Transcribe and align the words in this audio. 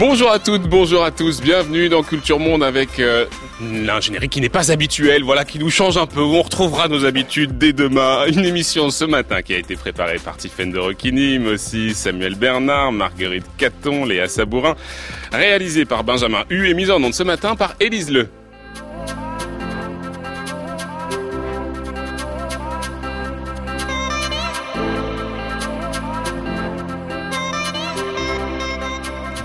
Bonjour 0.00 0.30
à 0.30 0.38
toutes, 0.38 0.62
bonjour 0.62 1.04
à 1.04 1.10
tous, 1.10 1.42
bienvenue 1.42 1.90
dans 1.90 2.02
Culture 2.02 2.38
Monde 2.38 2.64
avec 2.64 2.98
euh, 3.00 3.26
un 3.60 4.00
générique 4.00 4.32
qui 4.32 4.40
n'est 4.40 4.48
pas 4.48 4.72
habituel, 4.72 5.22
voilà, 5.22 5.44
qui 5.44 5.58
nous 5.58 5.68
change 5.68 5.98
un 5.98 6.06
peu. 6.06 6.22
On 6.22 6.40
retrouvera 6.40 6.88
nos 6.88 7.04
habitudes 7.04 7.58
dès 7.58 7.74
demain. 7.74 8.24
Une 8.26 8.46
émission 8.46 8.88
ce 8.88 9.04
matin 9.04 9.42
qui 9.42 9.52
a 9.52 9.58
été 9.58 9.76
préparée 9.76 10.16
par 10.16 10.38
Tiffaine 10.38 10.72
de 10.72 10.78
Roquigny, 10.78 11.38
mais 11.38 11.50
aussi 11.50 11.92
Samuel 11.92 12.34
Bernard, 12.34 12.92
Marguerite 12.92 13.44
Caton, 13.58 14.06
Léa 14.06 14.26
Sabourin, 14.26 14.74
réalisée 15.32 15.84
par 15.84 16.02
Benjamin 16.02 16.44
Hu 16.48 16.66
et 16.66 16.72
mise 16.72 16.90
en 16.90 17.02
onde 17.02 17.12
ce 17.12 17.22
matin 17.22 17.54
par 17.54 17.74
Élise 17.78 18.10
Le. 18.10 18.30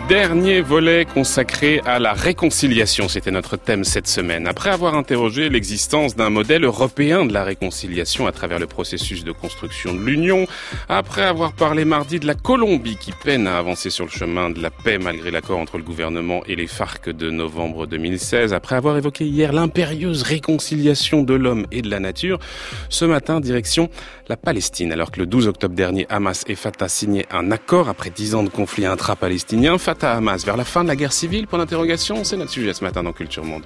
Dernier 0.09 0.61
volet 0.61 1.03
consacré 1.03 1.81
à 1.83 1.97
la 1.97 2.13
réconciliation, 2.13 3.09
c'était 3.09 3.31
notre 3.31 3.57
thème 3.57 3.83
cette 3.83 4.05
semaine. 4.05 4.45
Après 4.45 4.69
avoir 4.69 4.93
interrogé 4.93 5.49
l'existence 5.49 6.15
d'un 6.15 6.29
modèle 6.29 6.63
européen 6.63 7.25
de 7.25 7.33
la 7.33 7.43
réconciliation 7.43 8.27
à 8.27 8.31
travers 8.31 8.59
le 8.59 8.67
processus 8.67 9.23
de 9.23 9.31
construction 9.31 9.95
de 9.95 9.99
l'Union, 9.99 10.45
après 10.89 11.23
avoir 11.23 11.53
parlé 11.53 11.85
mardi 11.85 12.19
de 12.19 12.27
la 12.27 12.35
Colombie 12.35 12.97
qui 12.97 13.13
peine 13.13 13.47
à 13.47 13.57
avancer 13.57 13.89
sur 13.89 14.05
le 14.05 14.11
chemin 14.11 14.51
de 14.51 14.61
la 14.61 14.69
paix 14.69 14.99
malgré 14.99 15.31
l'accord 15.31 15.57
entre 15.57 15.77
le 15.79 15.83
gouvernement 15.83 16.43
et 16.45 16.55
les 16.55 16.67
FARC 16.67 17.09
de 17.09 17.31
novembre 17.31 17.87
2016, 17.87 18.53
après 18.53 18.75
avoir 18.75 18.97
évoqué 18.97 19.25
hier 19.25 19.53
l'impérieuse 19.53 20.21
réconciliation 20.21 21.23
de 21.23 21.33
l'homme 21.33 21.65
et 21.71 21.81
de 21.81 21.89
la 21.89 21.99
nature, 21.99 22.37
ce 22.89 23.05
matin 23.05 23.39
direction 23.39 23.89
la 24.27 24.37
Palestine. 24.37 24.91
Alors 24.91 25.11
que 25.11 25.19
le 25.19 25.25
12 25.25 25.47
octobre 25.47 25.75
dernier, 25.75 26.05
Hamas 26.09 26.43
et 26.47 26.55
Fatah 26.55 26.89
signaient 26.89 27.25
un 27.31 27.51
accord 27.51 27.89
après 27.89 28.09
dix 28.09 28.35
ans 28.35 28.43
de 28.43 28.49
conflit 28.49 28.85
intra-palestinien, 28.85 29.77
à 30.03 30.13
Hamas 30.13 30.45
vers 30.45 30.57
la 30.57 30.63
fin 30.65 30.83
de 30.83 30.89
la 30.89 30.95
guerre 30.95 31.13
civile 31.13 31.47
Pour 31.47 31.57
l'interrogation, 31.57 32.23
c'est 32.23 32.37
notre 32.37 32.51
sujet 32.51 32.73
ce 32.73 32.83
matin 32.83 33.03
dans 33.03 33.13
Culture 33.13 33.43
Monde. 33.43 33.63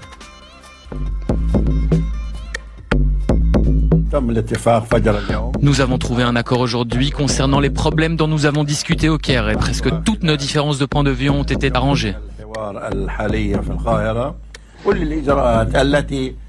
Nous 5.62 5.82
avons 5.82 5.98
trouvé 5.98 6.24
un 6.24 6.36
accord 6.36 6.60
aujourd'hui 6.60 7.12
concernant 7.12 7.60
les 7.60 7.70
problèmes 7.70 8.16
dont 8.16 8.28
nous 8.28 8.46
avons 8.46 8.64
discuté 8.64 9.08
au 9.08 9.18
Caire 9.18 9.50
et 9.50 9.56
presque 9.56 9.90
toutes 10.04 10.24
nos 10.24 10.36
différences 10.36 10.80
de 10.80 10.86
point 10.86 11.04
de 11.04 11.12
vue 11.12 11.30
ont 11.30 11.44
été 11.44 11.72
arrangées. 11.74 12.16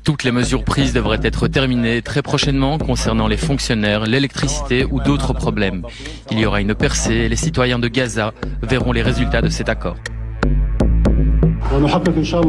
Toutes 0.05 0.25
les 0.25 0.33
mesures 0.33 0.65
prises 0.65 0.93
devraient 0.93 1.21
être 1.23 1.49
terminées 1.49 2.03
très 2.03 2.23
prochainement 2.23 2.79
concernant 2.79 3.29
les 3.29 3.37
fonctionnaires, 3.37 4.07
l'électricité 4.07 4.87
ou 4.91 5.01
d'autres 5.01 5.33
problèmes. 5.33 5.83
Il 6.31 6.39
y 6.39 6.47
aura 6.47 6.61
une 6.61 6.75
percée 6.75 7.15
et 7.15 7.29
les 7.29 7.37
citoyens 7.37 7.79
de 7.79 7.89
Gaza 7.89 8.33
verront 8.63 8.93
les 8.93 9.03
résultats 9.03 9.43
de 9.43 9.49
cet 9.49 9.69
accord. 9.69 9.97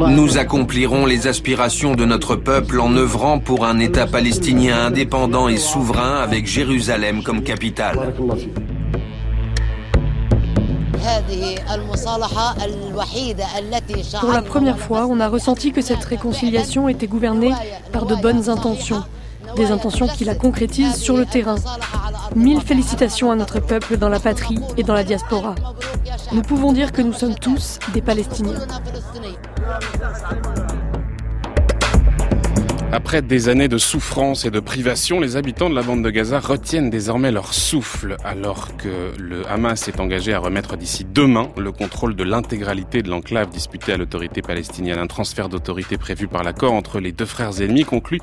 Nous 0.09 0.37
accomplirons 0.37 1.05
les 1.05 1.27
aspirations 1.27 1.93
de 1.93 2.05
notre 2.05 2.35
peuple 2.35 2.79
en 2.79 2.95
œuvrant 2.95 3.39
pour 3.39 3.65
un 3.65 3.79
État 3.79 4.07
palestinien 4.07 4.87
indépendant 4.87 5.47
et 5.47 5.57
souverain 5.57 6.21
avec 6.21 6.47
Jérusalem 6.47 7.21
comme 7.21 7.43
capitale. 7.43 8.13
Pour 14.19 14.31
la 14.31 14.41
première 14.41 14.79
fois, 14.79 15.07
on 15.09 15.19
a 15.19 15.27
ressenti 15.27 15.71
que 15.71 15.81
cette 15.81 16.03
réconciliation 16.03 16.89
était 16.89 17.07
gouvernée 17.07 17.53
par 17.91 18.05
de 18.05 18.15
bonnes 18.15 18.49
intentions, 18.49 19.03
des 19.55 19.71
intentions 19.71 20.07
qui 20.07 20.25
la 20.25 20.35
concrétisent 20.35 20.95
sur 20.95 21.17
le 21.17 21.25
terrain. 21.25 21.55
Mille 22.35 22.61
félicitations 22.61 23.31
à 23.31 23.35
notre 23.35 23.59
peuple 23.59 23.97
dans 23.97 24.09
la 24.09 24.19
patrie 24.19 24.59
et 24.77 24.83
dans 24.83 24.93
la 24.93 25.03
diaspora. 25.03 25.55
Nous 26.31 26.41
pouvons 26.41 26.71
dire 26.71 26.91
que 26.91 27.01
nous 27.01 27.13
sommes 27.13 27.35
tous 27.35 27.79
des 27.93 28.01
Palestiniens. 28.01 28.59
Après 32.93 33.21
des 33.21 33.47
années 33.47 33.69
de 33.69 33.77
souffrance 33.77 34.43
et 34.43 34.51
de 34.51 34.59
privation, 34.59 35.21
les 35.21 35.37
habitants 35.37 35.69
de 35.69 35.75
la 35.75 35.81
bande 35.81 36.03
de 36.03 36.09
Gaza 36.09 36.41
retiennent 36.41 36.89
désormais 36.89 37.31
leur 37.31 37.53
souffle 37.53 38.17
alors 38.25 38.75
que 38.75 39.13
le 39.17 39.49
Hamas 39.49 39.87
est 39.87 40.01
engagé 40.01 40.33
à 40.33 40.39
remettre 40.39 40.75
d'ici 40.75 41.05
demain 41.05 41.47
le 41.55 41.71
contrôle 41.71 42.17
de 42.17 42.25
l'intégralité 42.25 43.01
de 43.01 43.09
l'enclave 43.09 43.49
disputée 43.49 43.93
à 43.93 43.97
l'autorité 43.97 44.41
palestinienne. 44.41 44.99
Un 44.99 45.07
transfert 45.07 45.47
d'autorité 45.47 45.97
prévu 45.97 46.27
par 46.27 46.43
l'accord 46.43 46.73
entre 46.73 46.99
les 46.99 47.13
deux 47.13 47.25
frères 47.25 47.61
ennemis 47.61 47.85
conclu 47.85 48.19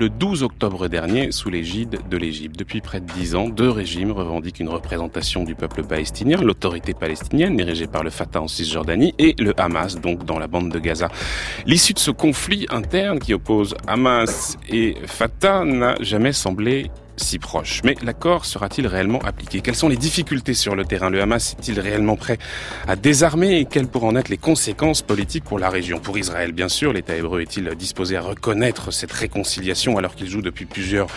le 0.00 0.08
12 0.08 0.42
octobre 0.42 0.88
dernier 0.88 1.30
sous 1.30 1.48
l'égide 1.48 2.00
de 2.10 2.16
l'Égypte. 2.16 2.58
Depuis 2.58 2.80
près 2.80 3.00
de 3.00 3.06
dix 3.06 3.36
ans, 3.36 3.48
deux 3.48 3.70
régimes 3.70 4.10
revendiquent 4.10 4.58
une 4.58 4.68
représentation 4.68 5.44
du 5.44 5.54
peuple 5.54 5.84
palestinien, 5.84 6.38
l'autorité 6.38 6.92
palestinienne 6.92 7.56
dirigée 7.56 7.86
par 7.86 8.02
le 8.02 8.10
Fatah 8.10 8.42
en 8.42 8.48
Cisjordanie 8.48 9.14
et 9.20 9.36
le 9.38 9.54
Hamas 9.60 10.00
donc 10.00 10.24
dans 10.24 10.40
la 10.40 10.48
bande 10.48 10.70
de 10.70 10.78
Gaza. 10.80 11.08
L'issue 11.66 11.92
de 11.92 12.00
ce 12.00 12.10
conflit 12.10 12.66
interne 12.70 13.20
qui 13.20 13.32
oppose 13.32 13.76
Hamas 13.86 14.07
et 14.68 14.94
Fatah 15.06 15.64
n'a 15.64 15.94
jamais 16.00 16.32
semblé 16.32 16.90
si 17.18 17.38
proche. 17.38 17.82
Mais 17.84 17.96
l'accord 18.02 18.44
sera-t-il 18.44 18.86
réellement 18.86 19.20
appliqué? 19.20 19.60
Quelles 19.60 19.76
sont 19.76 19.88
les 19.88 19.96
difficultés 19.96 20.54
sur 20.54 20.74
le 20.74 20.84
terrain? 20.84 21.10
Le 21.10 21.20
Hamas 21.20 21.56
est-il 21.58 21.78
réellement 21.80 22.16
prêt 22.16 22.38
à 22.86 22.96
désarmer? 22.96 23.58
Et 23.58 23.64
quelles 23.64 23.88
pourront 23.88 24.16
être 24.16 24.28
les 24.28 24.38
conséquences 24.38 25.02
politiques 25.02 25.44
pour 25.44 25.58
la 25.58 25.68
région? 25.68 25.98
Pour 25.98 26.18
Israël, 26.18 26.52
bien 26.52 26.68
sûr, 26.68 26.92
l'État 26.92 27.16
hébreu 27.16 27.42
est-il 27.42 27.68
disposé 27.74 28.16
à 28.16 28.20
reconnaître 28.20 28.92
cette 28.92 29.12
réconciliation 29.12 29.98
alors 29.98 30.14
qu'il 30.14 30.28
joue 30.28 30.42
depuis 30.42 30.64
plusieurs 30.64 31.08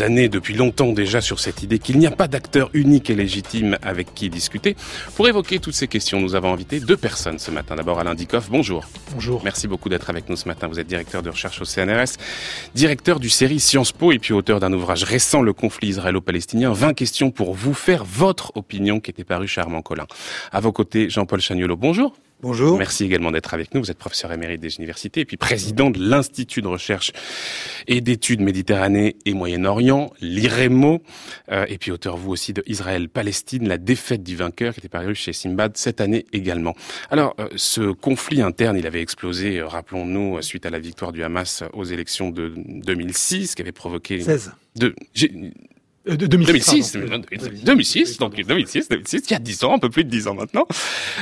années, 0.00 0.28
depuis 0.28 0.54
longtemps 0.54 0.92
déjà, 0.92 1.20
sur 1.20 1.40
cette 1.40 1.62
idée 1.62 1.78
qu'il 1.78 1.98
n'y 1.98 2.06
a 2.06 2.10
pas 2.10 2.28
d'acteur 2.28 2.70
unique 2.74 3.10
et 3.10 3.14
légitime 3.14 3.78
avec 3.82 4.14
qui 4.14 4.28
discuter? 4.28 4.76
Pour 5.16 5.28
évoquer 5.28 5.58
toutes 5.58 5.74
ces 5.74 5.88
questions, 5.88 6.20
nous 6.20 6.34
avons 6.34 6.52
invité 6.52 6.80
deux 6.80 6.96
personnes 6.96 7.38
ce 7.38 7.50
matin. 7.50 7.76
D'abord 7.76 7.98
Alain 7.98 8.14
Dikoff, 8.14 8.50
bonjour. 8.50 8.84
Bonjour. 9.12 9.42
Merci 9.44 9.68
beaucoup 9.68 9.88
d'être 9.88 10.10
avec 10.10 10.28
nous 10.28 10.36
ce 10.36 10.48
matin. 10.48 10.68
Vous 10.68 10.80
êtes 10.80 10.86
directeur 10.86 11.22
de 11.22 11.30
recherche 11.30 11.60
au 11.60 11.64
CNRS, 11.64 12.16
directeur 12.74 13.20
du 13.20 13.30
série 13.30 13.60
Sciences 13.60 13.92
Po 13.92 14.12
et 14.12 14.18
puis 14.18 14.32
auteur 14.32 14.60
d'un 14.60 14.72
ouvrage 14.72 15.04
récent 15.04 15.42
le 15.44 15.52
conflit 15.52 15.88
israélo-palestinien. 15.88 16.72
20 16.72 16.94
questions 16.94 17.30
pour 17.30 17.54
vous 17.54 17.74
faire 17.74 18.04
votre 18.04 18.56
opinion 18.56 19.00
qui 19.00 19.10
était 19.10 19.24
parue 19.24 19.46
chez 19.46 19.60
Armand. 19.60 19.82
À 20.50 20.60
vos 20.60 20.72
côtés, 20.72 21.10
Jean-Paul 21.10 21.40
Chagnolo, 21.40 21.76
bonjour. 21.76 22.16
Bonjour. 22.44 22.76
Merci 22.76 23.04
également 23.04 23.30
d'être 23.30 23.54
avec 23.54 23.72
nous. 23.72 23.80
Vous 23.80 23.90
êtes 23.90 23.96
professeur 23.96 24.30
émérite 24.30 24.60
des 24.60 24.76
universités 24.76 25.20
et 25.20 25.24
puis 25.24 25.38
président 25.38 25.88
de 25.88 25.98
l'Institut 25.98 26.60
de 26.60 26.68
recherche 26.68 27.10
et 27.86 28.02
d'études 28.02 28.42
Méditerranée 28.42 29.16
et 29.24 29.32
Moyen-Orient, 29.32 30.12
l'IREMO, 30.20 31.02
euh, 31.50 31.64
et 31.70 31.78
puis 31.78 31.90
auteur 31.90 32.18
vous 32.18 32.32
aussi 32.32 32.52
de 32.52 32.62
Israël-Palestine, 32.66 33.66
la 33.66 33.78
défaite 33.78 34.22
du 34.22 34.36
vainqueur 34.36 34.74
qui 34.74 34.80
était 34.80 34.90
paru 34.90 35.14
chez 35.14 35.32
Simbad 35.32 35.78
cette 35.78 36.02
année 36.02 36.26
également. 36.34 36.74
Alors, 37.10 37.34
euh, 37.38 37.48
ce 37.56 37.92
conflit 37.92 38.42
interne, 38.42 38.76
il 38.76 38.86
avait 38.86 39.00
explosé, 39.00 39.60
euh, 39.60 39.66
rappelons-nous, 39.66 40.42
suite 40.42 40.66
à 40.66 40.70
la 40.70 40.80
victoire 40.80 41.12
du 41.12 41.22
Hamas 41.22 41.64
aux 41.72 41.84
élections 41.84 42.28
de 42.28 42.52
2006, 42.54 43.54
qui 43.54 43.62
avait 43.62 43.72
provoqué... 43.72 44.20
16. 44.20 44.52
De, 44.76 44.94
2006, 46.06 46.98
2006, 47.64 48.18
donc 48.18 48.36
2006, 48.36 48.88
2006, 48.90 49.22
il 49.26 49.30
y 49.32 49.34
a 49.34 49.38
10 49.38 49.64
ans, 49.64 49.74
un 49.74 49.78
peu 49.78 49.88
plus 49.88 50.04
de 50.04 50.10
10 50.10 50.28
ans 50.28 50.34
maintenant, 50.34 50.66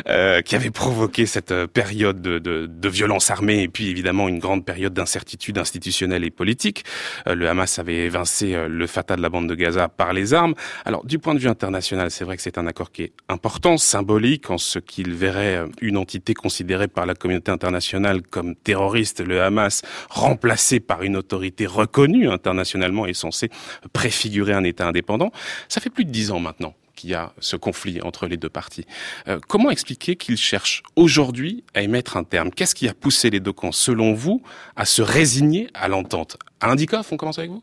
euh, 0.09 0.43
qui 0.43 0.57
avait 0.57 0.71
provoqué 0.71 1.25
cette 1.27 1.53
euh, 1.53 1.69
période 1.69 2.21
de, 2.21 2.41
de, 2.41 2.67
de, 2.67 2.89
violence 2.89 3.31
armée 3.31 3.63
et 3.63 3.69
puis 3.69 3.89
évidemment 3.89 4.29
une 4.29 4.41
grande 4.41 4.65
période 4.65 4.93
d'incertitude 4.93 5.59
institutionnelle 5.59 6.25
et 6.25 6.31
politique. 6.31 6.85
Euh, 7.29 7.37
le 7.37 7.49
Hamas 7.49 7.79
avait 7.79 8.07
évincé 8.07 8.55
euh, 8.55 8.67
le 8.67 8.87
Fatah 8.89 9.15
de 9.15 9.23
la 9.23 9.29
bande 9.29 9.49
de 9.49 9.55
Gaza 9.55 9.87
par 9.87 10.13
les 10.13 10.35
armes. 10.35 10.55
Alors 10.85 11.05
du 11.05 11.21
point 11.21 11.35
de 11.35 11.39
vue 11.39 11.49
international, 11.49 12.11
c'est 12.11 12.25
vrai 12.25 12.37
que 12.37 12.43
c'est 12.43 12.59
un 12.59 12.67
accord 12.67 12.91
qui 12.91 13.03
est 13.03 13.13
important, 13.29 13.77
symbolique, 13.77 14.51
en 14.51 14.59
ce 14.59 14.81
qu'il 14.81 15.15
verrait 15.15 15.65
une 15.81 15.97
entité 15.97 16.35
considérée 16.35 16.89
par 16.89 17.07
la 17.07 17.15
communauté 17.15 17.53
internationale 17.53 18.23
comme 18.23 18.57
terroriste, 18.57 19.21
le 19.21 19.43
Hamas, 19.43 19.83
remplacé 20.11 20.81
par 20.81 21.05
une 21.05 21.17
autorité 21.17 21.67
reconnue 21.67 22.29
internationalement 22.29 23.07
et 23.07 23.15
censée 23.15 23.49
préfigurer 23.93 24.53
un 24.53 24.65
État 24.73 24.87
indépendant. 24.87 25.31
Ça 25.69 25.81
fait 25.81 25.91
plus 25.91 26.05
de 26.05 26.11
dix 26.11 26.31
ans 26.31 26.41
maintenant 26.41 26.75
qu'il 26.95 27.11
y 27.11 27.15
a 27.15 27.33
ce 27.39 27.57
conflit 27.57 28.03
entre 28.03 28.27
les 28.27 28.37
deux 28.37 28.51
parties. 28.51 28.85
Euh, 29.27 29.39
comment 29.49 29.71
expliquer 29.71 30.17
qu'ils 30.17 30.37
cherchent 30.37 30.83
aujourd'hui 30.97 31.65
à 31.75 31.83
émettre 31.83 32.17
un 32.17 32.25
terme? 32.25 32.51
Qu'est-ce 32.51 32.75
qui 32.75 32.89
a 32.89 32.95
poussé 32.95 33.31
les 33.31 33.41
deux 33.41 33.53
camps, 33.53 33.73
selon 33.73 34.13
vous, 34.13 34.43
à 34.77 34.85
se 34.85 35.01
résigner 35.01 35.69
à 35.75 35.89
l'entente? 35.89 36.37
Alain 36.61 36.75
Dikoff, 36.75 37.13
on 37.13 37.17
commence 37.17 37.39
avec 37.39 37.51
vous 37.51 37.63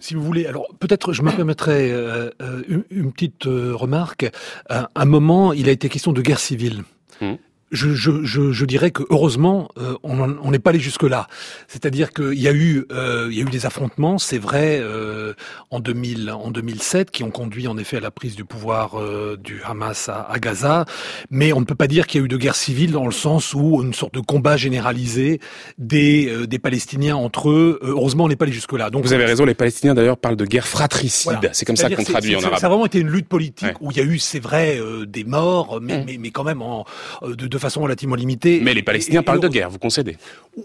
si 0.00 0.14
vous 0.14 0.22
voulez, 0.22 0.46
alors 0.46 0.66
peut-être 0.80 1.12
je 1.12 1.22
me 1.22 1.30
permettrai 1.30 1.92
euh, 1.92 2.30
euh, 2.40 2.62
une, 2.68 2.84
une, 2.90 3.12
petite 3.12 3.46
euh, 3.46 3.74
remarque. 3.74 4.30
À 4.68 4.88
un 4.94 5.04
moment, 5.04 5.52
il 5.52 5.68
a 5.68 5.72
été 5.72 5.88
question 5.88 6.12
de 6.12 6.22
guerre 6.22 6.40
civile. 6.40 6.82
Mmh 7.20 7.34
je, 7.70 7.94
je, 7.94 8.24
je, 8.24 8.52
je, 8.52 8.64
dirais 8.64 8.90
que 8.90 9.02
heureusement, 9.10 9.68
euh, 9.78 9.94
on 10.02 10.50
n'est 10.50 10.58
pas 10.58 10.70
allé 10.70 10.80
jusque 10.80 11.04
là. 11.04 11.28
C'est-à-dire 11.68 12.12
qu'il 12.12 12.40
y 12.40 12.48
a 12.48 12.52
eu, 12.52 12.84
euh, 12.92 13.28
il 13.30 13.36
y 13.36 13.40
a 13.40 13.42
eu 13.42 13.50
des 13.50 13.66
affrontements, 13.66 14.18
c'est 14.18 14.38
vrai, 14.38 14.80
euh, 14.80 15.34
en 15.70 15.80
2000, 15.80 16.30
en 16.30 16.50
2007, 16.50 17.10
qui 17.10 17.22
ont 17.22 17.30
conduit 17.30 17.68
en 17.68 17.78
effet 17.78 17.98
à 17.98 18.00
la 18.00 18.10
prise 18.10 18.34
du 18.34 18.44
pouvoir 18.44 18.98
euh, 18.98 19.36
du 19.42 19.62
Hamas 19.64 20.08
à, 20.08 20.22
à, 20.22 20.38
Gaza. 20.38 20.84
Mais 21.30 21.52
on 21.52 21.60
ne 21.60 21.64
peut 21.64 21.74
pas 21.74 21.86
dire 21.86 22.06
qu'il 22.06 22.20
y 22.20 22.22
a 22.22 22.24
eu 22.24 22.28
de 22.28 22.36
guerre 22.36 22.56
civile 22.56 22.92
dans 22.92 23.06
le 23.06 23.12
sens 23.12 23.54
où 23.54 23.82
une 23.82 23.94
sorte 23.94 24.14
de 24.14 24.20
combat 24.20 24.56
généralisé 24.56 25.40
des 25.78 26.28
euh, 26.28 26.46
des 26.46 26.58
Palestiniens 26.58 27.16
entre 27.16 27.50
eux. 27.50 27.78
heureusement, 27.82 28.24
on 28.24 28.28
n'est 28.28 28.36
pas 28.36 28.46
allé 28.46 28.52
jusque 28.52 28.72
là. 28.72 28.90
Donc 28.90 29.04
vous 29.04 29.12
avez 29.12 29.26
raison. 29.26 29.44
Les 29.44 29.54
Palestiniens 29.54 29.94
d'ailleurs 29.94 30.16
parlent 30.16 30.36
de 30.36 30.44
guerre 30.44 30.66
fratricide. 30.66 31.32
Voilà. 31.32 31.52
C'est 31.52 31.64
comme 31.64 31.76
ça 31.76 31.88
qu'on 31.88 32.02
traduit 32.02 32.34
en 32.36 32.42
arabe. 32.42 32.58
Ça 32.58 32.66
a 32.66 32.68
vraiment 32.68 32.86
été 32.86 32.98
une 32.98 33.10
lutte 33.10 33.28
politique 33.28 33.68
ouais. 33.68 33.74
où 33.80 33.90
il 33.92 33.96
y 33.96 34.00
a 34.00 34.04
eu, 34.04 34.18
c'est 34.18 34.40
vrai, 34.40 34.80
des 35.06 35.24
morts, 35.24 35.78
mais, 35.80 35.98
mmh. 35.98 36.04
mais, 36.06 36.16
mais 36.18 36.30
quand 36.30 36.44
même 36.44 36.62
en, 36.62 36.84
de, 37.22 37.46
de 37.46 37.58
façon 37.60 37.80
relativement 37.82 38.16
limitée. 38.16 38.60
Mais 38.62 38.74
les 38.74 38.82
Palestiniens 38.82 39.22
parlent 39.22 39.40
de 39.40 39.48
guerre, 39.48 39.70
vous 39.70 39.78
concédez 39.78 40.16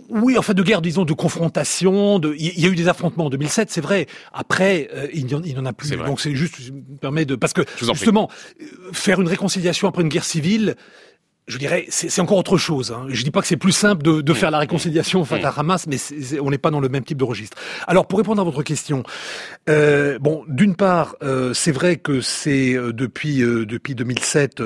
Oui, 0.09 0.37
enfin 0.37 0.53
de 0.53 0.63
guerre, 0.63 0.81
disons, 0.81 1.05
de 1.05 1.13
confrontation. 1.13 2.19
De... 2.19 2.35
Il 2.37 2.59
y 2.59 2.65
a 2.65 2.69
eu 2.69 2.75
des 2.75 2.87
affrontements 2.87 3.25
en 3.25 3.29
2007, 3.29 3.69
c'est 3.71 3.81
vrai. 3.81 4.07
Après, 4.33 4.89
euh, 4.93 5.07
il 5.13 5.25
n'y 5.25 5.57
en, 5.57 5.65
a 5.65 5.73
plus. 5.73 5.91
Donc 5.91 6.19
c'est 6.19 6.35
juste, 6.35 6.55
je 6.61 6.71
me 6.71 6.97
permets 6.99 7.25
de... 7.25 7.35
Parce 7.35 7.53
que, 7.53 7.61
justement, 7.77 8.29
faire 8.91 9.21
une 9.21 9.27
réconciliation 9.27 9.87
après 9.87 10.01
une 10.01 10.09
guerre 10.09 10.25
civile, 10.25 10.75
je 11.47 11.59
dirais, 11.59 11.85
c'est 11.89 12.19
encore 12.21 12.39
autre 12.39 12.57
chose. 12.57 12.91
Hein. 12.91 13.05
Je 13.09 13.23
dis 13.23 13.29
pas 13.29 13.41
que 13.41 13.47
c'est 13.47 13.55
plus 13.55 13.71
simple 13.71 14.01
de, 14.01 14.21
de, 14.21 14.33
faire 14.33 14.49
la 14.49 14.57
réconciliation 14.57 15.23
face 15.25 15.43
à 15.43 15.49
Hamas, 15.49 15.85
mais 15.85 15.97
on 16.39 16.49
n'est 16.49 16.57
pas 16.57 16.71
dans 16.71 16.79
le 16.79 16.89
même 16.89 17.03
type 17.03 17.19
de 17.19 17.23
registre. 17.23 17.55
Alors, 17.85 18.07
pour 18.07 18.17
répondre 18.17 18.41
à 18.41 18.43
votre 18.43 18.63
question, 18.63 19.03
euh, 19.69 20.17
bon, 20.17 20.43
d'une 20.47 20.75
part, 20.75 21.15
euh, 21.21 21.53
c'est 21.53 21.71
vrai 21.71 21.97
que 21.97 22.19
c'est 22.19 22.73
euh, 22.73 22.93
depuis 22.93 23.43
euh, 23.43 23.65
depuis 23.65 23.93
2007 23.93 24.61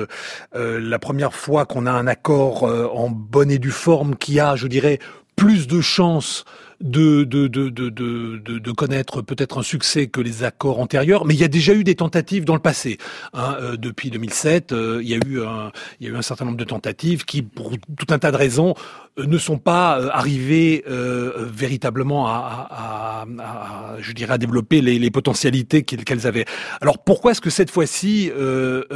euh, 0.54 0.80
la 0.80 0.98
première 0.98 1.34
fois 1.34 1.66
qu'on 1.66 1.84
a 1.84 1.92
un 1.92 2.06
accord 2.06 2.62
en 2.62 3.10
bonne 3.10 3.50
et 3.50 3.58
due 3.58 3.70
forme 3.70 4.16
qui 4.16 4.40
a, 4.40 4.56
je 4.56 4.66
dirais, 4.66 5.00
plus 5.36 5.66
de 5.66 5.80
chances 5.80 6.44
de, 6.80 7.24
de, 7.24 7.46
de, 7.46 7.68
de, 7.68 8.72
connaître 8.72 9.20
peut-être 9.20 9.58
un 9.58 9.62
succès 9.62 10.06
que 10.06 10.20
les 10.20 10.44
accords 10.44 10.80
antérieurs, 10.80 11.26
mais 11.26 11.34
il 11.34 11.40
y 11.40 11.44
a 11.44 11.48
déjà 11.48 11.74
eu 11.74 11.84
des 11.84 11.94
tentatives 11.94 12.44
dans 12.44 12.54
le 12.54 12.60
passé. 12.60 12.98
Hein, 13.34 13.56
euh, 13.60 13.76
depuis 13.76 14.10
2007, 14.10 14.72
euh, 14.72 15.00
il, 15.02 15.08
y 15.08 15.14
a 15.14 15.18
eu 15.26 15.42
un, 15.42 15.72
il 16.00 16.06
y 16.06 16.10
a 16.10 16.14
eu 16.14 16.16
un 16.16 16.22
certain 16.22 16.46
nombre 16.46 16.56
de 16.56 16.64
tentatives 16.64 17.24
qui, 17.24 17.42
pour 17.42 17.70
tout 17.70 18.06
un 18.10 18.18
tas 18.18 18.32
de 18.32 18.36
raisons, 18.36 18.74
ne 19.18 19.38
sont 19.38 19.58
pas 19.58 20.00
arrivées 20.12 20.84
véritablement 20.86 22.26
à, 22.26 22.66
à, 22.70 23.26
à, 23.38 23.96
je 24.00 24.12
dirais, 24.12 24.34
à 24.34 24.38
développer 24.38 24.80
les, 24.80 24.98
les 24.98 25.10
potentialités 25.10 25.82
qu'elles 25.82 26.26
avaient. 26.26 26.46
Alors 26.80 26.98
pourquoi 26.98 27.32
est-ce 27.32 27.40
que 27.40 27.50
cette 27.50 27.70
fois-ci 27.70 28.30
le, 28.34 28.86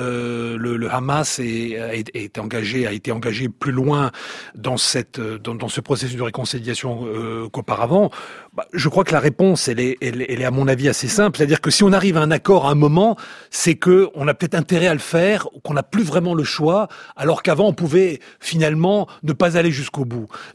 le, 0.56 0.92
Hamas 0.92 1.38
est, 1.38 2.10
est, 2.14 2.38
engagé, 2.38 2.86
a 2.86 2.92
été 2.92 3.12
engagé 3.12 3.48
plus 3.48 3.72
loin 3.72 4.10
dans 4.54 4.76
cette, 4.76 5.20
dans, 5.20 5.54
dans 5.54 5.68
ce 5.68 5.80
processus 5.80 6.16
de 6.16 6.22
réconciliation 6.22 7.06
qu'auparavant? 7.52 7.84
Avant, 7.84 8.10
bah, 8.54 8.64
je 8.72 8.88
crois 8.88 9.04
que 9.04 9.12
la 9.12 9.20
réponse, 9.20 9.68
elle 9.68 9.80
est, 9.80 9.98
elle, 10.00 10.22
est 10.22 10.44
à 10.44 10.50
mon 10.50 10.68
avis 10.68 10.88
assez 10.88 11.08
simple. 11.08 11.36
C'est-à-dire 11.36 11.60
que 11.60 11.70
si 11.70 11.82
on 11.82 11.92
arrive 11.92 12.16
à 12.16 12.20
un 12.22 12.30
accord 12.30 12.66
à 12.66 12.70
un 12.70 12.74
moment, 12.76 13.16
c'est 13.50 13.74
que 13.74 14.08
on 14.14 14.26
a 14.26 14.32
peut-être 14.32 14.54
intérêt 14.54 14.86
à 14.86 14.94
le 14.94 15.00
faire, 15.00 15.48
qu'on 15.64 15.74
n'a 15.74 15.82
plus 15.82 16.04
vraiment 16.04 16.34
le 16.34 16.44
choix, 16.44 16.88
alors 17.16 17.42
qu'avant 17.42 17.66
on 17.66 17.72
pouvait 17.74 18.20
finalement 18.40 19.06
ne 19.22 19.32
pas 19.32 19.58
aller 19.58 19.70
jusqu'au 19.70 20.03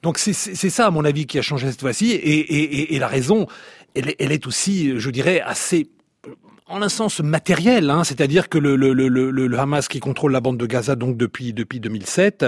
Donc 0.04 0.18
c'est 0.18 0.34
ça, 0.34 0.88
à 0.88 0.92
mon 0.92 1.06
avis, 1.06 1.26
qui 1.26 1.40
a 1.40 1.42
changé 1.42 1.70
cette 1.70 1.82
fois-ci. 1.82 2.12
Et, 2.12 2.40
et, 2.40 2.96
et, 2.96 3.00
la 3.00 3.08
raison, 3.08 3.48
elle, 3.96 4.14
elle 4.20 4.32
est 4.32 4.48
aussi, 4.48 5.00
je 5.00 5.10
dirais, 5.10 5.42
assez 5.42 5.88
en 6.70 6.84
un 6.84 6.90
sens 6.90 7.20
matériel, 7.20 7.90
hein, 7.90 8.04
c'est-à-dire 8.04 8.48
que 8.48 8.60
le, 8.60 8.76
le, 8.76 8.94
le, 8.94 9.08
le, 9.08 9.60
Hamas 9.60 9.88
qui 9.88 10.00
contrôle 10.00 10.32
la 10.32 10.40
bande 10.40 10.58
de 10.58 10.66
Gaza 10.68 10.96
donc 10.96 11.18
depuis 11.18 11.52
depuis 11.52 11.80
2007 11.80 12.46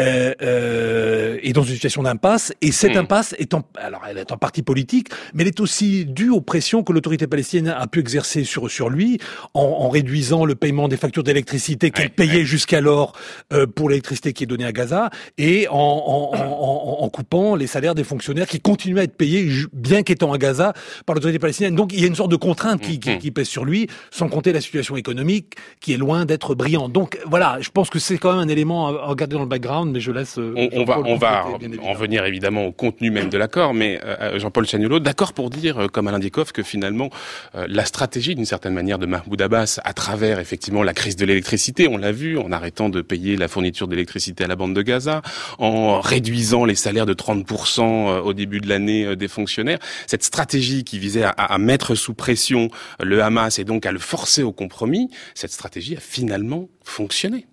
euh, 0.00 0.34
euh, 0.42 1.38
est 1.42 1.52
dans 1.52 1.62
une 1.62 1.74
situation 1.74 2.02
d'impasse 2.02 2.52
et 2.60 2.72
cette 2.72 2.96
hmm. 2.96 2.98
impasse 2.98 3.34
est 3.38 3.54
en 3.54 3.62
alors 3.76 4.02
elle 4.08 4.18
est 4.18 4.32
en 4.32 4.36
partie 4.36 4.62
politique, 4.62 5.10
mais 5.32 5.44
elle 5.44 5.48
est 5.48 5.60
aussi 5.60 6.04
due 6.04 6.28
aux 6.28 6.40
pressions 6.40 6.82
que 6.82 6.92
l'autorité 6.92 7.28
palestinienne 7.28 7.68
a 7.68 7.86
pu 7.86 8.00
exercer 8.00 8.42
sur 8.42 8.68
sur 8.68 8.90
lui 8.90 9.18
en, 9.54 9.62
en 9.62 9.88
réduisant 9.88 10.44
le 10.44 10.56
paiement 10.56 10.88
des 10.88 10.96
factures 10.96 11.22
d'électricité 11.22 11.92
qu'elle 11.92 12.10
payait 12.10 12.44
jusqu'alors 12.44 13.12
euh, 13.52 13.66
pour 13.66 13.88
l'électricité 13.88 14.32
qui 14.32 14.42
est 14.42 14.48
donnée 14.48 14.66
à 14.66 14.72
Gaza 14.72 15.10
et 15.38 15.68
en, 15.68 15.76
en, 15.76 17.04
en, 17.04 17.08
coupant 17.10 17.54
les 17.54 17.68
salaires 17.68 17.94
des 17.94 18.04
fonctionnaires 18.04 18.48
qui 18.48 18.60
continuaient 18.60 19.02
à 19.02 19.04
être 19.04 19.16
payés 19.16 19.48
bien 19.72 20.02
qu'étant 20.02 20.32
à 20.32 20.38
Gaza 20.38 20.72
par 21.06 21.14
l'autorité 21.14 21.38
palestinienne. 21.38 21.76
Donc 21.76 21.92
il 21.92 22.00
y 22.00 22.04
a 22.04 22.08
une 22.08 22.16
sorte 22.16 22.32
de 22.32 22.36
contrainte 22.36 22.80
qui, 22.80 22.98
qui, 22.98 23.30
hmm. 23.30 23.35
Sur 23.44 23.64
lui, 23.64 23.88
sans 24.10 24.28
compter 24.28 24.52
la 24.52 24.60
situation 24.60 24.96
économique 24.96 25.54
qui 25.80 25.92
est 25.92 25.96
loin 25.96 26.24
d'être 26.24 26.54
brillante. 26.54 26.92
Donc 26.92 27.18
voilà, 27.26 27.58
je 27.60 27.70
pense 27.70 27.90
que 27.90 27.98
c'est 27.98 28.18
quand 28.18 28.32
même 28.32 28.40
un 28.40 28.48
élément 28.48 28.88
à 28.88 29.06
regarder 29.06 29.34
dans 29.34 29.42
le 29.42 29.48
background, 29.48 29.92
mais 29.92 30.00
je 30.00 30.12
laisse. 30.12 30.38
Euh, 30.38 30.68
on, 30.72 30.84
va, 30.84 31.00
on 31.00 31.16
va 31.16 31.46
en 31.82 31.94
venir 31.94 32.24
évidemment 32.24 32.64
au 32.64 32.72
contenu 32.72 33.10
même 33.10 33.28
de 33.28 33.38
l'accord, 33.38 33.74
mais 33.74 34.00
euh, 34.04 34.16
euh, 34.20 34.38
Jean-Paul 34.38 34.66
Chagnolo, 34.66 35.00
d'accord 35.00 35.32
pour 35.32 35.50
dire, 35.50 35.86
comme 35.92 36.08
Alain 36.08 36.18
Dieckhoff, 36.18 36.52
que 36.52 36.62
finalement 36.62 37.10
la 37.54 37.84
stratégie 37.84 38.34
d'une 38.34 38.44
certaine 38.44 38.74
manière 38.74 38.98
de 38.98 39.06
Mahmoud 39.06 39.40
Abbas, 39.40 39.80
à 39.84 39.92
travers 39.92 40.38
effectivement 40.38 40.82
la 40.82 40.94
crise 40.94 41.16
de 41.16 41.24
l'électricité, 41.24 41.88
on 41.88 41.96
l'a 41.96 42.12
vu, 42.12 42.38
en 42.38 42.52
arrêtant 42.52 42.88
de 42.88 43.00
payer 43.00 43.36
la 43.36 43.48
fourniture 43.48 43.88
d'électricité 43.88 44.44
à 44.44 44.46
la 44.46 44.56
bande 44.56 44.74
de 44.74 44.82
Gaza, 44.82 45.22
en 45.58 46.00
réduisant 46.00 46.64
les 46.64 46.74
salaires 46.74 47.06
de 47.06 47.14
30% 47.14 48.20
au 48.20 48.32
début 48.32 48.60
de 48.60 48.68
l'année 48.68 49.16
des 49.16 49.28
fonctionnaires, 49.28 49.78
cette 50.06 50.24
stratégie 50.24 50.84
qui 50.84 50.98
visait 50.98 51.24
à, 51.24 51.30
à 51.30 51.58
mettre 51.58 51.94
sous 51.94 52.14
pression 52.14 52.70
le 53.00 53.22
Hamas 53.26 53.58
et 53.58 53.64
donc 53.64 53.86
à 53.86 53.92
le 53.92 53.98
forcer 53.98 54.42
au 54.42 54.52
compromis, 54.52 55.10
cette 55.34 55.52
stratégie 55.52 55.96
a 55.96 56.00
finalement 56.00 56.68
fonctionné. 56.84 57.46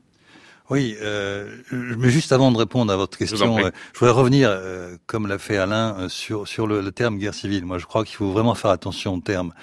Oui, 0.70 0.96
euh, 1.02 1.58
mais 1.72 2.10
juste 2.10 2.32
avant 2.32 2.52
de 2.52 2.58
répondre 2.58 2.92
à 2.92 2.96
votre 2.96 3.18
question, 3.18 3.58
je, 3.60 3.66
euh, 3.66 3.72
voudrais 3.96 4.14
revenir, 4.14 4.50
euh, 4.50 4.96
comme 5.08 5.28
l'a 5.28 5.38
fait 5.38 5.58
Alain, 5.58 5.96
euh, 6.00 6.10
sur, 6.10 6.48
sur 6.48 6.68
le, 6.68 6.80
le, 6.80 6.92
terme 6.92 7.18
guerre 7.18 7.34
civile. 7.34 7.66
Moi, 7.66 7.80
je 7.80 7.86
crois 7.86 8.06
qu'il 8.06 8.16
faut 8.16 8.32
vraiment 8.32 8.56
faire 8.56 8.72
attention 8.72 9.16
au 9.16 9.20
terme. 9.20 9.54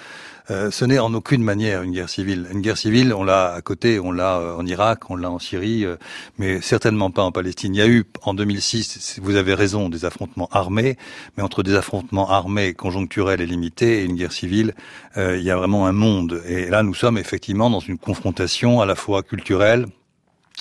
Euh, 0.51 0.71
ce 0.73 0.85
n'est 0.85 0.99
en 0.99 1.15
aucune 1.15 1.45
manière 1.45 1.83
une 1.83 1.93
guerre 1.93 2.09
civile. 2.09 2.49
Une 2.53 2.61
guerre 2.61 2.77
civile, 2.77 3.15
on 3.15 3.23
l'a 3.23 3.53
à 3.53 3.61
côté, 3.61 4.01
on 4.01 4.11
l'a 4.11 4.39
euh, 4.39 4.57
en 4.57 4.67
Irak, 4.67 5.09
on 5.09 5.17
l'a 5.17 5.31
en 5.31 5.39
Syrie, 5.39 5.85
euh, 5.85 5.97
mais 6.39 6.61
certainement 6.61 7.13
pas 7.13 7.23
en 7.23 7.31
Palestine. 7.31 7.75
Il 7.75 7.79
y 7.79 7.83
a 7.83 7.87
eu 7.87 8.05
en 8.23 8.35
2006, 8.35 9.21
vous 9.23 9.37
avez 9.37 9.55
raison, 9.55 9.89
des 9.89 10.05
affrontements 10.05 10.49
armés, 10.51 10.97
mais 11.37 11.45
entre 11.45 11.63
des 11.63 11.75
affrontements 11.75 12.31
armés 12.31 12.75
conjoncturels 12.75 13.41
et 13.41 13.47
limités 13.47 14.03
et 14.03 14.05
une 14.05 14.17
guerre 14.17 14.33
civile, 14.33 14.75
il 15.17 15.43
y 15.43 15.51
a 15.51 15.57
vraiment 15.57 15.87
un 15.87 15.93
monde. 15.93 16.43
Et 16.47 16.67
là, 16.67 16.83
nous 16.83 16.95
sommes 16.95 17.19
effectivement 17.19 17.71
dans 17.71 17.81
une 17.81 17.99
confrontation 17.99 18.81
à 18.81 18.87
la 18.87 18.95
fois 18.95 19.23
culturelle, 19.23 19.87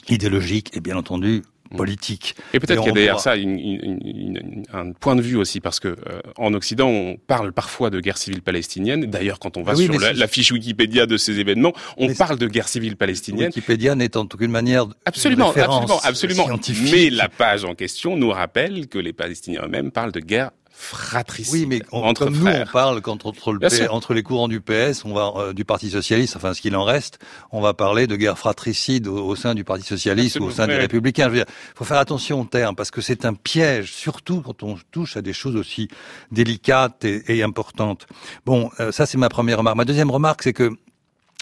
idéologique 0.08 0.76
et 0.76 0.82
bien 0.82 0.98
entendu. 0.98 1.44
Politique. 1.76 2.36
Et 2.54 2.60
peut-être 2.60 2.82
qu'il 2.82 2.90
y 2.90 2.92
a 2.92 2.94
derrière 2.94 3.20
ça 3.20 3.36
une, 3.36 3.58
une, 3.60 4.64
un 4.74 4.92
point 4.94 5.16
de 5.16 5.22
vue 5.22 5.36
aussi, 5.36 5.60
parce 5.60 5.80
que 5.80 5.90
euh, 5.90 6.22
en 6.38 6.54
Occident, 6.54 6.88
on 6.88 7.18
parle 7.18 7.52
parfois 7.54 7.90
de 7.90 8.00
guerre 8.00 8.18
civile 8.18 8.42
palestinienne. 8.42 9.06
D'ailleurs, 9.06 9.40
quand 9.40 9.58
on 9.58 9.64
va 9.64 9.76
sur 9.76 10.00
la, 10.00 10.28
fiche 10.28 10.52
Wikipédia 10.52 11.06
de 11.06 11.18
ces 11.18 11.40
événements, 11.40 11.74
on 11.98 12.14
parle 12.14 12.38
de 12.38 12.48
guerre 12.48 12.68
civile 12.68 12.96
palestinienne. 12.96 13.48
Wikipédia 13.48 13.96
n'est 13.96 14.18
en 14.18 14.22
aucune 14.22 14.52
manière 14.52 14.86
absolument, 15.06 15.52
absolument, 15.52 16.00
absolument. 16.04 16.48
Mais 16.92 17.10
la 17.10 17.30
page 17.30 17.66
en 17.66 17.76
question 17.76 18.18
nous 18.18 18.30
rappelle 18.30 18.88
que 18.88 19.00
les 19.00 19.14
Palestiniens 19.14 19.62
eux-mêmes 19.64 19.92
parlent 19.92 20.12
de 20.12 20.20
guerre 20.20 20.52
fratricide. 20.80 21.54
Oui, 21.54 21.66
mais 21.68 21.82
entre 21.92 22.26
comme 22.26 22.38
nous, 22.38 22.48
on 22.48 22.66
parle 22.72 23.02
quand 23.02 23.26
entre, 23.26 23.52
le 23.52 23.92
entre 23.92 24.14
les 24.14 24.24
courants 24.24 24.48
du 24.48 24.62
PS, 24.62 25.04
on 25.04 25.14
va 25.14 25.34
euh, 25.36 25.54
du 25.54 25.66
Parti 25.66 25.90
socialiste, 25.90 26.38
enfin 26.38 26.54
ce 26.54 26.62
qu'il 26.62 26.76
en 26.78 26.86
reste, 26.86 27.20
on 27.52 27.60
va 27.60 27.74
parler 27.74 28.08
de 28.08 28.16
guerre 28.16 28.38
fratricide 28.38 29.08
au, 29.08 29.36
sein 29.36 29.56
du 29.56 29.66
Parti 29.66 29.84
socialiste 29.84 30.40
ou 30.40 30.46
au 30.46 30.52
sein 30.52 30.68
des 30.68 30.78
Républicains. 30.78 31.30
Il 31.34 31.46
faut 31.76 31.84
faire 31.84 31.98
attention 31.98 32.42
au 32.42 32.46
terme 32.46 32.76
parce 32.76 32.92
que 32.92 33.02
c'est 33.02 33.26
un 33.26 33.34
piège, 33.34 33.92
surtout 33.92 34.42
quand 34.42 34.64
on 34.64 34.78
touche 34.92 35.18
à 35.18 35.22
des 35.22 35.34
choses 35.34 35.58
aussi 35.58 35.90
délicates 36.32 37.04
et, 37.04 37.24
et 37.28 37.44
importantes. 37.44 38.08
Bon, 38.46 38.72
euh, 38.80 38.94
ça 38.94 39.06
c'est 39.06 39.18
ma 39.18 39.30
première 39.30 39.58
remarque. 39.58 39.76
Ma 39.76 39.86
deuxième 39.86 40.10
remarque, 40.10 40.44
c'est 40.44 40.54
que 40.54 40.72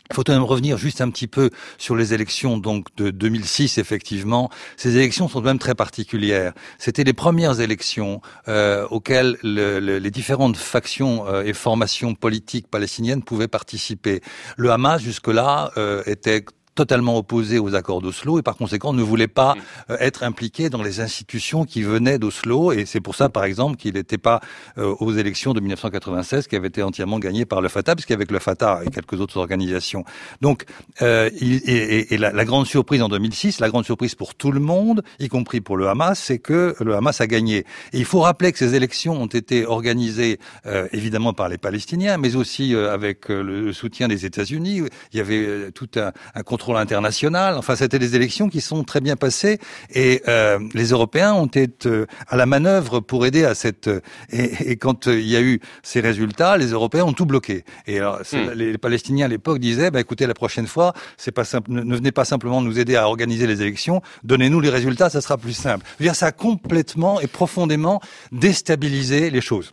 il 0.10 0.16
faut 0.16 0.24
même 0.28 0.44
revenir 0.44 0.78
juste 0.78 1.02
un 1.02 1.10
petit 1.10 1.28
peu 1.28 1.50
sur 1.78 1.96
les 1.96 2.14
élections 2.14 2.58
donc 2.58 2.88
de 2.96 3.10
2006. 3.10 3.78
Effectivement, 3.78 4.50
ces 4.76 4.98
élections 4.98 5.28
sont 5.28 5.42
même 5.42 5.60
très 5.60 5.76
particulières. 5.76 6.54
C'était 6.78 7.04
les 7.04 7.14
premières 7.14 7.60
élections 7.60 8.22
euh, 8.48 8.88
auxquelles 8.90 9.38
les 9.44 10.12
différentes 10.12 10.58
factions 10.58 11.28
euh, 11.28 11.44
et 11.44 11.54
formations 11.54 12.16
politiques 12.16 12.68
palestiniennes 12.70 13.24
pouvaient 13.24 13.48
participer. 13.48 14.22
Le 14.58 14.72
Hamas 14.72 15.02
jusque-là 15.02 15.72
euh, 15.78 16.04
était 16.06 16.46
totalement 16.78 17.18
opposé 17.18 17.58
aux 17.58 17.74
accords 17.74 18.02
d'Oslo 18.02 18.38
et 18.38 18.44
par 18.44 18.56
conséquent 18.56 18.94
ne 18.94 19.02
voulait 19.02 19.28
pas 19.28 19.56
euh, 19.90 19.98
être 20.00 20.22
impliqué 20.22 20.70
dans 20.70 20.84
les 20.84 21.00
institutions 21.00 21.66
qui 21.66 21.82
venaient 21.82 22.20
d'Oslo 22.20 22.72
et 22.72 22.86
c'est 22.86 23.02
pour 23.02 23.16
ça 23.16 23.30
par 23.30 23.46
exemple 23.46 23.78
qu'il 23.78 23.96
n'était 23.96 24.20
pas 24.20 24.42
euh, 24.78 24.94
aux 25.00 25.12
élections 25.12 25.54
de 25.54 25.60
1996 25.60 26.48
qui 26.48 26.56
avaient 26.56 26.68
été 26.68 26.84
entièrement 26.84 27.18
gagnées 27.18 27.46
par 27.46 27.62
le 27.62 27.68
Fatah 27.68 27.96
puisqu'avec 27.96 28.30
le 28.30 28.38
Fatah 28.38 28.82
et 28.86 28.92
quelques 28.92 29.20
autres 29.20 29.38
organisations. 29.38 30.06
Donc 30.42 30.66
euh, 31.02 31.32
et, 31.42 32.14
et, 32.14 32.18
la, 32.20 32.32
la, 32.32 32.46
grande 32.46 32.68
surprise 32.68 33.02
en 33.02 33.10
2006, 33.10 33.60
la 33.60 33.70
grande 33.70 33.86
surprise 33.86 34.14
pour 34.14 34.36
tout 34.36 34.52
le 34.52 34.60
monde, 34.60 35.02
y 35.20 35.30
compris 35.30 35.60
pour 35.60 35.78
le 35.78 35.88
Hamas, 35.88 36.20
c'est 36.20 36.38
que 36.38 36.76
le 36.80 36.96
Hamas 36.96 37.20
a 37.22 37.26
gagné. 37.26 37.66
Et 37.92 37.98
il 37.98 38.06
faut 38.06 38.20
rappeler 38.20 38.52
que 38.52 38.60
ces 38.60 38.76
élections 38.76 39.20
ont 39.20 39.26
été 39.26 39.66
organisées 39.66 40.40
euh, 40.68 40.88
évidemment 40.92 41.34
par 41.34 41.50
les 41.50 41.58
Palestiniens, 41.58 42.18
mais 42.18 42.36
aussi 42.36 42.76
avec 42.76 43.30
le 43.30 43.74
soutien 43.74 44.08
des 44.08 44.28
États-Unis. 44.28 44.84
Il 45.12 45.18
y 45.18 45.22
avait 45.22 45.72
tout 45.72 45.90
un, 45.96 46.12
un 46.36 46.44
contrôle 46.68 46.82
international. 46.82 47.56
Enfin, 47.56 47.76
c'était 47.76 48.00
des 48.00 48.16
élections 48.16 48.50
qui 48.50 48.60
sont 48.60 48.84
très 48.84 49.00
bien 49.00 49.16
passées 49.16 49.58
et 49.94 50.22
euh, 50.28 50.60
les 50.74 50.88
Européens 50.88 51.34
ont 51.34 51.46
été 51.46 51.70
euh, 51.86 52.06
à 52.28 52.36
la 52.36 52.46
manœuvre 52.46 53.00
pour 53.00 53.26
aider 53.26 53.46
à 53.46 53.56
cette. 53.56 53.90
Et, 54.30 54.72
et 54.72 54.76
quand 54.76 55.08
euh, 55.08 55.18
il 55.18 55.28
y 55.28 55.38
a 55.38 55.42
eu 55.42 55.62
ces 55.82 56.02
résultats, 56.02 56.58
les 56.58 56.72
Européens 56.72 57.06
ont 57.06 57.14
tout 57.14 57.26
bloqué. 57.26 57.64
Et 57.86 58.00
alors, 58.00 58.20
hmm. 58.20 58.52
les 58.56 58.78
Palestiniens 58.78 59.26
à 59.26 59.30
l'époque 59.30 59.60
disaient 59.60 59.92
bah, 59.92 60.02
écoutez, 60.02 60.28
la 60.28 60.34
prochaine 60.34 60.68
fois, 60.68 60.94
c'est 61.16 61.32
pas 61.32 61.46
simple, 61.46 61.72
ne, 61.72 61.96
venez 61.96 62.12
pas 62.12 62.26
simplement 62.26 62.62
nous 62.62 62.80
aider 62.80 62.98
à 62.98 63.08
organiser 63.08 63.48
les 63.48 63.62
élections, 63.62 64.02
donnez-nous 64.24 64.60
les 64.60 64.70
résultats, 64.70 65.10
ça 65.10 65.22
sera 65.22 65.38
plus 65.38 65.54
simple. 65.54 65.86
Je 65.98 66.04
veux 66.04 66.10
dire, 66.10 66.16
ça 66.16 66.28
a 66.28 66.32
complètement 66.34 67.22
et 67.22 67.28
profondément 67.28 68.02
déstabilisé 68.34 69.30
les 69.30 69.42
choses. 69.42 69.72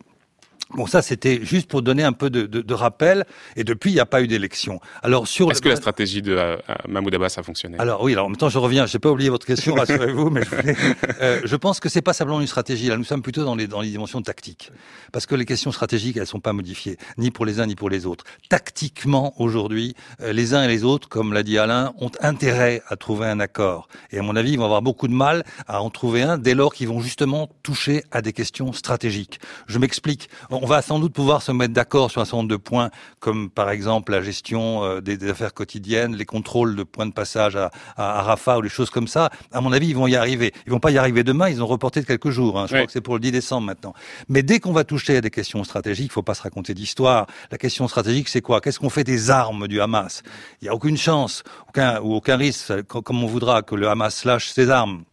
Bon, 0.71 0.87
ça, 0.87 1.03
c'était 1.03 1.45
juste 1.45 1.69
pour 1.69 1.83
donner 1.83 2.03
un 2.03 2.13
peu 2.13 2.31
de, 2.31 2.47
de, 2.47 2.63
de 2.63 2.75
rappel. 2.75 3.25
Et 3.57 3.65
depuis, 3.65 3.91
il 3.91 3.95
n'y 3.95 4.01
a 4.01 4.07
pas 4.07 4.23
eu 4.23 4.27
d'élection. 4.27 4.81
Alors, 5.03 5.29
sur 5.29 5.51
est-ce 5.51 5.61
que 5.61 5.69
la 5.69 5.77
stratégie 5.77 6.23
de 6.23 6.35
euh, 6.37 6.57
Mahmoud 6.89 7.15
Abbas 7.15 7.35
a 7.37 7.43
fonctionné? 7.43 7.79
Alors 7.79 8.03
oui. 8.03 8.13
Alors 8.13 8.27
en 8.27 8.29
même 8.31 8.37
temps, 8.37 8.49
je 8.49 8.59
reviens. 8.59 8.87
Je 8.87 8.97
n'ai 8.97 9.01
pas 9.01 9.11
oublié 9.11 9.29
votre 9.29 9.47
question, 9.47 9.75
rassurez-vous. 9.77 10.31
mais 10.31 10.43
je, 10.43 10.83
euh, 11.21 11.41
je, 11.45 11.57
pense 11.57 11.81
que 11.81 11.89
c'est 11.89 12.03
pas 12.03 12.13
simplement 12.13 12.41
une 12.41 12.47
stratégie. 12.47 12.89
Là, 12.89 12.97
nous 12.97 13.05
sommes 13.05 13.23
plutôt 13.23 13.45
dans 13.45 13.55
les 13.55 13.67
dans 13.67 13.83
les 13.83 13.91
dimensions 13.91 14.23
tactiques, 14.23 14.73
parce 15.13 15.27
que 15.27 15.35
les 15.35 15.45
questions 15.45 15.71
stratégiques, 15.71 16.17
elles 16.17 16.27
sont 16.27 16.41
pas 16.41 16.53
modifiées, 16.53 16.97
ni 17.19 17.31
pour 17.31 17.45
les 17.45 17.61
uns 17.61 17.67
ni 17.67 17.77
pour 17.77 17.91
les 17.91 18.07
autres. 18.07 18.25
Tactiquement, 18.49 19.35
aujourd'hui, 19.41 19.95
euh, 20.23 20.33
les 20.33 20.55
uns 20.55 20.65
et 20.65 20.69
les 20.69 20.83
autres, 20.83 21.09
comme 21.09 21.33
l'a 21.33 21.43
dit 21.43 21.59
Alain, 21.59 21.93
ont 21.99 22.11
intérêt 22.21 22.83
à 22.89 22.97
trouver 22.97 23.27
un 23.27 23.39
accord. 23.39 23.89
Et 24.11 24.19
à 24.19 24.23
mon 24.23 24.35
avis, 24.35 24.53
ils 24.53 24.59
vont 24.59 24.65
avoir 24.65 24.83
beaucoup 24.83 25.09
de 25.09 25.15
mal 25.15 25.45
à 25.69 25.83
en 25.83 25.91
trouver 25.91 26.23
un 26.23 26.39
dès 26.39 26.55
lors 26.55 26.75
qu'ils 26.75 26.89
vont 26.89 27.01
justement 27.01 27.51
toucher 27.63 28.03
à 28.11 28.23
des 28.23 28.33
questions 28.33 28.73
stratégiques. 28.73 29.41
Je 29.67 29.79
m'explique 29.79 30.29
on 30.63 30.67
va 30.67 30.83
sans 30.83 30.99
doute 30.99 31.13
pouvoir 31.13 31.43
se 31.43 31.53
mettre 31.53 31.75
d'accord 31.75 32.11
sur 32.11 32.21
un 32.21 32.25
certain 32.25 32.39
nombre 32.39 32.51
de 32.51 32.57
points, 32.57 32.91
comme 33.21 33.51
par 33.51 33.71
exemple 33.71 34.13
la 34.13 34.23
gestion 34.23 34.85
euh, 34.85 35.01
des, 35.01 35.31
affaires 35.31 35.55
quotidiennes, 35.55 36.15
les 36.15 36.25
contrôles 36.25 36.77
de 36.77 36.83
points 36.83 37.07
de 37.07 37.13
passage 37.13 37.57
à, 37.57 37.71
à, 37.97 38.23
Rafah 38.23 38.59
ou 38.59 38.63
des 38.63 38.69
choses 38.69 38.91
comme 38.91 39.09
ça. 39.09 39.31
À 39.53 39.61
mon 39.61 39.73
avis, 39.73 39.89
ils 39.89 39.97
vont 39.97 40.07
y 40.07 40.17
arriver. 40.17 40.53
Ils 40.67 40.73
vont 40.73 40.81
pas 40.81 40.91
y 40.91 40.99
arriver 40.99 41.25
demain, 41.25 41.49
ils 41.49 41.63
ont 41.63 41.67
reporté 41.67 42.01
de 42.01 42.07
quelques 42.07 42.31
jours. 42.31 42.59
Hein. 42.59 42.67
Je 42.69 42.75
crois 42.75 42.87
que 42.87 42.93
c'est 42.93 43.01
pour 43.01 43.15
le 43.15 43.21
10 43.21 43.33
décembre 43.33 43.67
maintenant. 43.67 43.95
Mais 44.29 44.43
dès 44.43 44.61
qu'on 44.61 44.73
va 44.73 44.85
toucher 44.85 45.17
à 45.17 45.21
des 45.21 45.31
questions 45.31 45.65
stratégiques, 45.65 46.07
il 46.07 46.13
faut 46.13 46.23
pas 46.23 46.35
se 46.35 46.43
raconter 46.43 46.75
d'histoire. 46.75 47.27
La 47.51 47.59
question 47.59 47.89
stratégique, 47.89 48.29
c'est 48.29 48.43
quoi? 48.43 48.61
Qu'est-ce 48.61 48.79
qu'on 48.79 48.91
fait 48.91 49.05
des 49.05 49.31
armes 49.31 49.69
du 49.69 49.81
Hamas? 49.81 50.23
Il 50.61 50.65
n'y 50.65 50.69
a 50.69 50.75
aucune 50.75 50.97
chance, 50.97 51.43
aucun, 51.69 52.01
ou 52.01 52.15
aucun 52.15 52.37
risque, 52.37 52.83
comme 52.83 53.23
on 53.23 53.27
voudra, 53.27 53.63
que 53.63 53.75
le 53.75 53.89
Hamas 53.89 54.25
lâche 54.25 54.51
ses 54.51 54.71
armes 54.71 55.05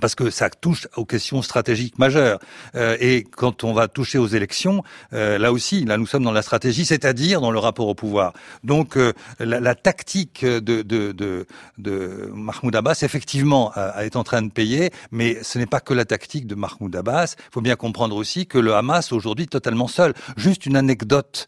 parce 0.00 0.14
que 0.14 0.30
ça 0.30 0.48
touche 0.48 0.88
aux 0.96 1.04
questions 1.04 1.42
stratégiques 1.42 1.98
majeures. 1.98 2.38
Euh, 2.74 2.96
et 3.00 3.24
quand 3.24 3.64
on 3.64 3.72
va 3.72 3.88
toucher 3.88 4.18
aux 4.18 4.26
élections, 4.26 4.82
euh, 5.12 5.38
là 5.38 5.52
aussi, 5.52 5.84
là 5.84 5.98
nous 5.98 6.06
sommes 6.06 6.24
dans 6.24 6.32
la 6.32 6.42
stratégie, 6.42 6.84
c'est-à-dire 6.84 7.40
dans 7.40 7.50
le 7.50 7.58
rapport 7.58 7.88
au 7.88 7.94
pouvoir. 7.94 8.32
Donc 8.64 8.96
euh, 8.96 9.12
la, 9.38 9.60
la, 9.60 9.74
tactique 9.74 10.44
de, 10.44 10.82
de, 10.82 11.12
de, 11.12 11.46
de, 11.78 12.30
Mahmoud 12.32 12.74
Abbas, 12.74 13.00
effectivement, 13.02 13.72
est 13.98 14.16
en 14.16 14.24
train 14.24 14.42
de 14.42 14.50
payer, 14.50 14.90
mais 15.10 15.38
ce 15.42 15.58
n'est 15.58 15.66
pas 15.66 15.80
que 15.80 15.92
la 15.92 16.04
tactique 16.04 16.46
de 16.46 16.54
Mahmoud 16.54 16.94
Abbas. 16.94 17.34
Il 17.38 17.52
faut 17.52 17.60
bien 17.60 17.76
comprendre 17.76 18.16
aussi 18.16 18.46
que 18.46 18.58
le 18.58 18.74
Hamas 18.74 19.12
aujourd'hui 19.12 19.48
totalement 19.48 19.88
seul. 19.88 20.14
Juste 20.36 20.66
une 20.66 20.76
anecdote 20.76 21.46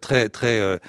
très 0.00 0.28
très 0.28 0.80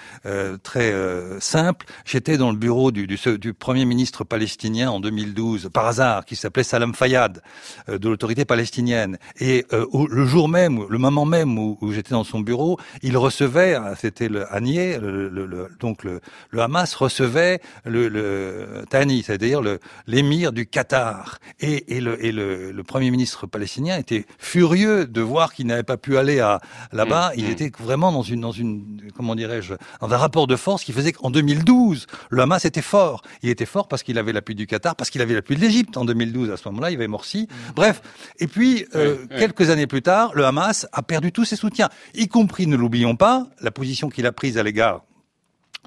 très 0.64 0.94
simple. 1.40 1.86
J'étais 2.06 2.38
dans 2.38 2.52
le 2.52 2.58
bureau 2.58 2.92
du, 2.92 3.06
du, 3.06 3.20
du 3.38 3.54
premier 3.54 3.86
ministre 3.86 4.24
palestinien 4.24 4.90
en 4.90 5.00
2012 5.00 5.70
par 5.72 5.86
hasard, 5.86 6.26
qui 6.26 6.36
s'appelait 6.36 6.64
Salam 6.64 6.94
Fayad 6.98 7.42
euh, 7.89 8.00
de 8.00 8.10
l'autorité 8.10 8.44
palestinienne. 8.44 9.18
Et 9.39 9.66
euh, 9.72 9.86
le 10.10 10.25
jour 10.25 10.50
même, 10.50 10.86
le 10.89 10.98
moment 10.98 11.25
même 11.25 11.58
où, 11.58 11.77
j'étais 11.92 12.12
dans 12.12 12.24
son 12.24 12.39
bureau, 12.39 12.80
il 13.04 13.18
recevait, 13.18 13.75
euh, 13.75 13.94
c'était 13.96 14.30
le 14.30 14.51
Anier, 14.54 14.98
le, 15.00 15.70
donc 15.80 16.04
le, 16.04 16.22
Hamas 16.60 16.96
recevait 16.96 17.62
le, 17.86 18.08
le 18.08 18.84
Tani, 18.89 19.24
c'est-à-dire 19.24 19.62
l'émir 20.08 20.51
du 20.51 20.66
Qatar. 20.66 21.38
Et, 21.60 21.96
et, 21.96 22.01
le, 22.01 22.24
et 22.25 22.32
le, 22.32 22.84
premier 22.84 23.12
ministre 23.12 23.48
palestinien 23.48 23.98
était 23.98 24.25
furieux 24.39 25.06
de 25.06 25.22
voir 25.22 25.54
qu'il 25.54 25.68
n'avait 25.68 25.84
pas 25.84 25.98
pu 25.98 26.18
aller 26.18 26.39
à 26.39 26.62
là-bas. 26.94 27.30
Mmh, 27.30 27.39
il 27.39 27.46
mmh. 27.48 27.51
était 27.51 27.72
vraiment 27.80 28.12
dans 28.12 28.22
une, 28.22 28.42
dans 28.42 28.51
une, 28.51 29.12
comment 29.16 29.36
dirais-je, 29.36 29.74
dans 30.01 30.12
un 30.12 30.18
rapport 30.18 30.48
de 30.48 30.56
force 30.56 30.84
qui 30.84 30.94
faisait 30.94 31.12
qu'en 31.12 31.30
2012, 31.30 32.08
le 32.30 32.42
Hamas 32.42 32.66
était 32.66 32.82
fort. 32.82 33.22
Il 33.44 33.50
était 33.50 33.66
fort 33.66 33.88
parce 33.88 34.04
qu'il 34.04 34.18
avait 34.18 34.34
l'appui 34.34 34.56
du 34.56 34.66
Qatar, 34.66 34.96
parce 34.96 35.10
qu'il 35.10 35.22
avait 35.22 35.34
l'appui 35.34 35.56
de 35.56 35.62
l'Égypte 35.62 35.98
en 35.98 36.06
2012 36.06 36.50
à 36.50 36.58
ce 36.58 36.68
moment-là 36.70 36.87
il 36.91 36.96
avait 36.96 37.08
Morsi. 37.08 37.48
Bref. 37.75 38.01
Et 38.39 38.48
puis, 38.48 38.86
euh, 38.96 39.25
quelques 39.38 39.70
années 39.70 39.88
plus 39.88 40.01
tard, 40.01 40.32
le 40.36 40.46
Hamas 40.46 40.88
a 40.91 41.03
perdu 41.03 41.32
tous 41.32 41.46
ses 41.46 41.56
soutiens, 41.56 41.89
y 42.13 42.27
compris, 42.27 42.67
ne 42.67 42.75
l'oublions 42.75 43.15
pas, 43.15 43.48
la 43.62 43.72
position 43.72 44.10
qu'il 44.10 44.25
a 44.25 44.32
prise 44.32 44.58
à 44.58 44.63
l'égard 44.63 45.07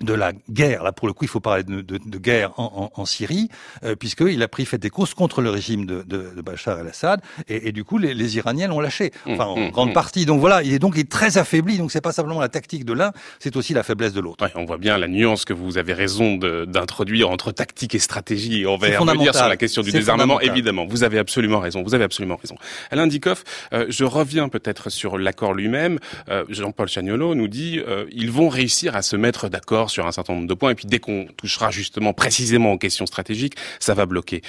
de 0.01 0.15
la 0.15 0.33
guerre, 0.51 0.83
là 0.83 0.93
pour 0.93 1.09
le 1.09 1.13
coup 1.13 1.25
il 1.25 1.29
faut 1.29 1.41
parler 1.41 1.63
de, 1.63 1.81
de, 1.83 1.99
de 2.05 2.19
guerre 2.19 2.53
en, 2.59 2.91
en, 2.95 3.01
en 3.01 3.05
Syrie, 3.05 3.49
euh, 3.85 3.95
puisqu'il 3.97 4.43
a 4.43 4.49
pris 4.49 4.65
fait 4.65 4.79
des 4.79 4.91
courses 4.91 5.15
contre 5.15 5.43
le 5.43 5.51
régime 5.51 5.87
de, 5.87 6.03
de 6.03 6.41
Bachar 6.41 6.79
el-Assad, 6.81 7.21
et, 7.49 7.69
et, 7.69 7.73
du 7.73 7.85
coup 7.85 7.99
les, 7.99 8.15
les 8.15 8.37
Iraniens 8.37 8.69
l'ont 8.69 8.81
lâché, 8.81 9.13
mmh, 9.27 9.33
enfin 9.33 9.45
en 9.45 9.57
mmh, 9.59 9.71
grande 9.71 9.91
mmh. 9.91 9.93
partie. 9.93 10.27
Donc 10.27 10.41
voilà, 10.41 10.63
il 10.63 10.73
est 10.73 10.79
donc 10.79 10.95
il 10.97 11.01
est 11.01 11.11
très 11.11 11.39
affaibli, 11.39 11.79
donc 11.79 11.93
c'est 11.93 12.01
pas 12.01 12.13
simplement 12.13 12.41
la 12.41 12.49
tactique 12.49 12.85
de 12.85 12.93
l'un, 12.93 13.13
c'est 13.39 13.57
aussi 13.57 13.75
la 13.75 13.83
faiblesse 13.83 14.13
de 14.13 14.21
l'autre. 14.21 14.45
Ouais, 14.45 14.53
on 14.55 14.65
voit 14.65 14.79
bien 14.79 14.97
la 14.97 15.09
nuance 15.09 15.45
que 15.45 15.53
vous 15.53 15.77
avez 15.77 15.93
raison 15.93 16.37
d'introduire 16.37 17.31
entre 17.31 17.53
tactique 17.53 17.95
et 17.95 17.99
stratégie. 17.99 18.67
On 18.67 18.77
va 18.77 18.87
revenir 18.99 19.35
sur 19.35 19.49
la 19.49 19.57
question 19.57 19.83
du 19.83 19.93
désarmement, 19.93 20.41
évidemment. 20.41 20.87
Vous 20.87 21.05
avez 21.05 21.19
absolument 21.19 21.61
raison, 21.61 21.83
vous 21.83 21.95
avez 21.95 22.05
absolument 22.05 22.37
raison. 22.37 22.57
Alain 22.91 23.07
Dikoff, 23.07 23.45
euh, 23.73 23.87
je 23.89 24.05
reviens 24.05 24.49
peut-être 24.49 24.89
sur 24.91 25.19
l'accord 25.19 25.53
lui-même. 25.53 25.99
Euh, 26.29 26.45
Jean-Paul 26.49 26.89
Chagnolo 26.89 27.35
nous 27.35 27.49
dit 27.49 27.81
euh, 27.87 28.07
ils 28.13 28.31
vont 28.31 28.49
réussir 28.49 28.97
à 28.97 29.03
se 29.03 29.17
mettre 29.17 29.49
d'accord 29.49 29.90
sur 29.91 30.07
un 30.07 30.13
certain 30.13 30.35
nombre 30.35 30.47
de 30.47 30.55
points, 30.55 30.71
et 30.71 30.75
puis 30.75 30.87
dès 30.87 30.99
qu'on 30.99 31.27
touchera 31.37 31.71
justement 31.71 32.13
précisément 32.13 32.73
aux 32.73 32.79
questions 32.79 33.07
stratégiques, 33.07 33.55
ça 33.79 33.95
va 33.95 34.07
bloquer. 34.07 34.43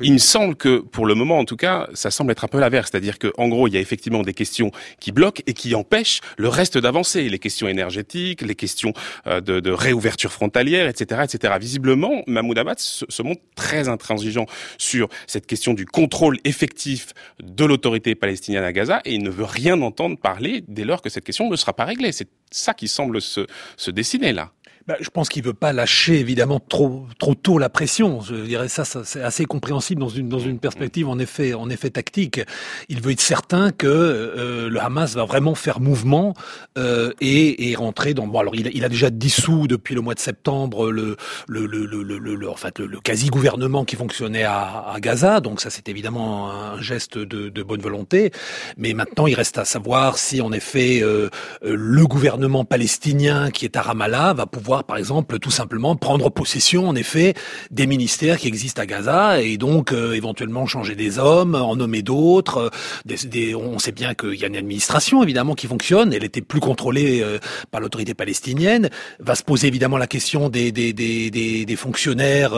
il 0.00 0.12
me 0.12 0.18
semble 0.18 0.56
que, 0.56 0.78
pour 0.78 1.06
le 1.06 1.14
moment 1.14 1.38
en 1.38 1.44
tout 1.44 1.56
cas, 1.56 1.88
ça 1.94 2.10
semble 2.10 2.32
être 2.32 2.44
un 2.44 2.48
peu 2.48 2.58
l'inverse, 2.58 2.90
c'est-à-dire 2.90 3.18
qu'en 3.18 3.48
gros, 3.48 3.68
il 3.68 3.74
y 3.74 3.76
a 3.76 3.80
effectivement 3.80 4.22
des 4.22 4.34
questions 4.34 4.70
qui 5.00 5.12
bloquent 5.12 5.42
et 5.46 5.54
qui 5.54 5.74
empêchent 5.74 6.20
le 6.36 6.48
reste 6.48 6.78
d'avancer, 6.78 7.28
les 7.28 7.38
questions 7.38 7.68
énergétiques, 7.68 8.42
les 8.42 8.54
questions 8.54 8.92
euh, 9.26 9.40
de, 9.40 9.60
de, 9.60 9.70
réouverture 9.70 10.32
frontalière, 10.32 10.88
etc., 10.88 11.22
etc. 11.24 11.54
Visiblement, 11.60 12.22
Mahmoud 12.26 12.58
Abbas 12.58 12.74
se, 12.78 13.04
se 13.08 13.22
montre 13.22 13.42
très 13.56 13.88
intransigeant 13.88 14.46
sur 14.78 15.08
cette 15.26 15.46
question 15.46 15.74
du 15.74 15.86
contrôle 15.86 16.38
effectif 16.44 17.12
de 17.42 17.64
l'autorité 17.64 18.14
palestinienne 18.14 18.64
à 18.64 18.72
Gaza 18.72 19.00
et 19.04 19.14
il 19.14 19.22
ne 19.22 19.30
veut 19.30 19.44
rien 19.44 19.80
entendre 19.82 20.16
parler 20.18 20.64
dès 20.68 20.84
lors 20.84 21.02
que 21.02 21.10
cette 21.10 21.24
question 21.24 21.50
ne 21.50 21.56
sera 21.56 21.72
pas 21.72 21.84
réglée. 21.84 22.12
C'est 22.12 22.28
ça 22.52 22.74
qui 22.74 22.88
semble 22.88 23.20
se, 23.20 23.46
se 23.76 23.90
dessiner 23.90 24.32
là. 24.32 24.52
Bah, 24.88 24.96
je 25.00 25.10
pense 25.10 25.28
qu'il 25.28 25.44
veut 25.44 25.54
pas 25.54 25.72
lâcher 25.72 26.18
évidemment 26.18 26.58
trop 26.58 27.06
trop 27.18 27.36
tôt 27.36 27.58
la 27.58 27.68
pression. 27.68 28.20
Je 28.20 28.34
dirais 28.34 28.68
ça, 28.68 28.84
ça 28.84 29.02
c'est 29.04 29.22
assez 29.22 29.44
compréhensible 29.44 30.00
dans 30.00 30.08
une 30.08 30.28
dans 30.28 30.40
une 30.40 30.58
perspective 30.58 31.08
en 31.08 31.20
effet 31.20 31.54
en 31.54 31.70
effet 31.70 31.90
tactique. 31.90 32.40
Il 32.88 33.00
veut 33.00 33.12
être 33.12 33.20
certain 33.20 33.70
que 33.70 33.86
euh, 33.86 34.68
le 34.68 34.80
Hamas 34.80 35.14
va 35.14 35.24
vraiment 35.24 35.54
faire 35.54 35.78
mouvement 35.78 36.34
euh, 36.78 37.12
et, 37.20 37.70
et 37.70 37.76
rentrer 37.76 38.12
dans. 38.12 38.26
Bon 38.26 38.40
alors 38.40 38.56
il, 38.56 38.70
il, 38.74 38.84
a 38.84 38.88
déjà 38.88 39.10
dissous 39.10 39.68
depuis 39.68 39.94
le 39.94 40.00
mois 40.00 40.14
de 40.14 40.20
septembre 40.20 40.90
le 40.90 41.16
le 41.46 41.66
le 41.66 41.86
le, 41.86 42.18
le, 42.18 42.50
en 42.50 42.56
fait, 42.56 42.80
le, 42.80 42.98
quasi 43.00 43.28
gouvernement 43.28 43.84
qui 43.84 43.94
fonctionnait 43.94 44.42
à, 44.42 44.90
à 44.92 44.98
Gaza. 44.98 45.38
Donc 45.38 45.60
ça 45.60 45.70
c'est 45.70 45.88
évidemment 45.88 46.50
un 46.50 46.80
geste 46.80 47.18
de, 47.18 47.50
de, 47.50 47.62
bonne 47.62 47.82
volonté. 47.82 48.32
Mais 48.76 48.94
maintenant 48.94 49.28
il 49.28 49.34
reste 49.34 49.58
à 49.58 49.64
savoir 49.64 50.18
si 50.18 50.40
en 50.40 50.50
effet 50.52 51.00
euh, 51.02 51.28
le 51.62 52.04
gouvernement 52.06 52.64
palestinien 52.64 53.50
qui 53.50 53.64
est 53.64 53.76
à 53.76 53.82
Ramallah 53.82 54.34
va 54.34 54.46
pouvoir 54.46 54.71
par 54.80 54.96
exemple, 54.96 55.38
tout 55.38 55.50
simplement 55.50 55.94
prendre 55.96 56.30
possession, 56.30 56.88
en 56.88 56.94
effet, 56.94 57.34
des 57.70 57.86
ministères 57.86 58.38
qui 58.38 58.48
existent 58.48 58.80
à 58.82 58.86
Gaza 58.86 59.42
et 59.42 59.56
donc 59.58 59.92
euh, 59.92 60.14
éventuellement 60.14 60.66
changer 60.66 60.94
des 60.94 61.18
hommes, 61.18 61.54
en 61.54 61.76
nommer 61.76 62.02
d'autres. 62.02 62.70
Euh, 63.10 63.54
on 63.54 63.78
sait 63.78 63.92
bien 63.92 64.14
qu'il 64.14 64.34
y 64.34 64.44
a 64.44 64.46
une 64.46 64.56
administration, 64.56 65.22
évidemment, 65.22 65.54
qui 65.54 65.66
fonctionne. 65.66 66.12
Elle 66.12 66.24
était 66.24 66.40
plus 66.40 66.60
contrôlée 66.60 67.20
euh, 67.22 67.38
par 67.70 67.80
l'autorité 67.80 68.14
palestinienne. 68.14 68.88
Va 69.20 69.34
se 69.34 69.42
poser 69.42 69.66
évidemment 69.68 69.98
la 69.98 70.06
question 70.06 70.48
des, 70.48 70.72
des, 70.72 70.92
des, 70.92 71.30
des 71.30 71.76
fonctionnaires 71.76 72.52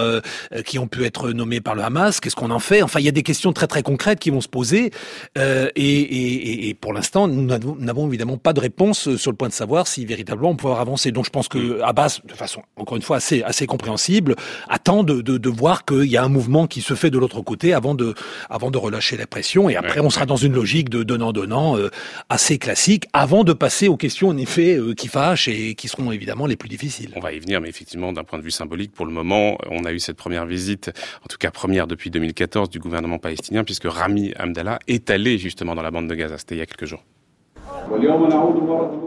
qui 0.65 0.79
ont 0.79 0.87
pu 0.87 1.05
être 1.05 1.31
nommés 1.31 1.61
par 1.61 1.75
le 1.75 1.83
Hamas. 1.83 2.21
Qu'est-ce 2.21 2.37
qu'on 2.37 2.51
en 2.51 2.59
fait? 2.59 2.83
Enfin, 2.83 3.01
il 3.01 3.07
y 3.07 3.09
a 3.09 3.13
des 3.13 3.23
questions 3.23 3.53
très 3.53 3.67
très 3.67 3.83
concrètes 3.83 4.21
qui 4.21 4.31
vont 4.31 4.41
se 4.41 4.49
poser. 4.49 4.91
Et, 5.37 5.71
et, 5.77 6.69
et, 6.69 6.75
pour 6.75 6.93
l'instant, 6.93 7.29
nous 7.29 7.43
n'avons 7.43 8.09
évidemment 8.09 8.37
pas 8.37 8.53
de 8.53 8.61
réponse 8.61 9.17
sur 9.17 9.31
le 9.31 9.37
point 9.37 9.49
de 9.49 9.55
savoir 9.55 9.87
si 9.87 10.05
véritablement 10.05 10.51
on 10.51 10.57
peut 10.57 10.71
avancer. 10.73 11.11
Donc 11.13 11.25
je 11.25 11.31
pense 11.31 11.49
que 11.49 11.81
Abbas 11.83 12.04
de 12.25 12.35
façon 12.35 12.63
encore 12.77 12.97
une 12.97 13.03
fois 13.03 13.17
assez, 13.17 13.43
assez 13.43 13.67
compréhensible, 13.67 14.37
attend 14.69 15.03
de, 15.03 15.21
de, 15.21 15.39
de 15.39 15.49
voir 15.49 15.85
qu'il 15.85 16.05
y 16.05 16.17
a 16.17 16.25
un 16.25 16.29
mouvement 16.29 16.67
qui 16.67 16.81
se 16.81 16.95
fait 16.95 17.11
de 17.11 17.19
l'autre 17.19 17.41
côté 17.41 17.73
avant 17.73 17.95
de, 17.95 18.15
avant 18.51 18.71
de 18.71 18.79
relâcher 18.79 19.17
la 19.17 19.27
pression. 19.27 19.69
Et 19.69 19.77
après, 19.77 20.01
on 20.01 20.11
sera 20.11 20.27
dans 20.27 20.37
une 20.37 20.53
logique 20.53 20.89
de 20.89 21.03
donnant-donnant 21.03 21.77
euh, 21.77 21.91
assez 22.29 22.59
classique 22.59 23.07
avant 23.13 23.45
de 23.45 23.53
passer 23.53 23.89
aux 23.89 23.97
questions 23.97 24.29
en 24.29 24.37
effet 24.37 24.77
euh, 24.77 24.95
qui 24.95 25.09
fâchent 25.09 25.49
et 25.49 25.75
qui 25.75 25.89
seront 25.89 26.13
évidemment 26.13 26.47
les 26.47 26.57
plus 26.57 26.69
difficiles. 26.69 27.11
On 27.17 27.21
va 27.21 27.33
y 27.33 27.39
venir, 27.39 27.61
mais 27.61 27.69
effectivement, 27.69 28.13
d'un 28.13 28.25
point 28.25 28.39
de 28.39 28.45
vue 28.45 28.51
symbolique, 28.51 28.93
pour 28.93 29.07
le 29.07 29.13
moment, 29.13 29.59
on 29.71 29.85
a 29.85 29.93
eu 29.93 30.01
cette 30.01 30.17
première 30.17 30.47
visite, 30.47 30.91
en 31.23 31.27
tout 31.29 31.39
cas 31.39 31.51
première 31.51 31.87
depuis 31.87 32.11
2014, 32.11 32.71
du 32.71 32.79
gouvernement 32.79 33.19
palestinien, 33.19 33.65
puisque 33.65 33.87
Rami 33.87 34.33
Abdallah 34.37 34.79
est 34.89 35.11
allé 35.11 35.39
justement 35.39 35.75
dans 35.75 35.83
la 35.83 35.91
bande 35.91 36.09
de 36.09 36.15
Gaza. 36.15 36.39
C'était 36.39 36.57
il 36.57 36.59
y 36.59 36.63
a 36.63 36.67
quelques 36.67 36.87
jours. 36.87 37.03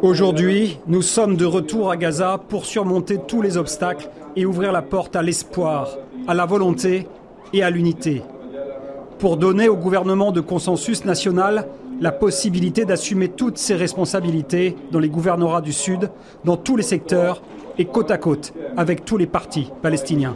Aujourd'hui, 0.02 0.80
nous 0.88 1.02
sommes 1.02 1.36
de 1.36 1.46
retour 1.46 1.90
à 1.92 1.98
Gaza 1.98 2.40
pour 2.50 2.66
surmonter 2.66 3.20
tous 3.28 3.42
les 3.42 3.58
obstacles 3.58 4.10
et 4.36 4.46
ouvrir 4.46 4.72
la 4.72 4.82
porte 4.82 5.16
à 5.16 5.22
l'espoir, 5.22 5.98
à 6.28 6.34
la 6.34 6.46
volonté 6.46 7.08
et 7.54 7.64
à 7.64 7.70
l'unité. 7.70 8.24
Pour 9.20 9.38
donner 9.38 9.68
au 9.68 9.76
gouvernement 9.76 10.32
de 10.32 10.42
consensus 10.42 11.06
national 11.06 11.68
la 12.00 12.12
possibilité 12.12 12.86
d'assumer 12.86 13.30
toutes 13.30 13.58
ses 13.58 13.76
responsabilités 13.76 14.76
dans 14.92 15.00
les 15.00 15.10
gouvernorats 15.10 15.62
du 15.62 15.74
Sud, 15.74 16.12
dans 16.46 16.58
tous 16.58 16.76
les 16.76 16.84
secteurs 16.84 17.42
et 17.78 17.86
côte 17.86 18.12
à 18.12 18.18
côte 18.18 18.54
avec 18.76 19.06
tous 19.06 19.18
les 19.18 19.28
partis 19.28 19.72
palestiniens. 19.82 20.36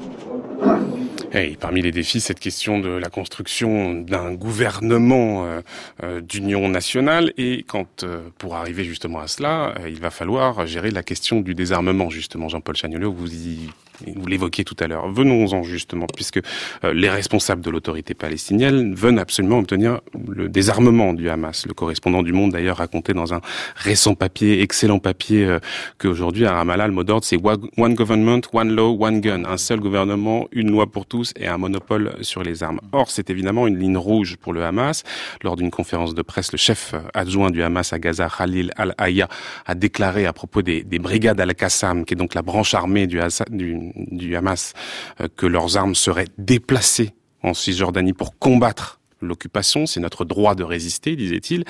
Et 1.34 1.56
parmi 1.58 1.82
les 1.82 1.92
défis, 1.92 2.20
cette 2.20 2.42
question 2.42 2.80
de 2.80 2.90
la 2.90 3.10
construction 3.10 3.94
d'un 3.94 4.34
gouvernement 4.34 5.46
euh, 5.46 5.62
euh, 6.04 6.20
d'union 6.20 6.68
nationale. 6.68 7.32
Et 7.38 7.64
quand, 7.66 8.04
euh, 8.04 8.22
pour 8.38 8.56
arriver 8.56 8.84
justement 8.84 9.20
à 9.20 9.28
cela, 9.28 9.76
il 9.88 10.00
va 10.02 10.10
falloir 10.10 10.68
gérer 10.68 10.92
la 10.92 11.04
question 11.04 11.40
du 11.40 11.56
désarmement, 11.56 12.10
justement, 12.10 12.50
Jean-Paul 12.50 12.76
Chagnolot, 12.76 13.14
vous 13.14 13.34
y 13.34 13.70
vous 14.16 14.28
l'évoquiez 14.28 14.64
tout 14.64 14.76
à 14.80 14.88
l'heure. 14.88 15.12
Venons-en 15.12 15.64
justement, 15.64 16.08
puisque 16.16 16.40
euh, 16.84 16.94
les 16.94 17.10
responsables 17.10 17.62
de 17.62 17.70
l'autorité 17.70 18.14
palestinienne 18.14 18.94
veulent 18.94 19.20
absolument 19.20 19.60
obtenir 19.60 20.02
le 20.28 20.50
désarmement 20.50 21.14
du 21.14 21.30
Hamas. 21.30 21.66
Le 21.68 21.74
correspondant 21.74 22.24
du 22.24 22.34
Monde 22.34 22.52
d'ailleurs 22.52 22.78
racontait 22.78 23.14
dans 23.14 23.34
un 23.34 23.42
récent 23.76 24.16
papier, 24.16 24.62
excellent 24.62 25.00
papier, 25.00 25.46
euh, 25.46 25.60
qu'aujourd'hui 25.98 26.46
à 26.46 26.54
Ramallah, 26.54 26.88
le 26.88 26.94
mot 26.94 27.04
d'ordre 27.04 27.26
c'est 27.26 27.40
One 27.78 27.94
Government, 27.96 28.42
One 28.54 28.76
Law, 28.76 28.98
One 29.00 29.22
Gun. 29.22 29.46
Un 29.46 29.58
seul 29.58 29.80
gouvernement, 29.80 30.48
une 30.52 30.72
loi 30.72 30.92
pour 30.92 31.06
tous 31.06 31.34
et 31.36 31.48
un 31.48 31.58
monopole 31.58 32.16
sur 32.22 32.44
les 32.44 32.64
armes. 32.64 32.80
Or, 32.92 33.10
c'est 33.10 33.30
évidemment 33.30 33.68
une 33.68 33.78
ligne 33.78 33.98
rouge 33.98 34.38
pour 34.38 34.54
le 34.54 34.64
Hamas. 34.64 35.04
Lors 35.44 35.56
d'une 35.56 35.72
conférence 35.72 36.14
de 36.14 36.22
presse, 36.22 36.52
le 36.52 36.58
chef 36.58 36.94
adjoint 37.14 37.52
du 37.52 37.62
Hamas 37.64 37.94
à 37.94 38.00
Gaza, 38.00 38.28
Khalil 38.36 38.72
al-Aya, 38.78 39.28
a 39.66 39.76
déclaré 39.76 40.26
à 40.26 40.34
propos 40.34 40.62
des, 40.62 40.84
des 40.84 41.00
brigades 41.00 41.40
al-Qassam, 41.40 42.06
qui 42.06 42.14
est 42.14 42.18
donc 42.18 42.34
la 42.34 42.42
branche 42.42 42.74
armée 42.74 43.08
du, 43.08 43.20
du, 43.50 43.91
du 43.96 44.36
Hamas 44.36 44.74
euh, 45.20 45.28
que 45.36 45.46
leurs 45.46 45.78
armes 45.78 45.96
seraient 45.96 46.28
déplacées 46.38 47.12
en 47.44 47.54
Cisjordanie 47.54 48.14
pour 48.14 48.38
combattre 48.38 49.00
l'occupation. 49.22 49.86
C'est 49.86 50.00
notre 50.00 50.26
droit 50.26 50.56
de 50.56 50.64
résister, 50.64 51.16
disait-il. 51.16 51.66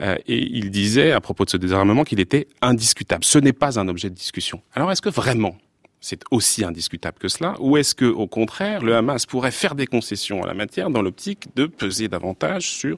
Euh, 0.00 0.16
et 0.26 0.38
il 0.38 0.70
disait 0.70 1.12
à 1.12 1.20
propos 1.20 1.44
de 1.44 1.50
ce 1.50 1.56
désarmement 1.56 2.04
qu'il 2.04 2.20
était 2.20 2.46
indiscutable. 2.62 3.24
Ce 3.24 3.38
n'est 3.38 3.52
pas 3.52 3.78
un 3.80 3.88
objet 3.88 4.10
de 4.10 4.14
discussion. 4.14 4.62
Alors 4.74 4.92
est-ce 4.92 5.02
que 5.02 5.08
vraiment 5.08 5.56
c'est 6.00 6.22
aussi 6.30 6.64
indiscutable 6.64 7.18
que 7.18 7.26
cela, 7.28 7.54
ou 7.58 7.76
est-ce 7.76 7.94
que, 7.94 8.04
au 8.04 8.28
contraire, 8.28 8.82
le 8.82 8.94
Hamas 8.94 9.26
pourrait 9.26 9.50
faire 9.50 9.74
des 9.74 9.86
concessions 9.86 10.44
à 10.44 10.46
la 10.46 10.54
matière 10.54 10.90
dans 10.90 11.02
l'optique 11.02 11.48
de 11.56 11.66
peser 11.66 12.06
davantage 12.06 12.68
sur 12.68 12.96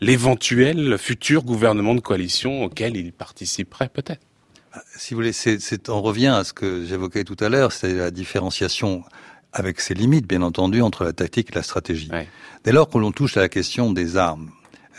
l'éventuel 0.00 0.96
futur 0.96 1.42
gouvernement 1.42 1.94
de 1.94 2.00
coalition 2.00 2.62
auquel 2.62 2.96
il 2.96 3.12
participerait 3.12 3.88
peut-être? 3.88 4.24
Si 4.96 5.14
vous 5.14 5.18
voulez, 5.18 5.32
c'est, 5.32 5.88
on 5.88 6.02
revient 6.02 6.28
à 6.28 6.44
ce 6.44 6.52
que 6.52 6.84
j'évoquais 6.84 7.24
tout 7.24 7.36
à 7.40 7.48
l'heure, 7.48 7.72
c'est 7.72 7.94
la 7.94 8.10
différenciation 8.10 9.04
avec 9.52 9.80
ses 9.80 9.94
limites, 9.94 10.26
bien 10.26 10.42
entendu, 10.42 10.82
entre 10.82 11.04
la 11.04 11.12
tactique 11.12 11.50
et 11.50 11.54
la 11.54 11.62
stratégie. 11.62 12.10
Dès 12.64 12.72
lors 12.72 12.88
que 12.88 12.98
l'on 12.98 13.12
touche 13.12 13.36
à 13.36 13.40
la 13.40 13.48
question 13.48 13.92
des 13.92 14.16
armes, 14.16 14.50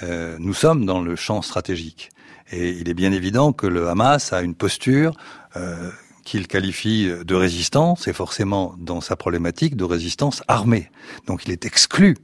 euh, 0.03 0.37
nous 0.39 0.53
sommes 0.53 0.85
dans 0.85 1.01
le 1.01 1.15
champ 1.15 1.41
stratégique. 1.41 2.09
Et 2.51 2.69
il 2.69 2.89
est 2.89 2.93
bien 2.93 3.11
évident 3.11 3.51
que 3.51 3.67
le 3.67 3.89
Hamas 3.89 4.33
a 4.33 4.41
une 4.41 4.55
posture 4.55 5.15
euh, 5.55 5.91
qu'il 6.23 6.47
qualifie 6.47 7.09
de 7.23 7.35
résistance, 7.35 8.07
et 8.07 8.13
forcément 8.13 8.75
dans 8.79 9.01
sa 9.01 9.15
problématique 9.15 9.75
de 9.75 9.83
résistance 9.83 10.43
armée. 10.47 10.89
Donc 11.25 11.45
il 11.45 11.51
est 11.51 11.65
exclu 11.65 12.17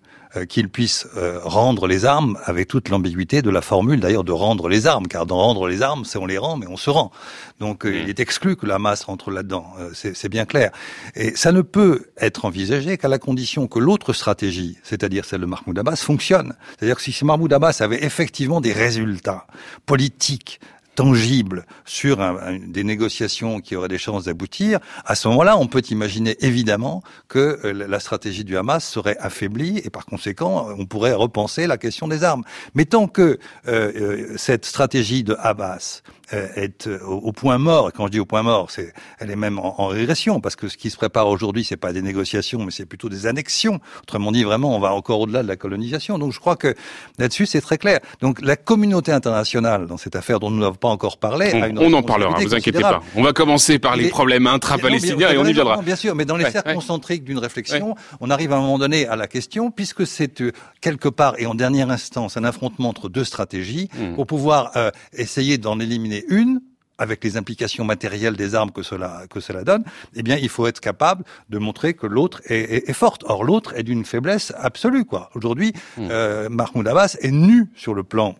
qu'il 0.45 0.69
puisse 0.69 1.07
euh, 1.15 1.39
rendre 1.43 1.87
les 1.87 2.05
armes 2.05 2.37
avec 2.45 2.67
toute 2.67 2.89
l'ambiguïté 2.89 3.41
de 3.41 3.49
la 3.49 3.61
formule 3.61 3.99
d'ailleurs 3.99 4.23
de 4.23 4.31
rendre 4.31 4.67
les 4.67 4.87
armes, 4.87 5.07
car 5.07 5.25
dans 5.25 5.37
rendre 5.37 5.67
les 5.67 5.81
armes, 5.81 6.05
c'est 6.05 6.17
on 6.17 6.25
les 6.25 6.37
rend, 6.37 6.57
mais 6.57 6.67
on 6.67 6.77
se 6.77 6.89
rend. 6.89 7.11
Donc 7.59 7.85
euh, 7.85 7.95
il 7.95 8.05
mm. 8.07 8.09
est 8.09 8.19
exclu 8.19 8.55
que 8.55 8.65
la 8.65 8.79
masse 8.79 9.03
rentre 9.03 9.31
là-dedans, 9.31 9.73
c'est 9.93 10.29
bien 10.29 10.45
clair. 10.45 10.71
Et 11.15 11.35
ça 11.35 11.51
ne 11.51 11.61
peut 11.61 12.07
être 12.17 12.45
envisagé 12.45 12.97
qu'à 12.97 13.07
la 13.07 13.19
condition 13.19 13.67
que 13.67 13.79
l'autre 13.79 14.13
stratégie, 14.13 14.77
c'est-à-dire 14.83 15.25
celle 15.25 15.41
de 15.41 15.45
Mahmoud 15.45 15.77
Abbas, 15.77 15.97
fonctionne. 15.97 16.55
C'est-à-dire 16.77 16.97
que 16.97 17.01
si 17.01 17.23
Mahmoud 17.23 17.51
Abbas 17.53 17.77
avait 17.81 18.03
effectivement 18.03 18.61
des 18.61 18.73
résultats 18.73 19.45
politiques, 19.85 20.59
tangible 20.95 21.65
sur 21.85 22.19
des 22.67 22.83
négociations 22.83 23.59
qui 23.59 23.75
auraient 23.75 23.87
des 23.87 23.97
chances 23.97 24.25
d'aboutir, 24.25 24.79
à 25.05 25.15
ce 25.15 25.27
moment-là, 25.29 25.57
on 25.57 25.67
peut 25.67 25.81
imaginer 25.89 26.37
évidemment 26.41 27.03
que 27.27 27.59
euh, 27.63 27.87
la 27.87 27.99
stratégie 27.99 28.43
du 28.43 28.57
Hamas 28.57 28.87
serait 28.87 29.17
affaiblie 29.19 29.81
et 29.83 29.89
par 29.89 30.05
conséquent, 30.05 30.67
on 30.77 30.85
pourrait 30.85 31.13
repenser 31.13 31.67
la 31.67 31.77
question 31.77 32.07
des 32.07 32.23
armes. 32.23 32.43
Mais 32.75 32.85
tant 32.85 33.07
que 33.07 33.39
euh, 33.67 33.91
euh, 33.95 34.33
cette 34.37 34.65
stratégie 34.65 35.23
de 35.23 35.33
euh, 35.33 36.01
est 36.33 36.87
euh, 36.87 36.99
au, 37.03 37.31
point 37.31 37.57
mort. 37.57 37.91
Quand 37.93 38.07
je 38.07 38.11
dis 38.11 38.19
au 38.19 38.25
point 38.25 38.43
mort, 38.43 38.71
c'est, 38.71 38.93
elle 39.19 39.31
est 39.31 39.35
même 39.35 39.59
en, 39.59 39.87
régression 39.87 40.39
parce 40.39 40.55
que 40.55 40.67
ce 40.67 40.77
qui 40.77 40.89
se 40.89 40.97
prépare 40.97 41.27
aujourd'hui, 41.27 41.63
c'est 41.63 41.77
pas 41.77 41.93
des 41.93 42.01
négociations, 42.01 42.63
mais 42.63 42.71
c'est 42.71 42.85
plutôt 42.85 43.09
des 43.09 43.27
annexions. 43.27 43.79
Autrement 44.01 44.31
dit, 44.31 44.43
vraiment, 44.43 44.75
on 44.75 44.79
va 44.79 44.93
encore 44.93 45.19
au-delà 45.21 45.43
de 45.43 45.47
la 45.47 45.55
colonisation. 45.55 46.17
Donc, 46.17 46.33
je 46.33 46.39
crois 46.39 46.55
que 46.55 46.75
là-dessus, 47.19 47.45
c'est 47.45 47.61
très 47.61 47.77
clair. 47.77 47.99
Donc, 48.21 48.41
la 48.41 48.55
communauté 48.55 49.11
internationale 49.11 49.87
dans 49.87 49.97
cette 49.97 50.15
affaire 50.15 50.39
dont 50.39 50.49
nous 50.49 50.59
n'avons 50.59 50.75
pas 50.75 50.87
encore 50.87 51.17
parlé, 51.17 51.51
on, 51.53 51.61
a 51.61 51.67
une 51.67 51.79
on 51.79 51.93
en 51.93 52.03
parlera. 52.03 52.39
Vous 52.39 52.55
inquiétez 52.55 52.81
pas. 52.81 53.01
On 53.15 53.23
va 53.23 53.33
commencer 53.33 53.79
par 53.79 53.95
les, 53.95 54.09
problèmes 54.09 54.47
intra-palestiniens 54.47 55.31
et 55.31 55.37
on 55.37 55.45
y 55.45 55.53
viendra. 55.53 55.81
Bien 55.81 55.95
sûr, 55.95 56.15
mais 56.15 56.25
dans 56.25 56.37
les 56.37 56.49
cercles 56.49 56.73
concentriques 56.73 57.23
d'une 57.23 57.39
réflexion, 57.39 57.95
on 58.21 58.29
arrive 58.29 58.53
à 58.53 58.57
un 58.57 58.61
moment 58.61 58.79
donné 58.79 59.07
à 59.07 59.15
la 59.15 59.27
question, 59.27 59.71
puisque 59.71 60.05
c'est 60.05 60.41
euh, 60.41 60.51
quelque 60.81 61.09
part 61.09 61.35
et 61.37 61.45
en 61.45 61.55
dernière 61.55 61.89
instance 61.89 62.37
un 62.37 62.43
affrontement 62.43 62.89
entre 62.89 63.09
deux 63.09 63.23
stratégies 63.23 63.89
hmm. 63.97 64.15
pour 64.15 64.27
pouvoir 64.27 64.71
essayer 65.13 65.57
d'en 65.57 65.79
éliminer 65.79 66.22
une, 66.29 66.61
avec 66.97 67.23
les 67.23 67.37
implications 67.37 67.83
matérielles 67.83 68.35
des 68.35 68.55
armes 68.55 68.71
que 68.71 68.83
cela 68.83 69.23
que 69.29 69.39
cela 69.39 69.63
donne, 69.63 69.83
eh 70.15 70.23
bien, 70.23 70.37
il 70.37 70.49
faut 70.49 70.67
être 70.67 70.79
capable 70.79 71.23
de 71.49 71.57
montrer 71.57 71.93
que 71.93 72.07
l'autre 72.07 72.41
est, 72.45 72.87
est, 72.89 72.93
forte. 72.93 73.23
Or, 73.27 73.43
l'autre 73.43 73.75
est 73.75 73.83
d'une 73.83 74.05
faiblesse 74.05 74.53
absolue, 74.57 75.05
quoi. 75.05 75.29
Aujourd'hui, 75.33 75.73
mmh. 75.97 76.07
euh, 76.11 76.49
Mahmoud 76.49 76.87
Abbas 76.87 77.17
est 77.21 77.31
nu 77.31 77.69
sur 77.75 77.93
le 77.93 78.03
plan 78.03 78.35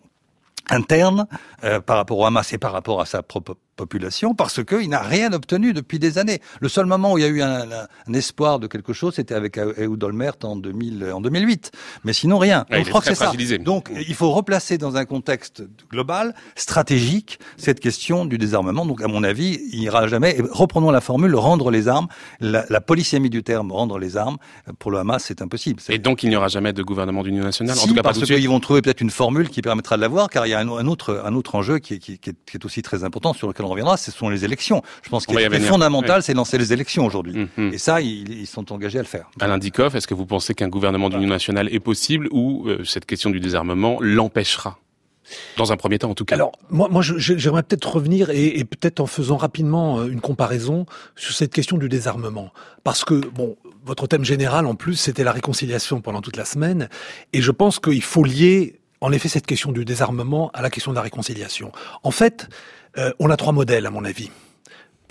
interne 0.70 1.26
euh, 1.64 1.80
par 1.80 1.96
rapport 1.96 2.18
au 2.18 2.26
Hamas 2.26 2.52
et 2.52 2.58
par 2.58 2.72
rapport 2.72 3.00
à 3.00 3.06
sa 3.06 3.22
propre 3.22 3.56
population 3.74 4.34
parce 4.34 4.64
qu'il 4.64 4.88
n'a 4.88 5.00
rien 5.00 5.32
obtenu 5.32 5.72
depuis 5.72 5.98
des 5.98 6.18
années. 6.18 6.40
Le 6.60 6.68
seul 6.68 6.86
moment 6.86 7.12
où 7.12 7.18
il 7.18 7.22
y 7.22 7.24
a 7.24 7.28
eu 7.28 7.42
un, 7.42 7.66
un 8.06 8.12
espoir 8.12 8.58
de 8.58 8.66
quelque 8.66 8.92
chose, 8.92 9.14
c'était 9.16 9.34
avec 9.34 9.58
Ehud 9.58 10.02
Olmert 10.02 10.34
en, 10.44 10.56
2000, 10.56 11.10
en 11.12 11.20
2008. 11.20 11.72
Mais 12.04 12.12
sinon, 12.12 12.38
rien. 12.38 12.66
Donc, 12.70 12.84
je 12.84 12.88
crois 12.88 13.00
que 13.00 13.06
c'est 13.06 13.14
ça. 13.14 13.32
Donc, 13.58 13.90
il 13.96 14.14
faut 14.14 14.30
replacer 14.30 14.78
dans 14.78 14.96
un 14.96 15.04
contexte 15.04 15.64
global, 15.90 16.34
stratégique, 16.54 17.38
cette 17.56 17.80
question 17.80 18.24
du 18.24 18.38
désarmement. 18.38 18.86
Donc, 18.86 19.02
à 19.02 19.08
mon 19.08 19.24
avis, 19.24 19.58
il 19.72 19.80
n'ira 19.80 20.06
jamais. 20.06 20.38
Et 20.38 20.42
reprenons 20.50 20.90
la 20.90 21.00
formule, 21.00 21.34
rendre 21.34 21.70
les 21.70 21.88
armes. 21.88 22.06
La, 22.40 22.64
la 22.68 22.80
polysémie 22.80 23.30
du 23.30 23.42
terme, 23.42 23.72
rendre 23.72 23.98
les 23.98 24.16
armes, 24.16 24.36
pour 24.78 24.90
le 24.90 24.98
Hamas, 24.98 25.24
c'est 25.24 25.42
impossible. 25.42 25.82
Et 25.88 25.98
donc, 25.98 26.22
il 26.22 26.28
n'y 26.28 26.36
aura 26.36 26.48
jamais 26.48 26.72
de 26.72 26.82
gouvernement 26.82 27.22
d'union 27.22 27.42
nationale 27.42 27.76
En 27.78 27.86
tout 27.86 27.94
cas, 27.94 28.02
parce 28.02 28.22
qu'ils 28.22 28.48
vont 28.48 28.60
trouver 28.60 28.82
peut-être 28.82 29.00
une 29.00 29.10
formule 29.10 29.48
qui 29.48 29.62
permettra 29.62 29.96
de 29.96 30.00
l'avoir, 30.00 30.28
car 30.28 30.46
il 30.46 30.50
y 30.50 30.54
a 30.54 30.60
un, 30.60 30.68
un, 30.68 30.86
autre, 30.86 31.22
un 31.24 31.34
autre 31.34 31.53
enjeu 31.54 31.78
qui, 31.78 31.98
qui, 31.98 32.18
qui, 32.18 32.30
est, 32.30 32.36
qui 32.46 32.56
est 32.56 32.64
aussi 32.64 32.82
très 32.82 33.04
important, 33.04 33.32
sur 33.32 33.48
lequel 33.48 33.66
on 33.66 33.68
reviendra, 33.68 33.96
ce 33.96 34.10
sont 34.10 34.28
les 34.28 34.44
élections. 34.44 34.82
Je 35.02 35.10
pense 35.10 35.26
qu'il 35.26 35.38
est 35.38 35.60
fondamental, 35.60 36.22
c'est 36.22 36.34
lancer 36.34 36.58
les 36.58 36.72
élections 36.72 37.06
aujourd'hui. 37.06 37.48
Hum. 37.58 37.72
Et 37.72 37.78
ça, 37.78 38.00
ils, 38.00 38.46
sont 38.46 38.72
engagés 38.72 38.98
à 38.98 39.02
le 39.02 39.08
faire. 39.08 39.30
Alain 39.40 39.58
Dikoff, 39.58 39.94
est-ce 39.94 40.06
que 40.06 40.14
vous 40.14 40.26
pensez 40.26 40.54
qu'un 40.54 40.68
gouvernement 40.68 41.08
d'union 41.08 41.28
nationale 41.28 41.68
est 41.72 41.80
possible 41.80 42.28
ou 42.30 42.68
euh, 42.68 42.84
cette 42.84 43.06
question 43.06 43.30
du 43.30 43.40
désarmement 43.40 43.98
l'empêchera? 44.00 44.78
Dans 45.56 45.72
un 45.72 45.78
premier 45.78 45.98
temps, 45.98 46.10
en 46.10 46.14
tout 46.14 46.26
cas. 46.26 46.34
Alors, 46.34 46.52
moi, 46.68 46.88
moi 46.90 47.00
j'aimerais 47.02 47.62
peut-être 47.62 47.94
revenir 47.94 48.28
et, 48.28 48.58
et 48.58 48.64
peut-être 48.64 49.00
en 49.00 49.06
faisant 49.06 49.38
rapidement 49.38 50.00
euh, 50.00 50.08
une 50.08 50.20
comparaison 50.20 50.84
sur 51.16 51.34
cette 51.34 51.52
question 51.52 51.78
du 51.78 51.88
désarmement. 51.88 52.52
Parce 52.82 53.04
que, 53.04 53.14
bon, 53.14 53.56
votre 53.84 54.06
thème 54.06 54.24
général, 54.24 54.66
en 54.66 54.74
plus, 54.74 54.96
c'était 54.96 55.24
la 55.24 55.32
réconciliation 55.32 56.00
pendant 56.00 56.20
toute 56.20 56.36
la 56.36 56.44
semaine. 56.44 56.88
Et 57.32 57.40
je 57.40 57.50
pense 57.50 57.78
qu'il 57.78 58.02
faut 58.02 58.24
lier, 58.24 58.80
en 59.00 59.12
effet, 59.12 59.28
cette 59.28 59.46
question 59.46 59.72
du 59.72 59.84
désarmement 59.84 60.50
à 60.54 60.62
la 60.62 60.70
question 60.70 60.92
de 60.92 60.96
la 60.96 61.02
réconciliation. 61.02 61.72
En 62.02 62.10
fait, 62.10 62.48
euh, 62.98 63.12
on 63.18 63.30
a 63.30 63.36
trois 63.36 63.52
modèles, 63.52 63.86
à 63.86 63.90
mon 63.90 64.04
avis 64.04 64.30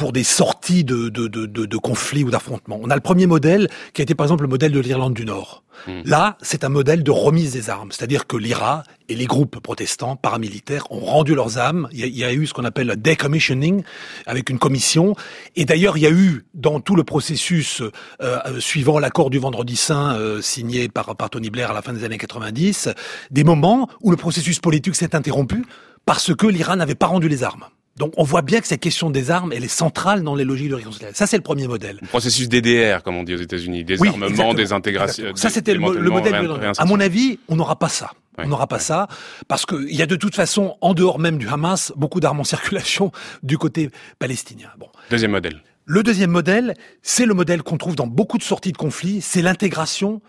pour 0.03 0.11
des 0.11 0.25
sorties 0.25 0.83
de, 0.83 1.07
de, 1.07 1.29
de, 1.29 1.45
de 1.45 1.77
conflits 1.77 2.25
ou 2.25 2.29
d'affrontements. 2.29 2.77
On 2.81 2.89
a 2.89 2.95
le 2.95 2.99
premier 2.99 3.25
modèle 3.25 3.69
qui 3.93 4.01
a 4.01 4.03
été 4.03 4.15
par 4.15 4.25
exemple 4.25 4.43
le 4.43 4.49
modèle 4.49 4.73
de 4.73 4.81
l'Irlande 4.81 5.13
du 5.13 5.23
Nord. 5.23 5.63
Hmm. 5.87 6.01
Là, 6.03 6.37
c'est 6.41 6.65
un 6.65 6.69
modèle 6.69 7.03
de 7.03 7.11
remise 7.11 7.53
des 7.53 7.69
armes, 7.69 7.89
c'est-à-dire 7.93 8.27
que 8.27 8.35
l'IRA 8.35 8.83
et 9.07 9.15
les 9.15 9.27
groupes 9.27 9.61
protestants 9.61 10.17
paramilitaires 10.17 10.91
ont 10.91 10.99
rendu 10.99 11.35
leurs 11.35 11.57
armes. 11.57 11.87
Il 11.93 12.05
y 12.05 12.25
a, 12.25 12.33
eu 12.33 12.45
ce 12.47 12.53
qu'on 12.53 12.65
appelle 12.65 12.87
le 12.87 12.97
decommissioning 12.97 13.83
avec 14.25 14.49
une 14.49 14.59
commission. 14.59 15.15
Et 15.55 15.63
d'ailleurs, 15.63 15.95
il 15.95 16.01
y 16.01 16.05
a 16.05 16.11
eu 16.11 16.43
dans 16.53 16.81
tout 16.81 16.97
le 16.97 17.05
processus 17.05 17.79
euh, 17.79 17.89
euh 18.19 18.59
suivant 18.59 18.99
l'accord 18.99 19.29
du 19.29 19.39
Vendredi 19.39 19.77
Saint 19.77 20.17
euh, 20.17 20.41
signé 20.41 20.89
par, 20.89 21.15
par 21.15 21.29
Tony 21.29 21.49
Blair 21.49 21.71
à 21.71 21.73
la 21.73 21.81
fin 21.81 21.93
des 21.93 22.03
années 22.03 22.17
90, 22.17 22.89
des 23.31 23.43
moments 23.45 23.87
où 24.01 24.11
le 24.11 24.17
processus 24.17 24.59
politique 24.59 24.95
s'est 24.95 25.15
interrompu 25.15 25.63
parce 26.05 26.35
que 26.35 26.45
l'Iran 26.45 26.75
n'avait 26.75 26.93
pas 26.93 27.07
rendu 27.07 27.29
les 27.29 27.43
armes. 27.43 27.63
Donc 27.97 28.13
on 28.17 28.23
voit 28.23 28.41
bien 28.41 28.59
que 28.59 28.67
cette 28.67 28.81
question 28.81 29.09
des 29.11 29.29
armes, 29.29 29.53
elle 29.53 29.63
est 29.63 29.67
centrale 29.67 30.23
dans 30.23 30.35
les 30.35 30.43
logiques 30.43 30.69
de 30.69 30.75
réconciliation. 30.75 31.15
Ça, 31.15 31.27
c'est 31.27 31.37
le 31.37 31.43
premier 31.43 31.67
modèle. 31.67 31.99
Le 32.01 32.07
processus 32.07 32.49
DDR, 32.49 33.03
comme 33.03 33.15
on 33.15 33.23
dit 33.23 33.35
aux 33.35 33.37
États-unis, 33.37 33.83
désarmement, 33.83 34.49
oui, 34.49 34.55
désintégration. 34.55 35.35
Ça, 35.35 35.49
c'était 35.49 35.73
le, 35.73 35.79
modèle. 35.79 36.35
À 36.77 36.85
mon 36.85 36.99
avis, 36.99 37.39
on 37.47 37.55
n'aura 37.55 37.77
pas 37.77 37.89
ça. 37.89 38.11
On 38.39 38.47
n'aura 38.47 38.65
pas 38.65 38.79
ça 38.79 39.07
parce 39.47 39.67
qu'il 39.67 39.93
y 39.93 40.01
a 40.01 40.07
de 40.07 40.15
toute 40.15 40.35
façon, 40.35 40.75
en 40.81 40.95
dehors 40.95 41.19
même 41.19 41.37
du 41.37 41.47
Hamas, 41.47 41.93
beaucoup 41.95 42.19
d'armes 42.19 42.39
en 42.39 42.43
circulation 42.55 43.11
du 43.43 43.59
côté 43.59 43.91
palestinien. 44.17 44.69
Bon. 44.79 44.87
Deuxième 45.11 45.31
modèle. 45.31 45.61
Le 45.85 46.01
deuxième 46.01 46.31
modèle, 46.31 46.73
c'est 47.01 47.25
le 47.25 47.33
modèle 47.33 47.61
qu'on 47.61 47.77
trouve 47.77 47.95
dans 47.95 48.07
beaucoup 48.07 48.37
de 48.37 48.43
sorties 48.43 48.71
de 48.71 48.77
conflits, 48.77 49.21
c'est 49.21 49.41
l'intégration 49.41 50.21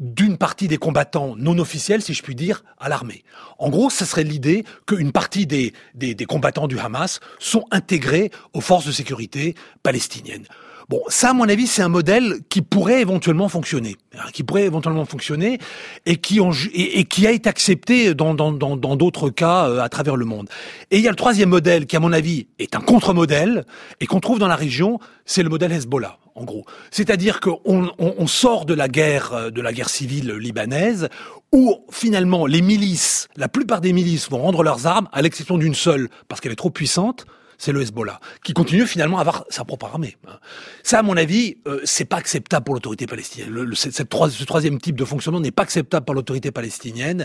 d'une 0.00 0.36
partie 0.36 0.68
des 0.68 0.78
combattants 0.78 1.34
non 1.36 1.58
officiels, 1.58 2.02
si 2.02 2.14
je 2.14 2.22
puis 2.22 2.34
dire, 2.34 2.64
à 2.78 2.88
l'armée. 2.88 3.24
En 3.58 3.70
gros, 3.70 3.90
ce 3.90 4.04
serait 4.04 4.24
l'idée 4.24 4.64
qu'une 4.86 5.12
partie 5.12 5.46
des, 5.46 5.72
des, 5.94 6.14
des, 6.14 6.24
combattants 6.24 6.66
du 6.66 6.78
Hamas 6.78 7.20
sont 7.38 7.64
intégrés 7.70 8.30
aux 8.52 8.60
forces 8.60 8.86
de 8.86 8.92
sécurité 8.92 9.54
palestiniennes. 9.82 10.46
Bon, 10.88 11.00
ça, 11.08 11.30
à 11.30 11.32
mon 11.32 11.48
avis, 11.48 11.66
c'est 11.66 11.82
un 11.82 11.88
modèle 11.88 12.40
qui 12.48 12.60
pourrait 12.60 13.00
éventuellement 13.00 13.48
fonctionner, 13.48 13.96
hein, 14.14 14.24
qui 14.32 14.42
pourrait 14.42 14.64
éventuellement 14.64 15.04
fonctionner 15.04 15.58
et 16.06 16.16
qui, 16.16 16.40
ont, 16.40 16.50
et, 16.74 17.04
qui 17.04 17.26
a 17.26 17.30
été 17.30 17.48
accepté 17.48 18.14
dans 18.14 18.34
d'autres 18.34 18.76
dans, 18.76 18.96
dans, 18.96 19.30
cas 19.30 19.68
euh, 19.68 19.80
à 19.80 19.88
travers 19.88 20.16
le 20.16 20.24
monde. 20.24 20.48
Et 20.90 20.98
il 20.98 21.02
y 21.02 21.06
a 21.06 21.10
le 21.10 21.16
troisième 21.16 21.50
modèle 21.50 21.86
qui, 21.86 21.96
à 21.96 22.00
mon 22.00 22.12
avis, 22.12 22.46
est 22.58 22.74
un 22.74 22.80
contre-modèle 22.80 23.64
et 24.00 24.06
qu'on 24.06 24.20
trouve 24.20 24.38
dans 24.38 24.48
la 24.48 24.56
région, 24.56 24.98
c'est 25.24 25.42
le 25.42 25.48
modèle 25.48 25.72
Hezbollah 25.72 26.18
en 26.34 26.44
gros. 26.44 26.64
C'est-à-dire 26.90 27.40
qu'on 27.40 27.90
on, 27.98 28.26
sort 28.26 28.64
de 28.64 28.74
la 28.74 28.88
guerre, 28.88 29.32
euh, 29.32 29.50
de 29.50 29.60
la 29.60 29.72
guerre 29.72 29.88
civile 29.88 30.32
libanaise, 30.32 31.08
où 31.52 31.84
finalement 31.90 32.46
les 32.46 32.62
milices, 32.62 33.28
la 33.36 33.48
plupart 33.48 33.80
des 33.80 33.92
milices 33.92 34.30
vont 34.30 34.42
rendre 34.42 34.62
leurs 34.62 34.86
armes, 34.86 35.08
à 35.12 35.22
l'exception 35.22 35.58
d'une 35.58 35.74
seule, 35.74 36.08
parce 36.28 36.40
qu'elle 36.40 36.52
est 36.52 36.56
trop 36.56 36.70
puissante, 36.70 37.26
c'est 37.62 37.70
le 37.70 37.80
Hezbollah, 37.80 38.18
qui 38.42 38.54
continue 38.54 38.88
finalement 38.88 39.18
à 39.18 39.20
avoir 39.20 39.44
sa 39.48 39.64
propre 39.64 39.86
armée. 39.86 40.16
Hein. 40.26 40.38
Ça, 40.82 40.98
à 40.98 41.02
mon 41.02 41.16
avis, 41.16 41.58
euh, 41.68 41.80
c'est 41.84 42.04
pas 42.04 42.16
acceptable 42.16 42.64
pour 42.64 42.74
l'autorité 42.74 43.06
palestinienne. 43.06 43.72
Ce 43.74 44.02
troisième 44.44 44.80
type 44.80 44.96
de 44.96 45.04
fonctionnement 45.04 45.38
n'est 45.38 45.52
pas 45.52 45.62
acceptable 45.62 46.04
par 46.04 46.16
l'autorité 46.16 46.50
palestinienne, 46.50 47.24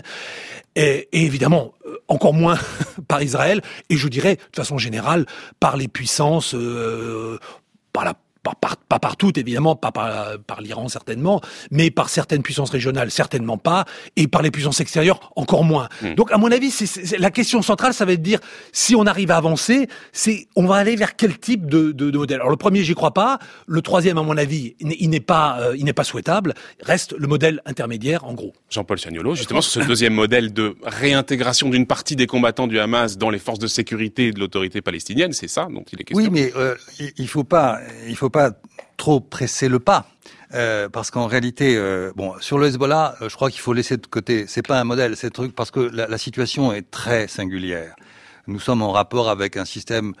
et, 0.76 1.08
évidemment 1.10 1.74
euh, 1.86 1.96
encore 2.06 2.34
moins 2.34 2.56
par 3.08 3.20
Israël, 3.20 3.60
et 3.90 3.96
je 3.96 4.06
dirais 4.06 4.36
de 4.36 4.56
façon 4.56 4.78
générale 4.78 5.26
par 5.58 5.76
les 5.76 5.88
puissances, 5.88 6.54
euh, 6.54 7.40
par 7.92 8.04
la 8.04 8.14
pas, 8.56 8.74
pas, 8.88 8.98
par 8.98 9.16
toutes 9.16 9.38
évidemment, 9.38 9.76
pas 9.76 9.92
par, 9.92 10.38
par 10.46 10.60
l'Iran 10.60 10.88
certainement, 10.88 11.40
mais 11.70 11.90
par 11.90 12.08
certaines 12.08 12.42
puissances 12.42 12.70
régionales 12.70 13.10
certainement 13.10 13.58
pas, 13.58 13.84
et 14.16 14.28
par 14.28 14.42
les 14.42 14.50
puissances 14.50 14.80
extérieures 14.80 15.32
encore 15.36 15.64
moins. 15.64 15.88
Hmm. 16.02 16.14
Donc 16.14 16.32
à 16.32 16.38
mon 16.38 16.50
avis, 16.50 16.70
c'est, 16.70 17.18
la 17.18 17.30
question 17.30 17.62
centrale, 17.62 17.94
ça 17.94 18.04
va 18.04 18.12
être 18.12 18.20
de 18.20 18.24
dire 18.24 18.40
si 18.72 18.94
on 18.94 19.06
arrive 19.06 19.30
à 19.30 19.36
avancer, 19.36 19.88
c'est 20.12 20.46
on 20.56 20.66
va 20.66 20.76
aller 20.76 20.96
vers 20.96 21.16
quel 21.16 21.38
type 21.38 21.66
de, 21.66 21.92
de, 21.92 22.10
de 22.10 22.18
modèle? 22.18 22.36
Alors 22.36 22.50
le 22.50 22.56
premier, 22.56 22.82
j'y 22.84 22.94
crois 22.94 23.14
pas. 23.14 23.38
Le 23.66 23.82
troisième, 23.82 24.18
à 24.18 24.22
mon 24.22 24.36
avis, 24.36 24.76
il 24.80 25.10
n'est 25.10 25.20
pas, 25.20 25.58
euh, 25.60 25.76
il 25.76 25.84
n'est 25.84 25.92
pas 25.92 26.04
souhaitable. 26.04 26.54
Reste 26.82 27.14
le 27.16 27.26
modèle 27.26 27.60
intermédiaire, 27.66 28.24
en 28.24 28.34
gros. 28.34 28.52
Jean-Paul 28.70 28.98
Chagnolo, 28.98 29.34
justement 29.34 29.60
sur 29.60 29.82
ce 29.82 29.86
deuxième 29.86 30.14
modèle 30.14 30.52
de 30.52 30.76
réintégration 30.82 31.68
d'une 31.68 31.86
partie 31.86 32.16
des 32.16 32.26
combattants 32.26 32.66
du 32.66 32.78
Hamas 32.78 33.18
dans 33.18 33.30
les 33.30 33.38
forces 33.38 33.58
de 33.58 33.66
sécurité 33.66 34.32
de 34.32 34.40
l'autorité 34.40 34.80
palestinienne, 34.80 35.32
c'est 35.32 35.48
ça 35.48 35.68
dont 35.70 35.84
il 35.92 36.00
est 36.00 36.04
question? 36.04 36.24
Oui, 36.24 36.30
mais 36.32 36.52
euh, 36.56 36.74
il 37.16 37.28
faut 37.28 37.44
pas, 37.44 37.80
il 38.08 38.16
faut 38.16 38.30
pas 38.30 38.37
trop 38.96 39.20
presser 39.20 39.68
le 39.68 39.78
pas. 39.78 40.06
Euh, 40.54 40.88
parce 40.88 41.10
qu'en 41.10 41.26
réalité, 41.26 41.76
euh, 41.76 42.10
bon, 42.16 42.34
sur 42.40 42.58
le 42.58 42.68
Hezbollah, 42.68 43.16
euh, 43.20 43.28
je 43.28 43.34
crois 43.34 43.50
qu'il 43.50 43.60
faut 43.60 43.74
laisser 43.74 43.96
de 43.96 44.06
côté. 44.06 44.46
C'est 44.46 44.66
pas 44.66 44.80
un 44.80 44.84
modèle, 44.84 45.16
c'est 45.16 45.30
truc 45.30 45.54
parce 45.54 45.70
que 45.70 45.80
la, 45.80 46.18
situation 46.18 46.72
est 46.72 46.90
très 46.90 47.28
singulière. 47.28 47.94
Nous 48.46 48.60
sommes 48.60 48.82
en 48.82 48.92
rapport 48.92 49.28
avec 49.28 49.56
un 49.56 49.66
système 49.66 50.14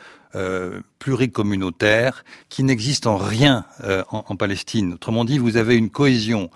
pluricommunautaire 0.98 2.22
qui 2.50 2.62
n'existe 2.62 3.06
en 3.06 3.16
rien 3.16 3.64
en, 3.82 4.24
en, 4.28 4.36
Palestine. 4.36 4.92
Autrement 4.92 5.24
dit, 5.24 5.38
vous 5.38 5.56
avez 5.56 5.74
une 5.74 5.88
cohésion 5.88 6.50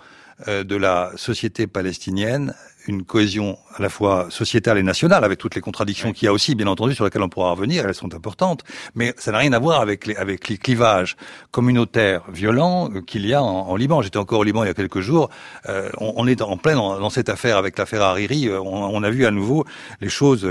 de 0.47 0.75
la 0.75 1.11
société 1.15 1.65
palestinienne 1.65 2.53
une 2.87 3.03
cohésion 3.03 3.57
à 3.75 3.81
la 3.81 3.89
fois 3.89 4.27
sociétale 4.29 4.77
et 4.77 4.83
nationale, 4.83 5.23
avec 5.23 5.39
toutes 5.39 5.55
les 5.55 5.61
contradictions 5.61 6.11
qu'il 6.11 6.25
y 6.25 6.29
a 6.29 6.33
aussi, 6.33 6.55
bien 6.55 6.67
entendu, 6.67 6.93
sur 6.95 7.05
lesquelles 7.05 7.21
on 7.21 7.29
pourra 7.29 7.51
revenir, 7.51 7.85
elles 7.85 7.95
sont 7.95 8.13
importantes, 8.13 8.63
mais 8.95 9.13
ça 9.17 9.31
n'a 9.31 9.37
rien 9.37 9.53
à 9.53 9.59
voir 9.59 9.81
avec 9.81 10.05
les, 10.05 10.15
avec 10.15 10.49
les 10.49 10.57
clivages 10.57 11.15
communautaires 11.51 12.23
violents 12.31 12.89
euh, 12.93 13.01
qu'il 13.01 13.25
y 13.25 13.33
a 13.33 13.41
en, 13.41 13.75
Liban. 13.75 14.01
J'étais 14.01 14.17
encore 14.17 14.39
au 14.39 14.43
Liban 14.43 14.63
il 14.63 14.67
y 14.67 14.69
a 14.69 14.73
quelques 14.73 15.01
jours, 15.01 15.29
euh, 15.69 15.89
on, 15.97 16.27
est 16.27 16.41
en 16.41 16.57
plein 16.57 16.75
dans, 16.75 17.09
cette 17.09 17.29
affaire 17.29 17.57
avec 17.57 17.77
l'affaire 17.77 18.01
Hariri, 18.01 18.47
euh, 18.47 18.59
on, 18.59 18.95
on, 18.95 19.03
a 19.03 19.09
vu 19.09 19.25
à 19.25 19.31
nouveau 19.31 19.65
les 20.01 20.09
choses 20.09 20.47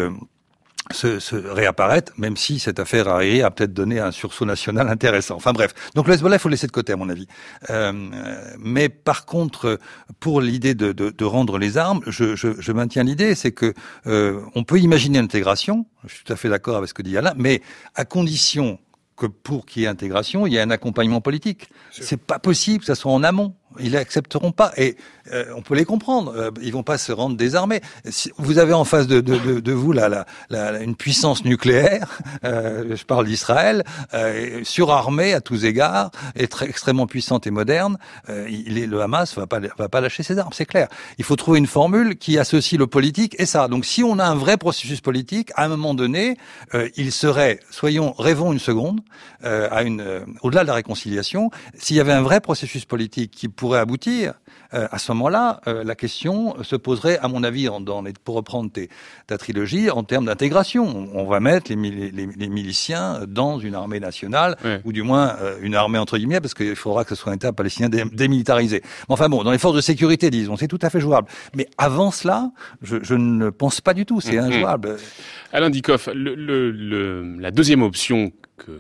se, 0.93 1.19
se, 1.19 1.37
réapparaître, 1.37 2.13
même 2.17 2.37
si 2.37 2.59
cette 2.59 2.79
affaire 2.79 3.09
a, 3.09 3.19
a 3.19 3.51
peut-être 3.51 3.73
donné 3.73 3.99
un 3.99 4.13
sursaut 4.13 4.45
national 4.45 4.89
intéressant. 4.89 5.37
Enfin 5.37 5.53
bref, 5.53 5.75
donc 5.95 6.07
le 6.07 6.15
Hezbollah, 6.15 6.37
il 6.37 6.39
faut 6.39 6.49
laisser 6.49 6.67
de 6.67 6.73
côté 6.73 6.93
à 6.93 6.97
mon 6.97 7.09
avis. 7.09 7.27
Euh, 7.71 7.93
mais 8.59 8.89
par 8.89 9.27
contre, 9.27 9.79
pour 10.21 10.41
l'idée 10.41 10.75
de, 10.75 10.93
de, 10.93 11.11
de, 11.11 11.25
rendre 11.25 11.59
les 11.59 11.79
armes, 11.79 12.01
je, 12.07 12.37
je, 12.37 12.61
je 12.61 12.73
maintiens 12.73 13.05
l'idée, 13.05 13.35
c'est 13.35 13.53
que 13.53 13.75
euh, 14.07 14.41
on 14.55 14.65
peut 14.65 14.79
imaginer 14.79 15.21
l'intégration, 15.21 15.87
je 16.07 16.15
suis 16.15 16.25
tout 16.25 16.33
à 16.33 16.37
fait 16.37 16.49
d'accord 16.49 16.77
avec 16.77 16.89
ce 16.89 16.95
que 16.95 17.03
dit 17.03 17.17
Alain, 17.17 17.35
mais 17.37 17.63
à 17.95 18.05
condition 18.05 18.79
que 19.17 19.27
pour 19.27 19.67
qu'il 19.67 19.83
y 19.83 19.85
ait 19.85 19.89
intégration, 19.89 20.47
il 20.47 20.53
y 20.53 20.57
ait 20.57 20.61
un 20.61 20.71
accompagnement 20.71 21.21
politique. 21.21 21.69
C'est 21.91 22.21
pas 22.21 22.39
possible 22.39 22.81
que 22.81 22.87
ça 22.87 22.95
soit 22.95 23.13
en 23.13 23.23
amont 23.23 23.55
ils 23.81 23.97
accepteront 23.97 24.53
pas. 24.53 24.73
Et 24.77 24.97
euh, 25.33 25.45
on 25.57 25.63
peut 25.63 25.75
les 25.75 25.85
comprendre. 25.85 26.33
Euh, 26.37 26.51
ils 26.63 26.73
vont 26.73 26.83
pas 26.83 26.99
se 26.99 27.13
rendre 27.13 27.37
désarmés. 27.37 27.81
Si 28.09 28.31
vous 28.39 28.59
avez 28.59 28.73
en 28.73 28.85
face 28.85 29.07
de, 29.07 29.21
de, 29.21 29.37
de, 29.39 29.61
de 29.61 29.73
vous 29.73 29.93
la, 29.93 30.09
la, 30.09 30.27
la, 30.51 30.81
une 30.83 30.97
puissance 30.97 31.45
nucléaire. 31.45 32.21
Euh, 32.45 32.97
je 32.97 33.05
parle 33.05 33.27
d'Israël, 33.27 33.85
euh, 34.15 34.61
surarmée 34.65 35.33
à 35.33 35.41
tous 35.41 35.65
égards, 35.65 36.11
et 36.35 36.49
très, 36.49 36.69
extrêmement 36.69 37.07
puissante 37.07 37.47
et 37.47 37.51
moderne. 37.51 37.99
il 38.29 38.79
est, 38.79 38.87
le 38.87 39.01
Hamas 39.01 39.35
va 39.37 39.47
pas 39.47 39.61
va 39.79 39.89
pas 39.89 40.01
lâcher 40.01 40.23
ses 40.23 40.39
armes, 40.39 40.53
c'est 40.53 40.67
clair. 40.67 40.89
Il 41.19 41.25
faut 41.25 41.37
trouver 41.37 41.59
une 41.59 41.67
formule 41.67 42.17
qui 42.17 42.39
associe 42.39 42.79
le 42.79 42.87
politique 42.87 43.37
et 43.39 43.47
ça. 43.47 43.69
Donc 43.69 43.85
si 43.85 44.03
on 44.03 44.19
a 44.19 44.25
un 44.25 44.35
vrai 44.35 44.57
processus 44.57 45.01
politique, 45.01 45.51
à 45.57 45.65
un 45.65 45.69
moment 45.69 45.95
donné, 45.95 46.37
il 46.97 47.13
serait, 47.13 47.61
soyons 47.71 48.13
rêvons 48.19 48.53
une 48.53 48.59
seconde, 48.59 49.01
à 49.43 49.83
une 49.83 50.25
au-delà 50.43 50.63
de 50.63 50.69
la 50.69 50.75
réconciliation, 50.75 51.51
s'il 51.75 51.97
y 51.97 52.01
avait 52.01 52.13
un 52.13 52.23
vrai 52.23 52.41
processus 52.41 52.85
politique 52.85 53.31
qui 53.31 53.49
pourrait 53.63 53.79
aboutir, 53.79 54.35
euh, 54.75 54.89
à 54.91 54.99
ce 54.99 55.13
moment-là, 55.13 55.61
euh, 55.69 55.85
la 55.85 55.95
question 55.95 56.61
se 56.65 56.75
poserait, 56.75 57.17
à 57.19 57.29
mon 57.29 57.45
avis, 57.45 57.67
dans 57.67 58.03
pour 58.25 58.35
reprendre 58.35 58.69
ta 59.29 59.39
trilogie, 59.39 59.89
en 59.89 60.03
termes 60.03 60.25
d'intégration. 60.25 61.09
On 61.15 61.27
va 61.27 61.39
mettre 61.39 61.73
les, 61.73 62.11
les, 62.11 62.49
miliciens 62.49 63.21
dans 63.29 63.61
une 63.61 63.77
armée 63.77 64.01
nationale, 64.01 64.57
ou 64.85 64.93
du 64.93 65.03
moins 65.03 65.37
euh, 65.41 65.59
une 65.63 65.77
armée 65.77 65.99
entre 65.99 66.19
guillemets, 66.19 66.41
parce 66.41 66.55
qu'il 66.55 66.75
faudra 66.75 67.05
que 67.05 67.15
ce 67.15 67.15
soit 67.15 67.31
un 67.31 67.37
État 67.37 67.53
palestinien 67.53 67.89
démilitarisé. 67.89 68.83
Enfin 69.09 69.29
bon, 69.29 69.45
dans 69.45 69.53
les 69.53 69.59
forces 69.59 69.77
de 69.77 69.81
sécurité, 69.81 70.29
disons, 70.29 70.57
c'est 70.57 70.67
tout 70.67 70.83
à 70.83 70.91
fait 70.91 71.01
jouable. 71.01 71.29
Mais 71.55 71.69
avant 71.79 72.11
cela, 72.11 72.51
je, 72.83 72.97
je 73.01 73.15
ne 73.15 73.49
pense 73.51 73.81
pas 73.81 73.95
du 73.95 74.07
tout, 74.07 74.21
c'est 74.21 74.33
mm-hmm. 74.33 74.55
injouable. 74.57 74.97
Alain 75.53 75.71
Dikoff, 75.71 76.09
le, 76.13 76.35
le, 76.35 77.37
la 77.39 77.53
deuxième 77.53 77.83
option 77.83 78.33
que 78.57 78.73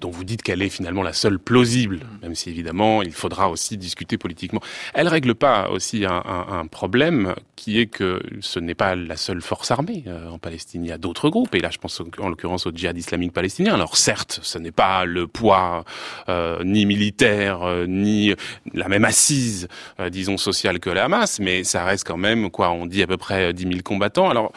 dont 0.00 0.10
vous 0.10 0.24
dites 0.24 0.42
qu'elle 0.42 0.62
est 0.62 0.68
finalement 0.68 1.02
la 1.02 1.12
seule 1.12 1.38
plausible, 1.38 2.00
même 2.22 2.34
si 2.34 2.50
évidemment 2.50 3.02
il 3.02 3.12
faudra 3.12 3.50
aussi 3.50 3.76
discuter 3.76 4.18
politiquement. 4.18 4.60
Elle 4.94 5.08
règle 5.08 5.34
pas 5.34 5.70
aussi 5.70 6.04
un, 6.04 6.22
un, 6.24 6.60
un 6.60 6.66
problème 6.66 7.34
qui 7.56 7.80
est 7.80 7.86
que 7.86 8.20
ce 8.40 8.60
n'est 8.60 8.74
pas 8.74 8.94
la 8.94 9.16
seule 9.16 9.42
force 9.42 9.70
armée 9.70 10.04
euh, 10.06 10.28
en 10.28 10.38
Palestine. 10.38 10.84
Il 10.84 10.88
y 10.88 10.92
a 10.92 10.98
d'autres 10.98 11.28
groupes, 11.28 11.54
et 11.54 11.60
là 11.60 11.70
je 11.70 11.78
pense 11.78 12.00
en 12.18 12.28
l'occurrence 12.28 12.66
au 12.66 12.70
djihad 12.70 12.96
islamique 12.96 13.32
palestinien. 13.32 13.74
Alors 13.74 13.96
certes, 13.96 14.40
ce 14.42 14.58
n'est 14.58 14.72
pas 14.72 15.04
le 15.04 15.26
poids 15.26 15.84
euh, 16.28 16.62
ni 16.64 16.86
militaire, 16.86 17.62
euh, 17.62 17.86
ni 17.86 18.34
la 18.74 18.88
même 18.88 19.04
assise, 19.04 19.68
euh, 20.00 20.10
disons, 20.10 20.36
sociale 20.36 20.78
que 20.78 20.90
la 20.90 21.04
Hamas, 21.04 21.40
mais 21.40 21.64
ça 21.64 21.84
reste 21.84 22.06
quand 22.06 22.16
même, 22.16 22.50
quoi, 22.50 22.70
on 22.70 22.86
dit 22.86 23.02
à 23.02 23.06
peu 23.06 23.16
près 23.16 23.52
10 23.52 23.62
000 23.62 23.74
combattants. 23.84 24.30
Alors 24.30 24.52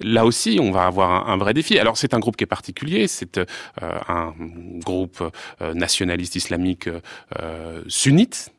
là 0.00 0.24
aussi, 0.24 0.58
on 0.60 0.70
va 0.70 0.86
avoir 0.86 1.28
un, 1.28 1.32
un 1.32 1.36
vrai 1.36 1.54
défi. 1.54 1.78
Alors 1.78 1.96
c'est 1.96 2.14
un 2.14 2.18
groupe 2.18 2.36
qui 2.36 2.44
est 2.44 2.46
particulier, 2.46 3.08
c'est 3.08 3.40
un 3.80 4.34
groupe 4.38 5.22
euh, 5.60 5.74
nationaliste 5.74 6.36
islamique 6.36 6.88
euh, 7.38 7.82
sunnite, 7.88 8.52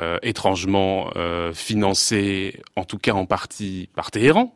euh, 0.00 0.18
étrangement 0.22 1.10
euh, 1.16 1.52
financé, 1.52 2.60
en 2.76 2.84
tout 2.84 2.98
cas 2.98 3.12
en 3.12 3.26
partie 3.26 3.88
par 3.96 4.10
Téhéran, 4.10 4.52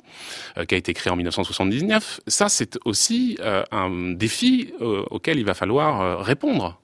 euh, 0.57 0.67
qui 0.67 0.75
a 0.75 0.79
été 0.79 0.93
créé 0.95 1.11
en 1.11 1.17
1979. 1.17 2.21
Ça, 2.27 2.49
c'est 2.49 2.79
aussi 2.85 3.39
un 3.71 4.13
défi 4.13 4.73
auquel 4.81 5.39
il 5.39 5.45
va 5.45 5.55
falloir 5.55 6.25
répondre. 6.25 6.79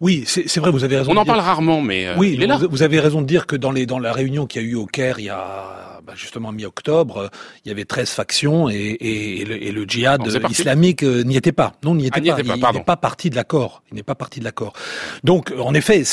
Oui, 0.00 0.24
c'est 0.26 0.58
vrai, 0.58 0.70
vous 0.70 0.84
avez 0.84 0.98
raison. 0.98 1.12
On 1.12 1.16
en 1.16 1.24
parle 1.24 1.40
rarement, 1.40 1.80
mais 1.80 2.08
oui, 2.16 2.32
il 2.34 2.42
est 2.42 2.46
là. 2.46 2.58
Vous 2.70 2.82
avez 2.82 3.00
raison 3.00 3.22
de 3.22 3.26
dire 3.26 3.46
que 3.46 3.56
dans, 3.56 3.72
les, 3.72 3.86
dans 3.86 3.98
la 3.98 4.12
réunion 4.12 4.46
qu'il 4.46 4.62
y 4.62 4.64
a 4.64 4.68
eu 4.68 4.74
au 4.74 4.86
Caire 4.86 5.18
il 5.18 5.26
y 5.26 5.30
a 5.30 5.95
bah, 6.06 6.12
justement 6.14 6.52
mi-octobre, 6.52 7.30
il 7.64 7.68
y 7.68 7.72
avait 7.72 7.84
13 7.84 8.10
factions 8.10 8.68
et, 8.68 8.96
et, 9.00 9.44
le, 9.44 9.62
et 9.62 9.72
le, 9.72 9.84
djihad 9.84 10.20
islamique 10.48 11.02
n'y 11.02 11.36
était 11.36 11.52
pas. 11.52 11.72
Non, 11.82 11.94
n'y 11.96 12.06
était 12.06 12.30
ah, 12.30 12.36
pas. 12.36 12.42
il 12.42 12.76
n'est 12.78 12.84
pas 12.84 12.96
parti 12.96 13.28
de 13.28 13.34
l'accord. 13.34 13.82
Il 13.90 13.96
n'est 13.96 14.04
pas 14.04 14.14
parti 14.14 14.38
de 14.38 14.44
l'accord. 14.44 14.72
Donc, 15.24 15.52
en 15.58 15.74
effet, 15.74 16.04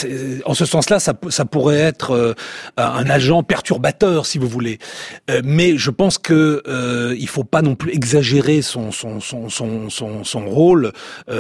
en 0.46 0.54
ce 0.56 0.66
sens-là, 0.66 1.00
ça, 1.00 1.14
ça 1.30 1.46
pourrait 1.46 1.78
être 1.80 2.12
euh, 2.12 2.34
un 2.78 3.08
agent 3.10 3.44
perturbateur, 3.44 4.26
si 4.26 4.40
vous 4.40 4.48
voulez. 4.48 4.80
Euh, 5.30 5.42
mais 5.44 5.78
je 5.78 5.92
pense 5.92 6.18
que 6.18 6.64
euh, 6.68 7.16
il 7.20 7.28
faut 7.28 7.44
pas 7.44 7.62
non 7.62 7.76
plus 7.76 7.92
exagérer 7.94 8.62
son 8.62 8.92
son 8.92 9.20
son 9.20 9.50
son 9.50 9.90
son, 9.90 10.24
son 10.24 10.46
rôle 10.46 10.92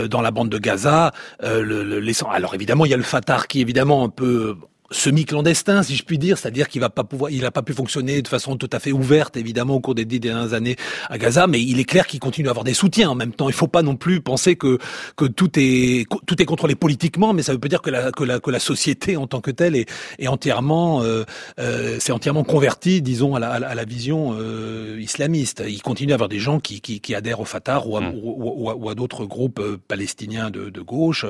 dans 0.10 0.22
la 0.22 0.32
bande 0.32 0.50
de 0.50 0.58
Gaza. 0.58 1.12
le, 1.42 1.84
le, 1.84 2.14
alors 2.32 2.54
évidemment, 2.54 2.86
il 2.86 2.92
y 2.92 2.94
a 2.94 2.98
le 2.98 3.04
Fatah 3.04 3.44
qui 3.48 3.62
évidemment 3.62 4.04
un 4.04 4.10
peu 4.10 4.56
semi-clandestin, 4.94 5.84
si 5.84 5.96
je 5.96 6.04
puis 6.04 6.18
dire, 6.18 6.38
c'est-à-dire 6.38 6.68
qu'il 6.68 6.82
va 6.82 6.90
pas 6.90 7.04
pouvoir, 7.04 7.32
il 7.32 7.42
n'a 7.42 7.52
pas 7.52 7.62
pu 7.62 7.74
fonctionner 7.74 8.22
de 8.22 8.28
façon 8.28 8.56
tout 8.58 8.70
à 8.72 8.80
fait 8.80 8.92
ouverte, 8.92 9.38
évidemment, 9.38 9.76
au 9.76 9.80
cours 9.80 9.96
des 9.96 10.06
dix 10.06 10.20
dernières 10.20 10.54
années 10.54 10.76
à 11.10 11.18
Gaza, 11.18 11.48
mais 11.48 11.62
il 11.62 11.80
est 11.80 11.86
clair 11.86 12.08
qu'il 12.08 12.20
continue 12.20 12.48
à 12.48 12.52
avoir 12.52 12.64
des 12.64 12.74
soutiens 12.74 13.10
en 13.10 13.16
même 13.16 13.34
temps. 13.34 13.50
Il 13.50 13.56
faut 13.56 13.68
pas 13.68 13.82
non 13.82 13.96
plus 13.96 14.22
penser 14.22 14.56
que 14.56 14.78
que 15.18 15.26
tout 15.26 15.52
est 15.58 16.06
tout 16.26 16.42
est 16.42 16.46
contrôlé 16.46 16.76
politiquement, 16.76 17.34
mais 17.34 17.44
ça 17.44 17.52
veut 17.52 17.60
pas 17.60 17.68
dire 17.68 17.82
que 17.82 17.90
la 17.90 18.12
que 18.12 18.24
la 18.24 18.40
que 18.40 18.52
la 18.52 18.60
société 18.60 19.18
en 19.18 19.28
tant 19.28 19.42
que 19.42 19.52
telle 19.52 19.76
est, 19.76 19.90
est 20.20 20.28
entièrement 20.28 21.04
euh, 21.04 21.24
euh, 21.60 21.98
c'est 22.00 22.12
entièrement 22.12 22.44
converti, 22.44 23.02
disons, 23.02 23.36
à 23.36 23.40
la, 23.40 23.52
à 23.52 23.76
la 23.76 23.86
vision 23.86 24.36
euh, 24.38 25.00
islamiste. 25.00 25.64
Il 25.68 25.82
continue 25.82 26.12
à 26.12 26.16
avoir 26.16 26.30
des 26.30 26.40
gens 26.40 26.60
qui, 26.60 26.82
qui, 26.82 27.00
qui 27.00 27.16
adhèrent 27.16 27.40
au 27.40 27.46
Fatah 27.46 27.84
ou 27.86 27.98
à, 27.98 28.02
mm. 28.02 28.14
ou, 28.16 28.72
ou, 28.72 28.90
à 28.90 28.96
d'autres 28.96 29.26
groupes 29.26 29.60
euh, 29.60 29.78
palestiniens 29.88 30.50
de, 30.50 30.70
de 30.70 30.82
gauche, 30.82 31.26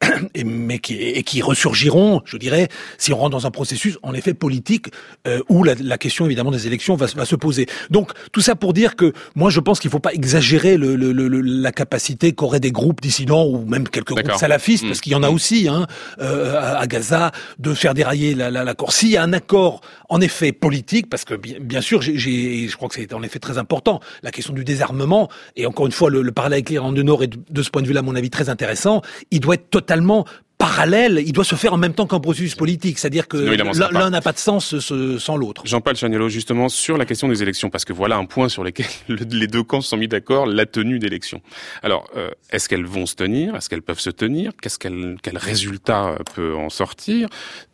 et, 0.34 0.44
mais 0.44 0.78
qui, 0.78 0.94
et 0.94 1.22
qui 1.22 1.42
ressurgiront, 1.42 2.22
je 2.24 2.36
dirais, 2.36 2.68
si 3.02 3.12
on 3.12 3.18
rentre 3.18 3.30
dans 3.30 3.46
un 3.46 3.50
processus 3.50 3.98
en 4.02 4.14
effet 4.14 4.32
politique 4.32 4.86
euh, 5.26 5.40
où 5.48 5.64
la, 5.64 5.74
la, 5.74 5.98
question 5.98 6.24
évidemment 6.26 6.52
des 6.52 6.68
élections 6.68 6.94
va, 6.94 7.06
va, 7.06 7.24
se 7.24 7.34
poser. 7.34 7.66
Donc 7.90 8.12
tout 8.30 8.40
ça 8.40 8.54
pour 8.54 8.72
dire 8.72 8.94
que 8.94 9.12
moi 9.34 9.50
je 9.50 9.58
pense 9.58 9.80
qu'il 9.80 9.88
ne 9.88 9.92
faut 9.92 9.98
pas 9.98 10.12
exagérer 10.12 10.76
le, 10.76 10.94
le, 10.94 11.12
le, 11.12 11.40
la 11.40 11.72
capacité 11.72 12.32
qu'auraient 12.32 12.60
des 12.60 12.70
groupes 12.70 13.00
dissidents 13.00 13.44
ou 13.44 13.64
même 13.66 13.88
quelques 13.88 14.14
groupes 14.14 14.38
salafistes, 14.38 14.86
parce 14.86 14.98
mm. 14.98 15.02
qu'il 15.02 15.12
y 15.12 15.14
en 15.16 15.22
a 15.24 15.30
mm. 15.30 15.34
aussi 15.34 15.68
hein, 15.68 15.86
euh, 16.20 16.60
à, 16.60 16.86
Gaza, 16.86 17.32
de 17.58 17.74
faire 17.74 17.94
dérailler 17.94 18.34
la, 18.34 18.50
la, 18.50 18.62
la 18.62 18.74
course. 18.74 18.96
S'il 18.96 19.10
y 19.10 19.16
a 19.16 19.22
un 19.22 19.32
accord 19.32 19.80
en 20.08 20.20
effet 20.20 20.52
politique, 20.52 21.10
parce 21.10 21.24
que 21.24 21.34
bien, 21.34 21.56
bien 21.60 21.80
sûr, 21.80 22.02
j'ai, 22.02 22.68
je 22.68 22.76
crois 22.76 22.88
que 22.88 22.94
c'est 22.94 23.12
en 23.14 23.22
effet 23.22 23.40
très 23.40 23.58
important, 23.58 24.00
la 24.22 24.30
question 24.30 24.54
du 24.54 24.62
désarmement, 24.62 25.28
et 25.56 25.66
encore 25.66 25.86
une 25.86 25.92
fois, 25.92 26.08
le, 26.08 26.22
le 26.22 26.32
parallèle 26.32 26.58
avec 26.58 26.70
l'Iran 26.70 26.92
du 26.92 27.02
Nord 27.02 27.24
est 27.24 27.28
de, 27.28 27.38
de 27.50 27.62
ce 27.62 27.70
point 27.70 27.82
de 27.82 27.88
vue-là, 27.88 28.00
à 28.00 28.02
mon 28.04 28.14
avis, 28.14 28.30
très 28.30 28.48
intéressant, 28.48 29.02
il 29.32 29.40
doit 29.40 29.54
être 29.54 29.70
totalement 29.70 30.24
parallèle, 30.62 31.20
il 31.26 31.32
doit 31.32 31.44
se 31.44 31.56
faire 31.56 31.72
en 31.72 31.76
même 31.76 31.92
temps 31.92 32.06
qu'un 32.06 32.20
processus 32.20 32.54
politique, 32.54 32.98
c'est-à-dire 32.98 33.26
que 33.26 33.36
l'un 33.36 34.10
n'a 34.10 34.20
pas 34.20 34.32
de 34.32 34.38
sens 34.38 34.74
sans 35.18 35.36
l'autre. 35.36 35.62
Jean-Paul 35.66 35.96
Chaniello, 35.96 36.28
justement, 36.28 36.68
sur 36.68 36.96
la 36.96 37.04
question 37.04 37.28
des 37.28 37.42
élections, 37.42 37.68
parce 37.68 37.84
que 37.84 37.92
voilà 37.92 38.16
un 38.16 38.26
point 38.26 38.48
sur 38.48 38.62
lequel 38.62 38.86
les 39.08 39.48
deux 39.48 39.64
camps 39.64 39.80
se 39.80 39.88
sont 39.88 39.96
mis 39.96 40.08
d'accord, 40.08 40.46
la 40.46 40.66
tenue 40.66 41.00
d'élections. 41.00 41.40
Alors, 41.82 42.08
euh, 42.16 42.30
est-ce 42.50 42.68
qu'elles 42.68 42.86
vont 42.86 43.06
se 43.06 43.16
tenir? 43.16 43.56
Est-ce 43.56 43.68
qu'elles 43.68 43.82
peuvent 43.82 43.98
se 43.98 44.10
tenir? 44.10 44.52
Qu'est-ce 44.60 44.78
Quel 44.78 45.36
résultat 45.36 46.16
peut 46.34 46.54
en 46.54 46.70
sortir? 46.70 47.28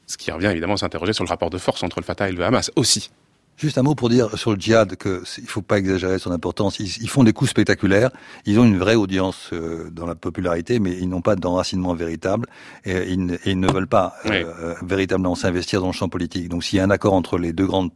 Ce 0.07 0.17
qui 0.17 0.31
revient 0.31 0.47
évidemment 0.47 0.75
à 0.75 0.79
s'interroger 0.79 1.13
sur 1.13 1.25
le 1.25 1.29
rapport 1.29 1.51
de 1.51 1.59
force 1.59 1.83
entre 1.83 2.01
le 2.01 2.05
Fatah 2.05 2.31
et 2.31 2.33
le 2.33 2.43
Hamas 2.43 2.71
aussi. 2.77 3.11
Juste 3.59 3.77
un 3.77 3.83
mot 3.83 3.97
pour 3.97 4.09
dire 4.09 4.39
sur 4.39 4.53
le 4.53 4.57
djihad 4.57 4.95
que 4.95 5.25
il 5.37 5.49
faut 5.49 5.63
pas 5.63 5.79
exagérer 5.79 6.21
son 6.21 6.31
importance. 6.31 6.79
Ils, 6.79 7.03
ils, 7.03 7.11
font 7.11 7.25
des 7.25 7.33
coups 7.33 7.51
spectaculaires. 7.51 8.11
Ils 8.47 8.61
ont 8.61 8.65
une 8.65 8.79
vraie 8.79 8.95
audience 8.95 9.51
euh, 9.53 9.91
dans 9.91 10.07
la 10.07 10.15
popularité, 10.15 10.79
mais 10.79 10.97
ils 10.97 11.09
n'ont 11.09 11.23
pas 11.23 11.35
d'enracinement 11.35 11.93
véritable 11.93 12.47
et 12.85 13.09
ils, 13.09 13.27
ne, 13.27 13.35
et 13.35 13.41
ils, 13.47 13.59
ne 13.59 13.67
veulent 13.67 13.89
pas 13.89 14.15
euh, 14.27 14.45
euh, 14.61 14.75
véritablement 14.83 15.35
s'investir 15.35 15.81
dans 15.81 15.89
le 15.89 15.93
champ 15.93 16.09
politique. 16.09 16.49
Donc, 16.49 16.63
s'il 16.63 16.77
y 16.77 16.81
a 16.81 16.85
un 16.85 16.91
accord 16.91 17.15
entre 17.15 17.37
les 17.37 17.53
deux 17.53 17.67
grandes 17.67 17.91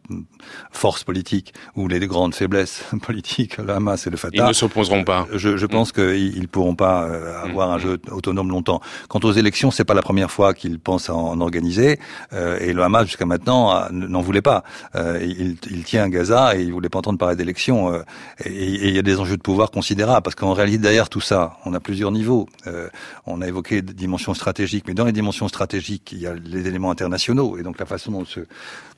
forces 0.72 1.04
politiques 1.04 1.54
ou 1.76 1.86
les 1.86 2.00
deux 2.00 2.08
grandes 2.08 2.34
faiblesses 2.34 2.82
politiques, 3.02 3.56
le 3.58 3.70
Hamas 3.70 4.04
et 4.04 4.10
le 4.10 4.16
Fatah, 4.16 4.42
ils 4.42 4.48
ne 4.48 4.52
s'opposeront 4.52 5.04
pas. 5.04 5.28
Je, 5.32 5.56
je 5.56 5.66
pense 5.66 5.90
mm. 5.90 5.92
qu'ils 5.92 6.40
ne 6.40 6.46
pourront 6.46 6.74
pas 6.74 7.02
avoir 7.44 7.68
mm. 7.68 7.72
un 7.72 7.78
jeu 7.78 8.00
autonome 8.10 8.50
longtemps. 8.50 8.80
Quant 9.06 9.20
aux 9.22 9.32
élections, 9.32 9.70
c'est 9.70 9.84
pas 9.84 9.94
la 9.94 10.02
première 10.02 10.32
fois 10.32 10.54
qu'ils 10.54 10.80
pensent 10.80 11.08
à 11.08 11.14
en 11.14 11.40
organiser 11.40 12.00
et 12.32 12.72
le 12.72 12.82
Hamas 12.82 13.06
jusqu'à 13.06 13.26
maintenant 13.26 13.88
n'en 13.92 14.22
voulait 14.22 14.42
pas. 14.42 14.64
Il, 14.94 15.51
il, 15.70 15.84
tient 15.84 16.04
à 16.04 16.08
Gaza 16.08 16.56
et 16.56 16.62
il 16.62 16.72
voulait 16.72 16.88
pas 16.88 16.98
entendre 16.98 17.18
parler 17.18 17.36
d'élections. 17.36 17.92
Euh, 17.92 18.02
et 18.44 18.88
il 18.88 18.94
y 18.94 18.98
a 18.98 19.02
des 19.02 19.18
enjeux 19.18 19.36
de 19.36 19.42
pouvoir 19.42 19.70
considérables 19.70 20.22
parce 20.22 20.36
qu'en 20.36 20.52
réalité 20.52 20.78
derrière 20.78 21.08
tout 21.08 21.20
ça, 21.20 21.58
on 21.64 21.74
a 21.74 21.80
plusieurs 21.80 22.10
niveaux. 22.10 22.48
Euh, 22.66 22.88
on 23.26 23.40
a 23.42 23.48
évoqué 23.48 23.82
des 23.82 23.92
dimensions 23.92 24.34
stratégiques, 24.34 24.84
mais 24.86 24.94
dans 24.94 25.04
les 25.04 25.12
dimensions 25.12 25.48
stratégiques, 25.48 26.12
il 26.12 26.18
y 26.18 26.26
a 26.26 26.34
les 26.34 26.66
éléments 26.66 26.90
internationaux 26.90 27.58
et 27.58 27.62
donc 27.62 27.78
la 27.78 27.86
façon 27.86 28.12
dont 28.12 28.24
se 28.24 28.40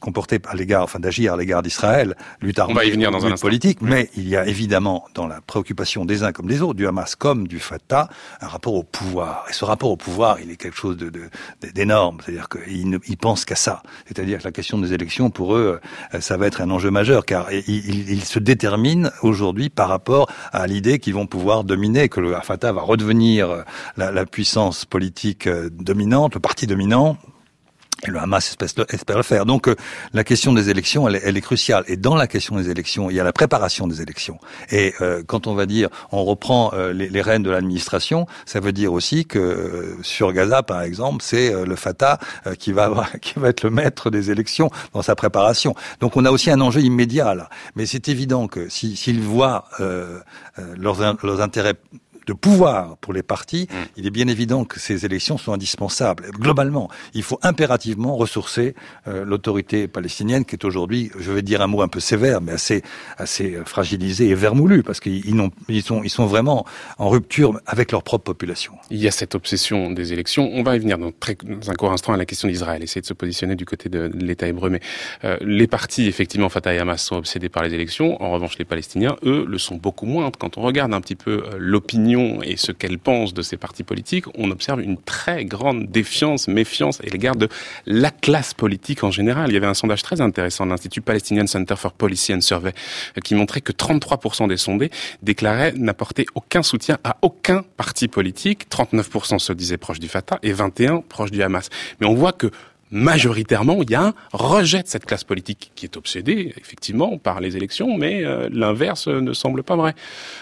comporter 0.01 0.38
à 0.47 0.55
l'égard, 0.55 0.83
enfin 0.83 0.99
d'agir 0.99 1.35
à 1.35 1.37
l'égard 1.37 1.62
d'Israël, 1.62 2.14
lutte 2.40 2.59
armée, 2.59 2.75
on 2.75 2.77
va 2.77 2.85
y 2.85 2.90
venir 2.90 3.11
dans 3.11 3.25
un 3.25 3.35
politique. 3.37 3.81
Mais 3.81 4.11
il 4.17 4.29
y 4.29 4.37
a 4.37 4.47
évidemment 4.47 5.07
dans 5.14 5.27
la 5.27 5.40
préoccupation 5.40 6.05
des 6.05 6.23
uns 6.23 6.33
comme 6.33 6.47
des 6.47 6.62
autres, 6.62 6.75
du 6.75 6.87
Hamas 6.87 7.17
comme 7.17 7.49
du 7.49 7.59
Fatah, 7.59 8.09
un 8.40 8.49
rapport 8.49 8.75
au 8.75 8.83
pouvoir. 8.83 9.47
Et 9.49 9.53
ce 9.53 9.64
rapport 9.64 9.90
au 9.90 9.97
pouvoir, 9.97 10.40
il 10.40 10.51
est 10.51 10.57
quelque 10.57 10.77
chose 10.77 10.97
de 10.97 11.11
d'énorme. 11.73 12.19
C'est-à-dire 12.25 12.49
qu'ils 12.49 12.88
ne 12.90 12.99
pensent 13.17 13.45
qu'à 13.45 13.57
ça. 13.57 13.83
C'est-à-dire 14.07 14.38
que 14.38 14.45
la 14.45 14.53
question 14.53 14.79
des 14.79 14.93
élections, 14.93 15.31
pour 15.31 15.57
eux, 15.57 15.81
euh, 16.14 16.21
ça 16.21 16.37
va 16.37 16.44
être 16.47 16.61
un 16.61 16.71
enjeu 16.71 16.91
majeur, 16.91 17.25
car 17.25 17.53
ils, 17.53 18.25
se 18.25 18.39
déterminent 18.39 19.11
aujourd'hui 19.23 19.71
par 19.71 19.89
rapport 19.89 20.31
à 20.53 20.67
l'idée 20.67 20.99
qu'ils 20.99 21.15
vont 21.15 21.27
pouvoir 21.27 21.65
dominer, 21.65 22.09
que 22.09 22.21
le 22.21 22.35
Fatah 22.43 22.73
va 22.73 22.83
redevenir 22.83 23.65
la, 23.97 24.27
puissance 24.27 24.85
politique 24.85 25.47
euh, 25.47 25.69
dominante, 25.71 26.35
le 26.35 26.41
parti 26.41 26.67
dominant, 26.67 27.19
le 28.11 28.19
Hamas 28.19 28.57
espère 28.61 29.17
le 29.17 29.23
faire. 29.23 29.47
Donc 29.47 29.69
euh, 29.69 29.77
la 30.12 30.25
question 30.25 30.53
des 30.53 30.71
élections, 30.71 31.09
elle, 31.09 31.37
est 31.37 31.40
cruciale. 31.40 31.85
Et 31.88 31.97
dans 31.97 32.14
la 32.14 32.27
question 32.27 32.57
des 32.57 32.71
élections, 32.71 33.11
il 33.11 33.17
y 33.17 33.21
a 33.21 33.25
la 33.25 33.33
préparation 33.33 33.87
des 33.87 34.03
élections. 34.03 34.38
Et 34.71 34.95
euh, 35.01 35.23
quand 35.27 35.47
on 35.47 35.55
va 35.55 35.67
dire, 35.67 35.88
on 36.12 36.25
reprend 36.25 36.73
euh, 36.75 36.93
les, 36.93 37.23
rênes 37.23 37.43
de 37.43 37.51
l'administration, 37.51 38.27
ça 38.45 38.61
veut 38.61 38.73
dire 38.73 38.93
aussi 38.93 39.25
que 39.25 39.97
sur 40.03 40.33
Gaza, 40.33 40.62
par 40.62 40.83
exemple, 40.83 41.23
c'est 41.23 41.64
le 41.64 41.77
Fatah 41.77 42.19
qui 42.59 42.73
va 42.73 42.90
être 43.45 43.62
le 43.62 43.71
maître 43.71 44.11
des 44.11 44.31
élections 44.31 44.71
dans 44.93 45.03
sa 45.03 45.14
préparation. 45.14 45.75
Donc 46.01 46.17
on 46.17 46.25
a 46.25 46.31
aussi 46.31 46.51
un 46.51 46.61
enjeu 46.61 46.81
immédiat 46.81 47.35
là. 47.35 47.49
Mais 47.77 47.87
c'est 47.87 48.09
évident 48.09 48.47
que 48.47 48.69
s'ils 48.69 48.97
si, 48.97 49.12
voient 49.14 49.64
leurs 50.77 51.40
intérêts 51.40 51.75
de 52.27 52.33
pouvoir 52.33 52.97
pour 52.99 53.13
les 53.13 53.23
partis, 53.23 53.69
mm. 53.71 53.75
il 53.97 54.07
est 54.07 54.11
bien 54.11 54.29
évident 54.29 54.65
que 54.65 54.81
ces 54.81 55.05
élections 55.05 55.39
sont 55.39 55.53
indispensables. 55.53 56.31
Globalement, 56.33 56.89
il 57.15 57.23
faut 57.23 57.39
impérativement 57.43 58.17
ressourcer 58.17 58.75
euh, 59.09 59.25
l'autorité 59.25 59.89
palestinienne 59.89 60.45
qui 60.45 60.57
est 60.57 60.65
aujourd'hui, 60.65 61.11
je 61.19 61.33
vais 61.33 61.43
dire 61.43 61.63
un 61.63 61.67
mot 61.67 61.83
un 61.83 61.89
peu 61.89 62.01
sévère, 62.01 62.41
mais 62.41 62.53
assez 62.53 62.83
assez 63.19 63.59
fragilisée 63.65 64.29
et 64.29 64.35
vermoulue 64.35 64.83
parce 64.83 65.01
qu'ils 65.01 65.25
ils 65.69 65.83
sont 65.83 66.03
ils 66.03 66.11
sont 66.11 66.27
vraiment 66.27 66.65
en 66.99 67.09
rupture 67.09 67.61
avec 67.67 67.93
leur 67.93 68.03
propre 68.03 68.25
population. 68.25 68.75
Il 68.91 68.99
y 68.99 69.09
a 69.09 69.11
cette 69.11 69.35
obsession 69.35 69.91
des 69.91 70.13
élections. 70.13 70.51
On 70.53 70.63
va 70.63 70.77
y 70.77 70.79
venir 70.79 70.99
dans, 70.99 71.13
très, 71.13 71.37
dans 71.43 71.71
un 71.71 71.75
court 71.75 71.93
instant 71.93 72.13
à 72.13 72.17
la 72.17 72.27
question 72.27 72.49
d'Israël, 72.49 72.83
essayer 72.83 73.01
de 73.01 73.07
se 73.07 73.15
positionner 73.15 73.57
du 73.57 73.65
côté 73.65 73.89
de 73.89 74.11
l'État 74.15 74.47
hébreu. 74.47 74.71
Mais 74.71 74.81
euh, 75.25 75.37
les 75.41 75.67
partis, 75.67 76.07
effectivement, 76.07 76.49
Fatah 76.49 76.75
et 76.75 76.79
Hamas, 76.79 77.03
sont 77.03 77.17
obsédés 77.17 77.49
par 77.49 77.63
les 77.63 77.75
élections. 77.75 78.23
En 78.23 78.31
revanche, 78.31 78.59
les 78.59 78.65
Palestiniens, 78.65 79.17
eux, 79.25 79.45
le 79.47 79.59
sont 79.59 79.77
beaucoup 79.77 80.07
moins. 80.07 80.31
Quand 80.39 80.59
on 80.59 80.63
regarde 80.63 80.95
un 80.95 81.01
petit 81.01 81.17
peu 81.17 81.45
euh, 81.45 81.59
et 82.42 82.57
ce 82.57 82.72
qu'elle 82.72 82.98
pense 82.98 83.35
de 83.35 83.42
ces 83.42 83.57
partis 83.57 83.83
politiques, 83.83 84.27
on 84.37 84.50
observe 84.50 84.81
une 84.81 84.96
très 84.96 85.44
grande 85.44 85.87
défiance, 85.87 86.48
méfiance 86.48 87.00
à 87.00 87.05
l'égard 87.05 87.37
de 87.37 87.48
la 87.87 88.11
classe 88.11 88.55
politique 88.55 89.05
en 89.05 89.11
général. 89.11 89.50
Il 89.50 89.55
y 89.55 89.57
avait 89.57 89.66
un 89.66 89.74
sondage 89.74 90.03
très 90.03 90.20
intéressant 90.20 90.64
de 90.64 90.70
l'Institut 90.70 91.00
Palestinian 91.00 91.46
Center 91.46 91.74
for 91.77 91.92
Policy 91.92 92.35
and 92.35 92.40
Survey 92.40 92.72
euh, 93.16 93.20
qui 93.20 93.35
montrait 93.35 93.61
que 93.61 93.72
33% 93.72 94.48
des 94.48 94.57
sondés 94.57 94.90
déclaraient 95.22 95.72
n'apporter 95.72 96.27
aucun 96.35 96.62
soutien 96.62 96.98
à 97.05 97.16
aucun 97.22 97.64
parti 97.77 98.09
politique. 98.09 98.68
39% 98.70 99.38
se 99.38 99.53
disaient 99.53 99.77
proches 99.77 100.00
du 100.00 100.09
Fatah 100.09 100.38
et 100.42 100.53
21 100.53 101.00
proches 101.00 101.31
du 101.31 101.42
Hamas. 101.42 101.68
Mais 102.00 102.07
on 102.07 102.14
voit 102.14 102.33
que 102.33 102.50
majoritairement, 102.90 103.83
il 103.83 103.90
y 103.90 103.94
a 103.94 104.07
un 104.07 104.14
rejet 104.33 104.83
de 104.83 104.88
cette 104.88 105.05
classe 105.05 105.25
politique 105.25 105.73
qui 105.75 105.87
est 105.87 105.97
obsédée, 105.97 106.55
effectivement, 106.59 107.18
par 107.18 107.40
les 107.40 107.57
élections, 107.57 107.97
mais 107.99 108.25
euh, 108.25 108.49
l'inverse 108.53 109.09
ne 109.09 109.33
semble 109.33 109.62
pas 109.62 109.77
vrai. 109.77 109.94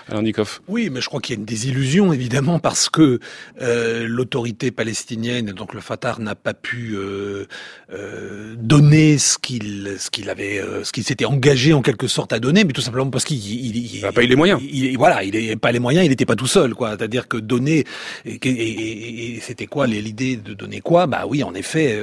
Alain 0.09 0.23
Dikoff. 0.23 0.63
Oui, 0.69 0.91
mais 0.91 1.01
je 1.01 1.07
crois 1.07 1.21
qu'il 1.21 1.35
y 1.35 1.39
a 1.39 1.41
une 1.41 1.47
désillusion, 1.47 2.13
évidemment, 2.13 2.59
parce 2.59 2.89
que 2.89 3.21
euh, 3.61 4.07
l'autorité 4.07 4.71
palestinienne, 4.71 5.53
donc 5.53 5.75
le 5.75 5.81
Fatah, 5.81 6.17
n'a 6.19 6.35
pas 6.35 6.55
pu 6.55 6.95
euh, 6.95 7.47
euh 7.93 8.55
donner 8.59 9.19
ce 9.19 9.39
qu'il 9.39 9.97
ce 9.99 10.11
qu'il 10.11 10.29
avait, 10.29 10.61
euh, 10.61 10.85
ce 10.85 10.93
qu'il 10.93 11.05
s'était 11.05 11.25
engagé 11.25 11.73
en 11.73 11.83
quelque 11.83 12.07
sorte 12.07 12.33
à 12.33 12.39
donner, 12.39 12.65
mais 12.65 12.73
tout 12.73 12.81
simplement 12.81 13.11
parce 13.11 13.25
qu'il 13.25 13.39
il 13.39 14.03
n'a 14.03 14.13
pas 14.13 14.23
eu 14.23 14.27
les 14.27 14.37
moyens. 14.37 14.61
Il, 14.63 14.97
voilà, 14.99 15.25
il 15.25 15.49
n'a 15.49 15.57
pas 15.57 15.73
les 15.73 15.79
moyens, 15.79 16.05
il 16.05 16.11
n'était 16.11 16.27
pas 16.27 16.37
tout 16.37 16.47
seul, 16.47 16.75
quoi. 16.75 16.91
C'est-à-dire 16.91 17.29
que 17.29 17.37
donner, 17.37 17.85
et, 18.25 18.35
et, 18.35 19.37
et 19.37 19.41
c'était 19.41 19.67
quoi 19.67 19.87
l'idée 19.87 20.37
de 20.37 20.55
donner 20.55 20.81
quoi? 20.81 21.07
Bah 21.07 21.25
oui, 21.27 21.43
en 21.43 21.55
effet 21.55 21.99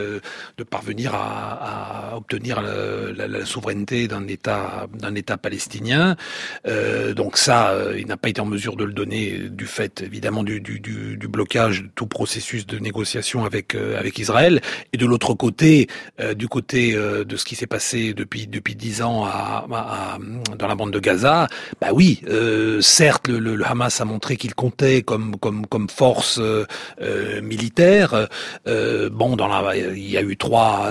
de 0.58 0.64
parvenir 0.64 1.14
à, 1.14 2.14
obtenir 2.16 2.62
la, 2.62 3.46
souveraineté 3.46 4.08
d'un 4.08 4.28
État 4.28 4.88
d'un 4.94 5.16
État 5.16 5.38
palestinien. 5.38 6.16
Euh, 6.68 7.14
donc 7.14 7.38
ça, 7.38 7.70
euh, 7.70 7.96
il 7.98 8.08
n'a 8.08 8.18
pas 8.18 8.30
été 8.30 8.42
en 8.42 8.46
mesure 8.46 8.76
de 8.76 8.84
le 8.84 8.94
donner 8.94 9.50
du 9.50 9.66
fait 9.66 10.02
évidemment 10.02 10.44
du, 10.44 10.60
blocage 11.30 11.84
de 11.84 11.90
tout 11.94 12.08
processus 12.08 12.66
de 12.66 12.80
négociation 12.80 13.46
avec 13.46 13.76
euh, 13.76 13.98
avec 14.00 14.18
Israël. 14.20 14.62
Et 14.94 14.98
de 14.98 15.06
l'autre 15.06 15.34
côté, 15.34 15.88
du 16.36 16.48
côté 16.48 16.94
de 16.94 17.38
ce 17.38 17.46
qui 17.46 17.56
s'est 17.56 17.68
passé 17.68 18.14
depuis 18.14 18.48
depuis 18.48 18.76
dix 18.76 19.02
ans 19.02 19.28
dans 20.58 20.68
la 20.68 20.76
bande 20.76 20.92
de 20.92 21.00
Gaza, 21.00 21.48
bah 21.80 21.90
oui, 21.94 22.22
certes 22.82 23.28
le, 23.28 23.40
le, 23.40 23.66
Hamas 23.66 24.02
a 24.02 24.06
montré 24.06 24.38
qu'il 24.38 24.56
comptait 24.56 25.02
comme 25.02 25.38
comme 25.38 25.66
comme 25.68 25.90
force 25.90 26.42
militaire. 27.42 28.28
bon, 28.66 29.36
dans 29.36 29.48
la 29.48 29.76
il 29.76 30.10
y 30.10 30.18
a 30.18 30.19
eu 30.22 30.38
trois 30.38 30.88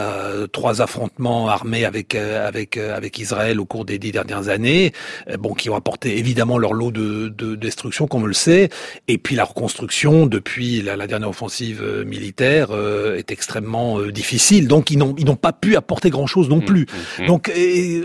trois 0.52 0.82
affrontements 0.82 1.48
armés 1.48 1.84
avec 1.84 2.14
avec 2.14 2.76
avec 2.76 3.18
Israël 3.18 3.60
au 3.60 3.64
cours 3.64 3.84
des 3.84 3.98
dix 3.98 4.12
dernières 4.12 4.48
années, 4.48 4.92
bon 5.38 5.54
qui 5.54 5.70
ont 5.70 5.76
apporté 5.76 6.18
évidemment 6.18 6.58
leur 6.58 6.72
lot 6.72 6.90
de, 6.90 7.28
de 7.28 7.54
destruction 7.54 8.06
comme 8.06 8.22
on 8.22 8.26
le 8.26 8.32
sait, 8.32 8.68
et 9.06 9.18
puis 9.18 9.36
la 9.36 9.44
reconstruction 9.44 10.26
depuis 10.26 10.82
la, 10.82 10.96
la 10.96 11.06
dernière 11.06 11.28
offensive 11.30 11.84
militaire 12.06 12.68
est 13.16 13.30
extrêmement 13.30 14.00
difficile. 14.06 14.68
Donc 14.68 14.90
ils 14.90 14.98
n'ont 14.98 15.14
ils 15.18 15.24
n'ont 15.24 15.36
pas 15.36 15.52
pu 15.52 15.76
apporter 15.76 16.10
grand 16.10 16.26
chose 16.26 16.48
non 16.48 16.58
mmh, 16.58 16.64
plus. 16.64 16.82
Mmh, 16.82 17.22
mmh. 17.22 17.26
Donc 17.26 17.52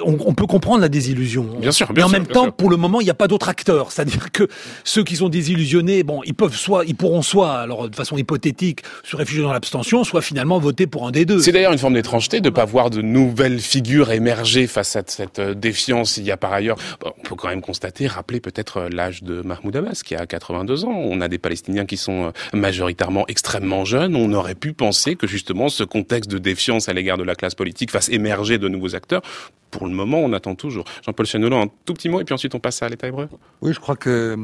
on, 0.06 0.18
on, 0.26 0.34
peut 0.34 0.48
comprendre 0.48 0.82
la 0.82 0.90
désillusion. 0.90 1.44
Bien 1.60 1.72
sûr. 1.72 1.92
Bien 1.94 1.96
Mais 1.96 2.04
en 2.04 2.10
même 2.10 2.28
temps, 2.28 2.52
pour 2.52 2.70
le 2.70 2.78
moment, 2.78 3.02
il 3.02 3.06
n'y 3.06 3.10
a 3.10 3.16
pas 3.16 3.28
d'autres 3.28 3.50
acteurs. 3.50 3.92
C'est-à-dire 3.92 4.32
que 4.32 4.48
ceux 4.84 5.04
qui 5.04 5.16
sont 5.16 5.30
désillusionnés, 5.30 6.04
bon, 6.04 6.22
ils 6.26 6.34
peuvent 6.34 6.56
soit, 6.56 6.86
ils 6.86 6.96
pourront 6.96 7.22
soit, 7.22 7.54
alors 7.54 7.90
de 7.90 7.96
façon 7.96 8.18
hypothétique, 8.18 8.82
se 9.04 9.16
réfugier 9.16 9.44
dans 9.44 9.54
l'abstention, 9.54 10.04
soit 10.04 10.22
finalement 10.22 10.60
voter 10.60 10.88
pour 10.88 11.08
un 11.08 11.12
des 11.14 11.26
deux. 11.26 11.40
C'est 11.40 11.54
d'ailleurs 11.54 11.72
une 11.72 11.78
forme 11.78 11.94
d'étrangeté 11.94 12.42
de 12.42 12.50
ne 12.50 12.54
pas 12.54 12.66
voir 12.66 12.90
de 12.90 13.02
nouvelles 13.02 13.60
figures 13.60 14.12
émerger 14.12 14.68
face 14.68 14.98
à 14.98 15.04
cette 15.08 15.40
euh, 15.40 15.54
défiance. 15.54 16.18
Il 16.18 16.26
y 16.26 16.32
a 16.32 16.38
par 16.38 16.52
ailleurs, 16.52 16.78
on 17.06 17.22
peut 17.22 17.36
quand 17.36 17.48
même 17.48 17.62
constater, 17.62 18.08
rappeler 18.08 18.42
peut-être 18.42 18.78
euh, 18.78 18.90
l'âge 18.90 19.24
de 19.24 19.42
Mahmoud 19.42 19.76
Abbas, 19.76 20.02
qui 20.04 20.16
a 20.16 20.26
82 20.26 20.84
ans. 20.84 20.92
On 20.92 21.22
a 21.22 21.30
des 21.30 21.38
Palestiniens 21.38 21.86
qui 21.86 21.96
sont 21.96 22.26
euh, 22.26 22.32
majoritairement 22.58 23.26
extrêmement 23.28 23.86
jeunes. 23.86 24.18
On 24.18 24.34
aurait 24.34 24.56
pu 24.56 24.74
penser 24.74 25.16
que 25.16 25.28
justement 25.28 25.70
ce 25.70 25.84
contexte 25.84 26.30
de 26.30 26.40
défiance 26.40 26.90
à 26.90 26.94
l'égard 26.94 27.18
de 27.18 27.24
la 27.24 27.36
classe 27.36 27.56
politique 27.56 27.92
fasse 27.92 28.10
émerger 28.10 28.58
de 28.58 28.68
nouveaux 28.68 28.96
acteurs 28.96 29.22
pour 29.72 29.88
le 29.88 29.94
moment, 29.94 30.20
on 30.20 30.34
attend 30.34 30.54
toujours. 30.54 30.86
Jean-Paul 31.04 31.26
Chanelot, 31.26 31.58
un 31.58 31.68
tout 31.86 31.96
petit 31.96 32.08
mot, 32.08 32.22
et 32.22 32.26
puis 32.26 32.36
ensuite 32.36 32.54
on 32.54 32.60
passe 32.60 32.84
à 32.84 32.90
l'État 32.90 33.08
hébreu. 33.08 33.28
Oui, 33.64 33.74
je 33.74 33.80
crois 33.80 33.96
que 33.96 34.38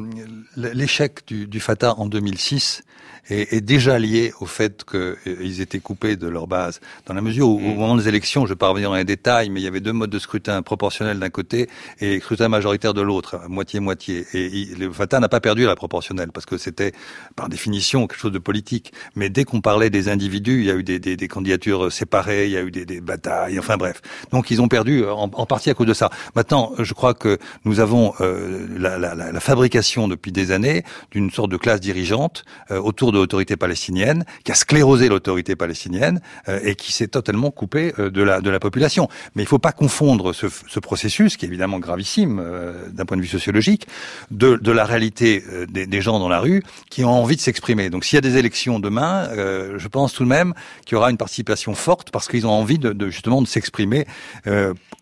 l'échec 0.56 1.20
du, 1.28 1.46
du 1.46 1.60
Fatah 1.60 1.94
en 1.98 2.06
2006 2.06 2.82
est, 3.28 3.52
est 3.52 3.60
déjà 3.60 3.98
lié 3.98 4.32
au 4.40 4.46
fait 4.46 4.84
qu'ils 4.84 5.16
euh, 5.26 5.60
étaient 5.60 5.80
coupés 5.80 6.16
de 6.16 6.28
leur 6.28 6.46
base. 6.46 6.80
Dans 7.06 7.14
la 7.14 7.20
mesure 7.20 7.48
où, 7.48 7.56
au 7.56 7.58
mm. 7.58 7.76
moment 7.76 7.96
des 7.96 8.08
élections, 8.08 8.42
je 8.42 8.50
ne 8.50 8.54
vais 8.54 8.58
pas 8.58 8.68
revenir 8.68 8.90
dans 8.90 8.96
les 8.96 9.04
détails, 9.04 9.50
mais 9.50 9.60
il 9.60 9.64
y 9.64 9.66
avait 9.66 9.80
deux 9.80 9.92
modes 9.92 10.10
de 10.10 10.18
scrutin 10.18 10.62
proportionnel 10.62 11.18
d'un 11.18 11.30
côté 11.30 11.68
et 12.00 12.20
scrutin 12.20 12.48
majoritaire 12.48 12.94
de 12.94 13.02
l'autre, 13.02 13.40
moitié-moitié. 13.48 14.26
Et 14.34 14.66
le 14.78 14.92
Fatah 14.92 15.20
n'a 15.20 15.28
pas 15.28 15.40
perdu 15.40 15.64
la 15.64 15.76
proportionnelle, 15.76 16.30
parce 16.32 16.46
que 16.46 16.58
c'était, 16.58 16.92
par 17.36 17.48
définition, 17.48 18.06
quelque 18.06 18.20
chose 18.20 18.32
de 18.32 18.38
politique. 18.38 18.92
Mais 19.14 19.28
dès 19.28 19.44
qu'on 19.44 19.60
parlait 19.60 19.90
des 19.90 20.08
individus, 20.08 20.60
il 20.60 20.66
y 20.66 20.70
a 20.70 20.74
eu 20.74 20.82
des, 20.82 20.98
des, 20.98 21.16
des 21.16 21.28
candidatures 21.28 21.92
séparées, 21.92 22.46
il 22.46 22.52
y 22.52 22.56
a 22.56 22.62
eu 22.62 22.70
des, 22.70 22.84
des, 22.84 23.00
batailles, 23.00 23.58
enfin 23.58 23.76
bref. 23.76 24.00
Donc 24.30 24.50
ils 24.50 24.60
ont 24.60 24.68
perdu 24.68 25.04
en, 25.04 25.30
en, 25.32 25.46
partie 25.46 25.70
à 25.70 25.74
cause 25.74 25.86
de 25.86 25.94
ça. 25.94 26.10
Maintenant, 26.34 26.72
je 26.78 26.94
crois 26.94 27.14
que 27.14 27.38
nous 27.64 27.80
avons 27.80 28.14
euh, 28.20 28.66
la, 28.78 28.98
la, 28.98 29.14
la, 29.14 29.40
fabrication 29.40 30.08
depuis 30.08 30.32
des 30.32 30.50
années 30.52 30.84
d'une 31.10 31.30
sorte 31.30 31.50
de 31.50 31.56
classe 31.56 31.80
dirigeante 31.80 32.44
euh, 32.70 32.78
autour 32.78 33.09
de 33.12 33.18
l'autorité 33.18 33.56
palestinienne, 33.56 34.24
qui 34.44 34.52
a 34.52 34.54
sclérosé 34.54 35.08
l'autorité 35.08 35.56
palestinienne 35.56 36.20
euh, 36.48 36.60
et 36.62 36.74
qui 36.74 36.92
s'est 36.92 37.08
totalement 37.08 37.50
coupé 37.50 37.92
euh, 37.98 38.10
de 38.10 38.22
la 38.22 38.40
de 38.40 38.50
la 38.50 38.60
population. 38.60 39.08
Mais 39.34 39.42
il 39.42 39.46
ne 39.46 39.48
faut 39.48 39.58
pas 39.58 39.72
confondre 39.72 40.32
ce, 40.32 40.46
ce, 40.66 40.80
processus, 40.80 41.36
qui 41.36 41.44
est 41.44 41.48
évidemment 41.48 41.78
gravissime 41.78 42.40
euh, 42.42 42.88
d'un 42.90 43.04
point 43.04 43.16
de 43.16 43.22
vue 43.22 43.28
sociologique, 43.28 43.86
de, 44.30 44.56
de 44.56 44.72
la 44.72 44.84
réalité 44.84 45.42
des, 45.68 45.86
des, 45.86 46.00
gens 46.00 46.18
dans 46.18 46.28
la 46.28 46.40
rue 46.40 46.62
qui 46.88 47.04
ont 47.04 47.10
envie 47.10 47.36
de 47.36 47.40
s'exprimer. 47.40 47.90
Donc 47.90 48.04
s'il 48.04 48.16
y 48.16 48.18
a 48.18 48.22
des 48.22 48.36
élections 48.36 48.80
demain, 48.80 49.28
je 49.76 49.88
pense 49.88 50.12
tout 50.12 50.24
de 50.24 50.28
même 50.28 50.54
qu'il 50.84 50.94
y 50.94 50.98
aura 50.98 51.10
une 51.10 51.16
participation 51.16 51.74
forte 51.74 52.10
parce 52.10 52.28
qu'ils 52.28 52.46
ont 52.46 52.50
envie 52.52 52.78
de, 52.78 52.92
de 52.92 53.10
justement 53.10 53.42
de 53.42 53.46
s'exprimer 53.46 54.06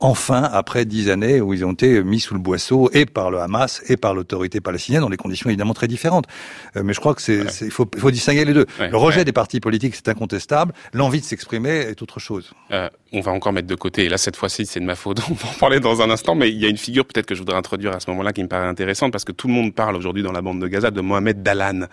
enfin 0.01 0.42
après 0.53 0.85
dix 0.85 1.11
années 1.11 1.40
où 1.40 1.55
ils 1.55 1.64
ont 1.64 1.73
été 1.73 2.03
mis 2.03 2.21
sous 2.21 2.35
le 2.35 2.40
boisseau 2.40 2.90
et 2.92 3.07
par 3.07 3.31
le 3.31 3.40
Hamas 3.40 3.83
et 3.88 3.97
par 3.97 4.14
l'autorité 4.14 4.61
palestinienne 4.61 5.03
dans 5.03 5.11
des 5.11 5.16
conditions 5.16 5.51
évidemment 5.51 5.75
très 5.75 5.88
différentes. 5.88 6.27
mais 6.75 6.92
je 6.92 7.01
crois 7.01 7.14
que 7.14 7.23
c'est 7.23 7.44
il 7.62 7.71
faut 7.71 7.88
il 7.98 8.00
faut 8.00 8.11
distinguer 8.11 8.44
les 8.44 8.54
deux. 8.54 8.66
le 8.78 8.96
rejet 8.96 9.24
des 9.24 9.32
partis 9.32 9.61
politiques, 9.61 9.96
c'est 9.96 10.08
incontestable. 10.08 10.72
L'envie 10.92 11.20
de 11.20 11.24
s'exprimer 11.24 11.70
est 11.70 12.00
autre 12.00 12.20
chose. 12.20 12.52
Euh, 12.70 12.88
on 13.12 13.21
va 13.21 13.33
encore 13.33 13.53
mettre 13.53 13.66
de 13.66 13.75
côté, 13.75 14.05
et 14.05 14.09
là 14.09 14.18
cette 14.18 14.37
fois-ci 14.37 14.66
c'est 14.66 14.81
de 14.81 14.85
ma 14.85 14.94
faute, 14.94 15.21
on 15.31 15.35
va 15.35 15.49
en 15.49 15.59
parler 15.59 15.81
dans 15.81 16.03
un 16.03 16.11
instant, 16.11 16.35
mais 16.35 16.51
il 16.51 16.59
y 16.59 16.66
a 16.66 16.68
une 16.68 16.77
figure 16.77 17.05
peut-être 17.07 17.27
que 17.27 17.35
je 17.35 17.40
voudrais 17.40 17.57
introduire 17.57 17.92
à 17.92 18.01
ce 18.01 18.11
moment-là 18.11 18.33
qui 18.33 18.42
me 18.42 18.49
paraît 18.49 18.66
intéressante, 18.66 19.12
parce 19.12 19.25
que 19.25 19.33
tout 19.33 19.49
le 19.49 19.55
monde 19.55 19.75
parle 19.75 19.97
aujourd'hui 19.97 20.23
dans 20.23 20.33
la 20.33 20.42
bande 20.42 20.61
de 20.61 20.66
Gaza 20.66 20.90
de 20.90 21.01
Mohamed 21.01 21.42
Dalan, 21.42 21.87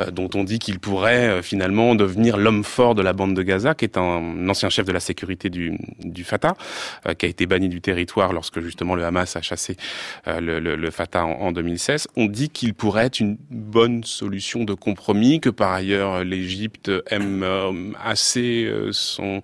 euh, 0.00 0.10
dont 0.10 0.30
on 0.34 0.44
dit 0.44 0.58
qu'il 0.58 0.78
pourrait 0.78 1.28
euh, 1.28 1.42
finalement 1.42 1.94
devenir 1.94 2.36
l'homme 2.36 2.64
fort 2.64 2.94
de 2.94 3.02
la 3.02 3.12
bande 3.12 3.34
de 3.34 3.42
Gaza, 3.42 3.74
qui 3.74 3.84
est 3.84 3.96
un 3.96 4.48
ancien 4.48 4.70
chef 4.70 4.86
de 4.86 4.92
la 4.92 5.00
sécurité 5.00 5.50
du, 5.50 5.76
du 5.98 6.24
Fatah, 6.24 6.54
euh, 7.06 7.14
qui 7.14 7.26
a 7.26 7.28
été 7.28 7.46
banni 7.46 7.68
du 7.68 7.80
territoire 7.80 8.32
lorsque 8.32 8.60
justement 8.60 8.94
le 8.94 9.04
Hamas 9.04 9.34
a 9.36 9.42
chassé 9.42 9.76
le, 10.26 10.60
le, 10.60 10.76
le, 10.76 10.90
Fatah 10.90 11.24
en, 11.24 11.32
en 11.32 11.52
2016. 11.52 12.08
On 12.16 12.26
dit 12.26 12.50
qu'il 12.50 12.74
pourrait 12.74 13.06
être 13.06 13.20
une 13.20 13.36
bonne 13.50 14.04
solution 14.04 14.64
de 14.64 14.74
compromis, 14.74 15.40
que 15.40 15.50
par 15.50 15.72
ailleurs 15.72 16.24
l'Égypte 16.24 16.90
aime 17.10 17.94
assez 18.02 18.70
son, 18.92 19.42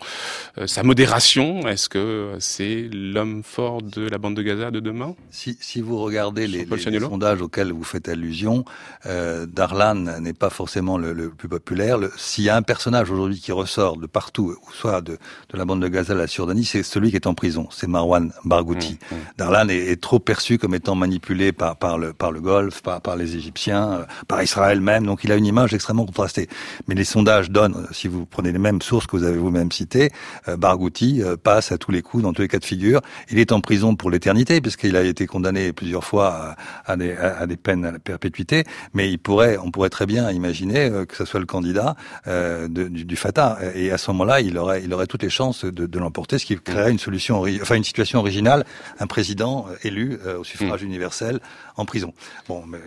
sa 0.66 0.82
modération 0.82 1.07
est-ce 1.16 1.88
que 1.88 2.36
c'est 2.38 2.88
l'homme 2.92 3.42
fort 3.42 3.82
de 3.82 4.08
la 4.08 4.18
bande 4.18 4.34
de 4.34 4.42
Gaza 4.42 4.70
de 4.70 4.80
demain? 4.80 5.14
Si, 5.30 5.56
si, 5.60 5.80
vous 5.80 5.98
regardez 5.98 6.46
les, 6.46 6.64
les, 6.64 7.00
sondages 7.00 7.40
auxquels 7.40 7.72
vous 7.72 7.84
faites 7.84 8.08
allusion, 8.08 8.64
euh, 9.06 9.46
Darlan 9.46 10.20
n'est 10.20 10.32
pas 10.32 10.50
forcément 10.50 10.98
le, 10.98 11.12
le 11.12 11.30
plus 11.30 11.48
populaire. 11.48 11.98
S'il 12.16 12.44
y 12.44 12.50
a 12.50 12.56
un 12.56 12.62
personnage 12.62 13.10
aujourd'hui 13.10 13.40
qui 13.40 13.52
ressort 13.52 13.96
de 13.96 14.06
partout, 14.06 14.54
ou 14.66 14.72
soit 14.72 15.00
de, 15.00 15.12
de 15.12 15.58
la 15.58 15.64
bande 15.64 15.82
de 15.82 15.88
Gaza 15.88 16.12
à 16.12 16.16
la 16.16 16.26
Cisjordanie, 16.26 16.64
c'est 16.64 16.82
celui 16.82 17.10
qui 17.10 17.16
est 17.16 17.26
en 17.26 17.34
prison, 17.34 17.68
c'est 17.70 17.86
Marwan 17.86 18.32
Barghouti. 18.44 18.98
Mmh, 19.10 19.14
mmh. 19.14 19.18
Darlan 19.38 19.68
est, 19.68 19.90
est, 19.90 20.00
trop 20.00 20.18
perçu 20.18 20.58
comme 20.58 20.74
étant 20.74 20.94
manipulé 20.94 21.52
par, 21.52 21.76
par, 21.76 21.98
le, 21.98 22.12
par 22.12 22.32
le 22.32 22.40
Golfe, 22.40 22.82
par, 22.82 23.00
par 23.00 23.16
les 23.16 23.36
Égyptiens, 23.36 23.92
euh, 23.92 24.04
par 24.26 24.42
Israël 24.42 24.80
même, 24.80 25.06
donc 25.06 25.24
il 25.24 25.32
a 25.32 25.36
une 25.36 25.46
image 25.46 25.74
extrêmement 25.74 26.06
contrastée. 26.06 26.48
Mais 26.86 26.94
les 26.94 27.04
sondages 27.04 27.50
donnent, 27.50 27.86
si 27.92 28.08
vous 28.08 28.26
prenez 28.26 28.52
les 28.52 28.58
mêmes 28.58 28.82
sources 28.82 29.06
que 29.06 29.16
vous 29.16 29.24
avez 29.24 29.38
vous-même 29.38 29.72
citées, 29.72 30.10
euh, 30.48 30.56
Barghouti 30.56 30.97
euh, 31.04 31.36
passe 31.36 31.72
à 31.72 31.78
tous 31.78 31.90
les 31.90 32.02
coups, 32.02 32.22
dans 32.22 32.32
tous 32.32 32.42
les 32.42 32.48
cas 32.48 32.58
de 32.58 32.64
figure. 32.64 33.00
Il 33.30 33.38
est 33.38 33.52
en 33.52 33.60
prison 33.60 33.96
pour 33.96 34.10
l'éternité, 34.10 34.60
puisqu'il 34.60 34.96
a 34.96 35.02
été 35.02 35.26
condamné 35.26 35.72
plusieurs 35.72 36.04
fois 36.04 36.56
à, 36.86 36.96
des, 36.96 37.12
à, 37.12 37.46
des, 37.46 37.56
peines 37.56 37.84
à 37.84 37.92
la 37.92 37.98
perpétuité. 37.98 38.64
Mais 38.94 39.10
il 39.10 39.18
pourrait, 39.18 39.58
on 39.58 39.70
pourrait 39.70 39.90
très 39.90 40.06
bien 40.06 40.30
imaginer 40.30 40.90
euh, 40.90 41.04
que 41.04 41.16
ce 41.16 41.24
soit 41.24 41.40
le 41.40 41.46
candidat 41.46 41.96
euh, 42.26 42.68
de, 42.68 42.88
du, 42.88 43.04
du, 43.04 43.16
Fatah. 43.16 43.58
Et 43.74 43.90
à 43.90 43.98
ce 43.98 44.10
moment-là, 44.10 44.40
il 44.40 44.58
aurait, 44.58 44.82
il 44.84 44.92
aurait 44.92 45.06
toutes 45.06 45.22
les 45.22 45.30
chances 45.30 45.64
de, 45.64 45.86
de 45.86 45.98
l'emporter, 45.98 46.38
ce 46.38 46.46
qui 46.46 46.56
créerait 46.56 46.90
une 46.90 46.98
solution, 46.98 47.44
enfin 47.62 47.76
une 47.76 47.84
situation 47.84 48.18
originale, 48.18 48.64
un 48.98 49.06
président 49.06 49.66
élu 49.82 50.18
au 50.38 50.44
suffrage 50.44 50.82
mmh. 50.82 50.86
universel 50.86 51.40
en 51.76 51.84
prison. 51.84 52.12
Bon, 52.48 52.64
mais, 52.66 52.78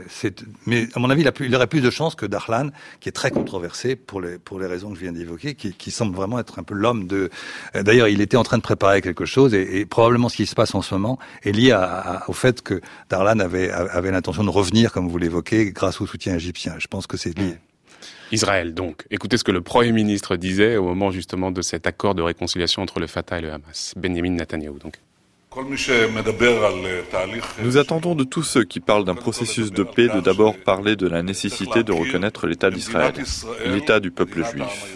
mais 0.65 0.87
à 0.93 0.99
mon 0.99 1.09
avis, 1.09 1.21
il, 1.21 1.27
a 1.27 1.31
plus, 1.31 1.45
il 1.47 1.55
aurait 1.55 1.67
plus 1.67 1.81
de 1.81 1.89
chances 1.89 2.15
que 2.15 2.25
Darlan, 2.25 2.69
qui 2.99 3.09
est 3.09 3.13
très 3.13 3.31
controversé 3.31 3.95
pour 3.95 4.21
les, 4.21 4.37
pour 4.37 4.59
les 4.59 4.67
raisons 4.67 4.89
que 4.89 4.95
je 4.95 5.01
viens 5.01 5.13
d'évoquer, 5.13 5.55
qui, 5.55 5.73
qui 5.73 5.91
semble 5.91 6.15
vraiment 6.15 6.39
être 6.39 6.59
un 6.59 6.63
peu 6.63 6.73
l'homme 6.73 7.07
de. 7.07 7.29
D'ailleurs, 7.73 8.00
il 8.09 8.21
était 8.21 8.37
en 8.37 8.43
train 8.43 8.57
de 8.57 8.63
préparer 8.63 9.01
quelque 9.01 9.25
chose 9.25 9.53
et, 9.53 9.79
et, 9.79 9.85
probablement 9.85 10.29
ce 10.29 10.37
qui 10.37 10.45
se 10.45 10.55
passe 10.55 10.75
en 10.75 10.81
ce 10.81 10.93
moment 10.93 11.19
est 11.43 11.51
lié 11.51 11.71
à, 11.71 11.83
à, 11.83 12.29
au 12.29 12.33
fait 12.33 12.61
que 12.61 12.81
Darlan 13.09 13.39
avait, 13.39 13.69
avait 13.71 14.11
l'intention 14.11 14.43
de 14.43 14.49
revenir, 14.49 14.91
comme 14.91 15.07
vous 15.09 15.17
l'évoquez, 15.17 15.71
grâce 15.71 16.01
au 16.01 16.07
soutien 16.07 16.35
égyptien. 16.35 16.75
Je 16.77 16.87
pense 16.87 17.07
que 17.07 17.17
c'est 17.17 17.37
lié. 17.37 17.55
Israël, 18.31 18.73
donc. 18.73 19.05
Écoutez 19.11 19.37
ce 19.37 19.43
que 19.43 19.51
le 19.51 19.61
Premier 19.61 19.91
ministre 19.91 20.35
disait 20.37 20.77
au 20.77 20.83
moment 20.83 21.11
justement 21.11 21.51
de 21.51 21.61
cet 21.61 21.85
accord 21.85 22.15
de 22.15 22.21
réconciliation 22.21 22.81
entre 22.81 22.99
le 22.99 23.07
Fatah 23.07 23.39
et 23.39 23.41
le 23.41 23.51
Hamas. 23.51 23.93
Benjamin 23.97 24.31
Netanyahu, 24.31 24.79
donc. 24.79 24.99
Nous 27.61 27.77
attendons 27.77 28.15
de 28.15 28.23
tous 28.23 28.43
ceux 28.43 28.63
qui 28.63 28.79
parlent 28.79 29.03
d'un 29.03 29.15
processus 29.15 29.69
de 29.71 29.83
paix 29.83 30.07
de 30.07 30.21
d'abord 30.21 30.55
parler 30.57 30.95
de 30.95 31.07
la 31.07 31.23
nécessité 31.23 31.83
de 31.83 31.91
reconnaître 31.91 32.47
l'État 32.47 32.71
d'Israël, 32.71 33.13
l'État 33.65 33.99
du 33.99 34.11
peuple 34.11 34.45
juif. 34.45 34.95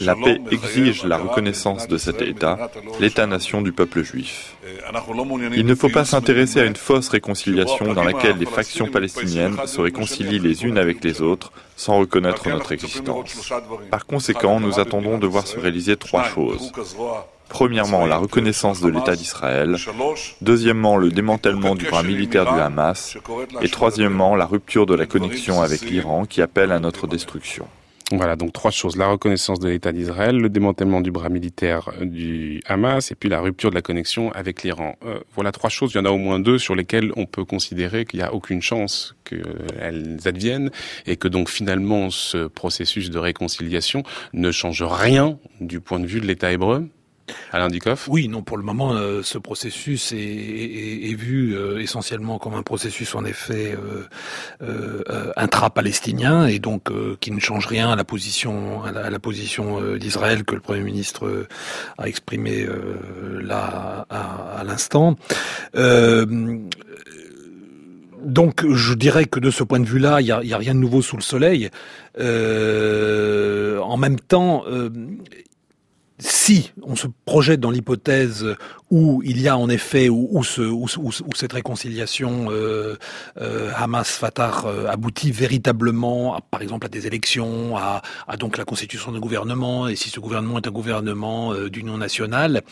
La 0.00 0.14
paix 0.14 0.40
exige 0.50 1.04
la 1.04 1.16
reconnaissance 1.16 1.88
de 1.88 1.96
cet 1.96 2.20
État, 2.20 2.70
l'État-nation 3.00 3.62
du 3.62 3.72
peuple 3.72 4.02
juif. 4.02 4.56
Il 5.54 5.64
ne 5.64 5.74
faut 5.74 5.88
pas 5.88 6.04
s'intéresser 6.04 6.60
à 6.60 6.64
une 6.64 6.76
fausse 6.76 7.08
réconciliation 7.08 7.94
dans 7.94 8.04
laquelle 8.04 8.36
les 8.38 8.46
factions 8.46 8.88
palestiniennes 8.88 9.56
se 9.66 9.80
réconcilient 9.80 10.38
les 10.38 10.64
unes 10.64 10.78
avec 10.78 11.02
les 11.02 11.22
autres 11.22 11.52
sans 11.76 11.98
reconnaître 11.98 12.48
notre 12.48 12.72
existence. 12.72 13.54
Par 13.90 14.06
conséquent, 14.06 14.60
nous 14.60 14.80
attendons 14.80 15.18
de 15.18 15.26
voir 15.26 15.46
se 15.46 15.58
réaliser 15.58 15.96
trois 15.96 16.24
choses. 16.24 16.72
Premièrement, 17.48 18.06
la 18.06 18.16
reconnaissance 18.18 18.80
de 18.80 18.88
l'État 18.88 19.14
d'Israël. 19.14 19.76
Deuxièmement, 20.42 20.96
le 20.96 21.10
démantèlement 21.10 21.74
du 21.74 21.86
bras 21.86 22.02
militaire 22.02 22.52
du 22.52 22.60
Hamas. 22.60 23.16
Et 23.62 23.68
troisièmement, 23.68 24.36
la 24.36 24.46
rupture 24.46 24.84
de 24.84 24.94
la 24.94 25.06
connexion 25.06 25.62
avec 25.62 25.82
l'Iran 25.82 26.26
qui 26.26 26.42
appelle 26.42 26.72
à 26.72 26.80
notre 26.80 27.06
destruction. 27.06 27.66
Voilà, 28.12 28.36
donc 28.36 28.52
trois 28.52 28.70
choses. 28.70 28.96
La 28.96 29.08
reconnaissance 29.08 29.58
de 29.58 29.68
l'État 29.68 29.90
d'Israël, 29.90 30.36
le 30.36 30.48
démantèlement 30.48 31.00
du 31.00 31.10
bras 31.10 31.28
militaire 31.28 31.90
euh, 32.00 32.04
du 32.04 32.62
Hamas 32.66 33.10
et 33.10 33.16
puis 33.16 33.28
la 33.28 33.40
rupture 33.40 33.70
de 33.70 33.74
la 33.74 33.82
connexion 33.82 34.30
avec 34.30 34.62
l'Iran. 34.62 34.94
Euh, 35.04 35.18
voilà 35.34 35.50
trois 35.50 35.70
choses. 35.70 35.90
Il 35.92 35.96
y 35.96 36.00
en 36.00 36.04
a 36.04 36.10
au 36.10 36.16
moins 36.16 36.38
deux 36.38 36.58
sur 36.58 36.76
lesquelles 36.76 37.10
on 37.16 37.26
peut 37.26 37.44
considérer 37.44 38.04
qu'il 38.04 38.20
n'y 38.20 38.24
a 38.24 38.32
aucune 38.32 38.62
chance 38.62 39.16
qu'elles 39.24 40.18
adviennent 40.24 40.70
et 41.06 41.16
que 41.16 41.26
donc 41.26 41.48
finalement 41.48 42.10
ce 42.10 42.46
processus 42.46 43.10
de 43.10 43.18
réconciliation 43.18 44.04
ne 44.32 44.52
change 44.52 44.84
rien 44.84 45.36
du 45.60 45.80
point 45.80 45.98
de 45.98 46.06
vue 46.06 46.20
de 46.20 46.26
l'État 46.26 46.52
hébreu 46.52 46.88
Alain 47.52 47.68
Dikoff? 47.68 48.08
Oui, 48.08 48.28
non, 48.28 48.42
pour 48.42 48.56
le 48.56 48.62
moment, 48.62 48.92
euh, 48.94 49.22
ce 49.22 49.38
processus 49.38 50.12
est, 50.12 51.14
vu 51.16 51.54
euh, 51.54 51.80
essentiellement 51.80 52.38
comme 52.38 52.54
un 52.54 52.62
processus 52.62 53.14
en 53.14 53.24
effet 53.24 53.76
euh, 54.62 55.32
intra-palestinien 55.36 56.46
et 56.46 56.58
donc 56.58 56.90
qui 57.20 57.30
ne 57.30 57.40
change 57.40 57.66
rien 57.66 57.90
à 57.90 57.96
la 57.96 58.04
position 58.04 58.84
à 58.84 58.92
la, 58.92 59.18
position 59.18 59.96
d'Israël 59.96 60.44
que 60.44 60.54
le 60.54 60.60
Premier 60.60 60.82
ministre 60.82 61.46
a 61.98 62.06
exprimé 62.06 62.66
là 63.40 64.06
à, 64.10 64.62
l'instant. 64.64 65.16
donc 68.24 68.66
je 68.70 68.94
dirais 68.94 69.24
que 69.24 69.40
de 69.40 69.50
ce 69.50 69.64
point 69.64 69.80
de 69.80 69.86
vue-là, 69.86 70.20
il 70.20 70.26
n'y 70.26 70.52
a, 70.52 70.58
rien 70.58 70.74
de 70.74 70.80
nouveau 70.80 71.00
sous 71.02 71.16
le 71.16 71.22
soleil. 71.22 71.70
en 72.18 73.96
même 73.96 74.20
temps, 74.20 74.64
si 76.18 76.72
on 76.82 76.96
se 76.96 77.08
projette 77.24 77.60
dans 77.60 77.70
l'hypothèse 77.70 78.56
où 78.90 79.22
il 79.24 79.40
y 79.40 79.48
a 79.48 79.58
en 79.58 79.68
effet 79.68 80.08
où, 80.08 80.28
où, 80.30 80.44
ce, 80.44 80.62
où, 80.62 80.86
cette 81.34 81.52
réconciliation 81.52 82.46
euh, 82.50 82.96
euh, 83.40 83.70
Hamas-Fatah 83.76 84.62
euh, 84.64 84.88
aboutit 84.88 85.30
véritablement, 85.30 86.40
par 86.50 86.62
exemple, 86.62 86.86
à 86.86 86.88
des 86.88 87.06
élections, 87.06 87.76
à, 87.76 88.02
à, 88.26 88.36
donc 88.36 88.56
la 88.56 88.64
constitution 88.64 89.12
d'un 89.12 89.20
gouvernement, 89.20 89.88
et 89.88 89.96
si 89.96 90.08
ce 90.08 90.20
gouvernement 90.20 90.58
est 90.58 90.66
un 90.66 90.72
gouvernement 90.72 91.54
d'union 91.68 91.98
nationale, 91.98 92.62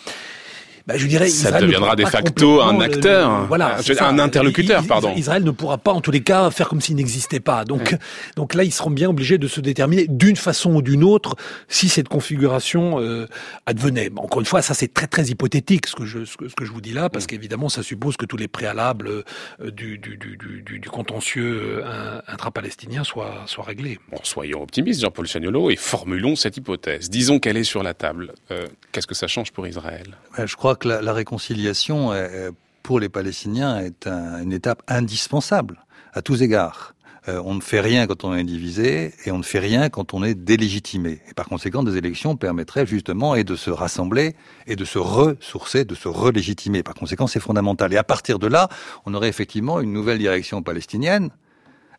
bah, 0.86 0.98
je 0.98 1.06
dirais, 1.06 1.28
ça 1.28 1.60
deviendra 1.60 1.96
de 1.96 2.04
facto 2.04 2.60
un 2.60 2.78
acteur, 2.80 3.46
voilà, 3.46 3.78
un 4.00 4.18
interlocuteur, 4.18 4.86
pardon. 4.86 5.14
Israël 5.16 5.42
ne 5.42 5.50
pourra 5.50 5.78
pas, 5.78 5.92
en 5.92 6.00
tous 6.00 6.10
les 6.10 6.22
cas, 6.22 6.50
faire 6.50 6.68
comme 6.68 6.80
s'il 6.80 6.96
n'existait 6.96 7.40
pas. 7.40 7.64
Donc, 7.64 7.96
donc 8.36 8.54
là, 8.54 8.64
ils 8.64 8.72
seront 8.72 8.90
bien 8.90 9.08
obligés 9.08 9.38
de 9.38 9.48
se 9.48 9.60
déterminer 9.60 10.06
d'une 10.08 10.36
façon 10.36 10.74
ou 10.74 10.82
d'une 10.82 11.02
autre 11.02 11.36
si 11.68 11.88
cette 11.88 12.08
configuration 12.08 13.00
euh, 13.00 13.26
advenait. 13.66 14.10
Encore 14.16 14.40
une 14.40 14.46
fois, 14.46 14.60
ça 14.60 14.74
c'est 14.74 14.92
très 14.92 15.06
très 15.06 15.24
hypothétique 15.26 15.86
ce 15.86 15.94
que 15.94 16.04
je 16.04 16.24
ce 16.24 16.36
que, 16.36 16.48
ce 16.48 16.54
que 16.54 16.64
je 16.64 16.72
vous 16.72 16.80
dis 16.80 16.92
là, 16.92 17.08
parce 17.08 17.24
mm. 17.24 17.28
qu'évidemment, 17.28 17.68
ça 17.68 17.82
suppose 17.82 18.16
que 18.16 18.26
tous 18.26 18.36
les 18.36 18.48
préalables 18.48 19.08
euh, 19.08 19.70
du, 19.70 19.98
du, 19.98 20.16
du, 20.16 20.36
du, 20.36 20.78
du 20.78 20.90
contentieux 20.90 21.82
euh, 21.84 22.20
intra-palestinien 22.28 23.04
soient 23.04 23.42
soient 23.46 23.64
réglés. 23.64 23.98
Bon, 24.10 24.18
soyons 24.22 24.62
optimistes, 24.62 25.00
Jean-Paul 25.00 25.26
Chagnolo, 25.26 25.70
et 25.70 25.76
formulons 25.76 26.36
cette 26.36 26.56
hypothèse. 26.56 27.08
Disons 27.08 27.38
qu'elle 27.38 27.56
est 27.56 27.64
sur 27.64 27.82
la 27.82 27.94
table. 27.94 28.34
Euh, 28.50 28.66
Qu'est-ce 28.92 29.06
que 29.06 29.14
ça 29.14 29.26
change 29.26 29.50
pour 29.52 29.66
Israël? 29.66 30.16
Je 30.44 30.56
crois 30.56 30.73
que 30.78 30.88
la, 30.88 31.12
réconciliation, 31.12 32.12
pour 32.82 33.00
les 33.00 33.08
Palestiniens, 33.08 33.80
est 33.80 34.06
une 34.06 34.52
étape 34.52 34.82
indispensable 34.88 35.84
à 36.12 36.22
tous 36.22 36.42
égards. 36.42 36.94
Euh, 37.28 37.40
on 37.44 37.54
ne 37.54 37.60
fait 37.60 37.80
rien 37.80 38.06
quand 38.06 38.24
on 38.24 38.34
est 38.34 38.44
divisé 38.44 39.14
et 39.24 39.30
on 39.30 39.38
ne 39.38 39.42
fait 39.42 39.58
rien 39.58 39.88
quand 39.88 40.12
on 40.12 40.22
est 40.22 40.34
délégitimé. 40.34 41.20
Et 41.30 41.34
par 41.34 41.48
conséquent, 41.48 41.82
des 41.82 41.96
élections 41.96 42.36
permettraient 42.36 42.86
justement 42.86 43.34
et 43.34 43.44
de 43.44 43.56
se 43.56 43.70
rassembler 43.70 44.36
et 44.66 44.76
de 44.76 44.84
se 44.84 44.98
ressourcer, 44.98 45.84
de 45.86 45.94
se 45.94 46.08
relégitimer. 46.08 46.82
Par 46.82 46.94
conséquent, 46.94 47.26
c'est 47.26 47.40
fondamental. 47.40 47.92
Et 47.94 47.96
à 47.96 48.04
partir 48.04 48.38
de 48.38 48.46
là, 48.46 48.68
on 49.06 49.14
aurait 49.14 49.28
effectivement 49.28 49.80
une 49.80 49.92
nouvelle 49.92 50.18
direction 50.18 50.62
palestinienne 50.62 51.30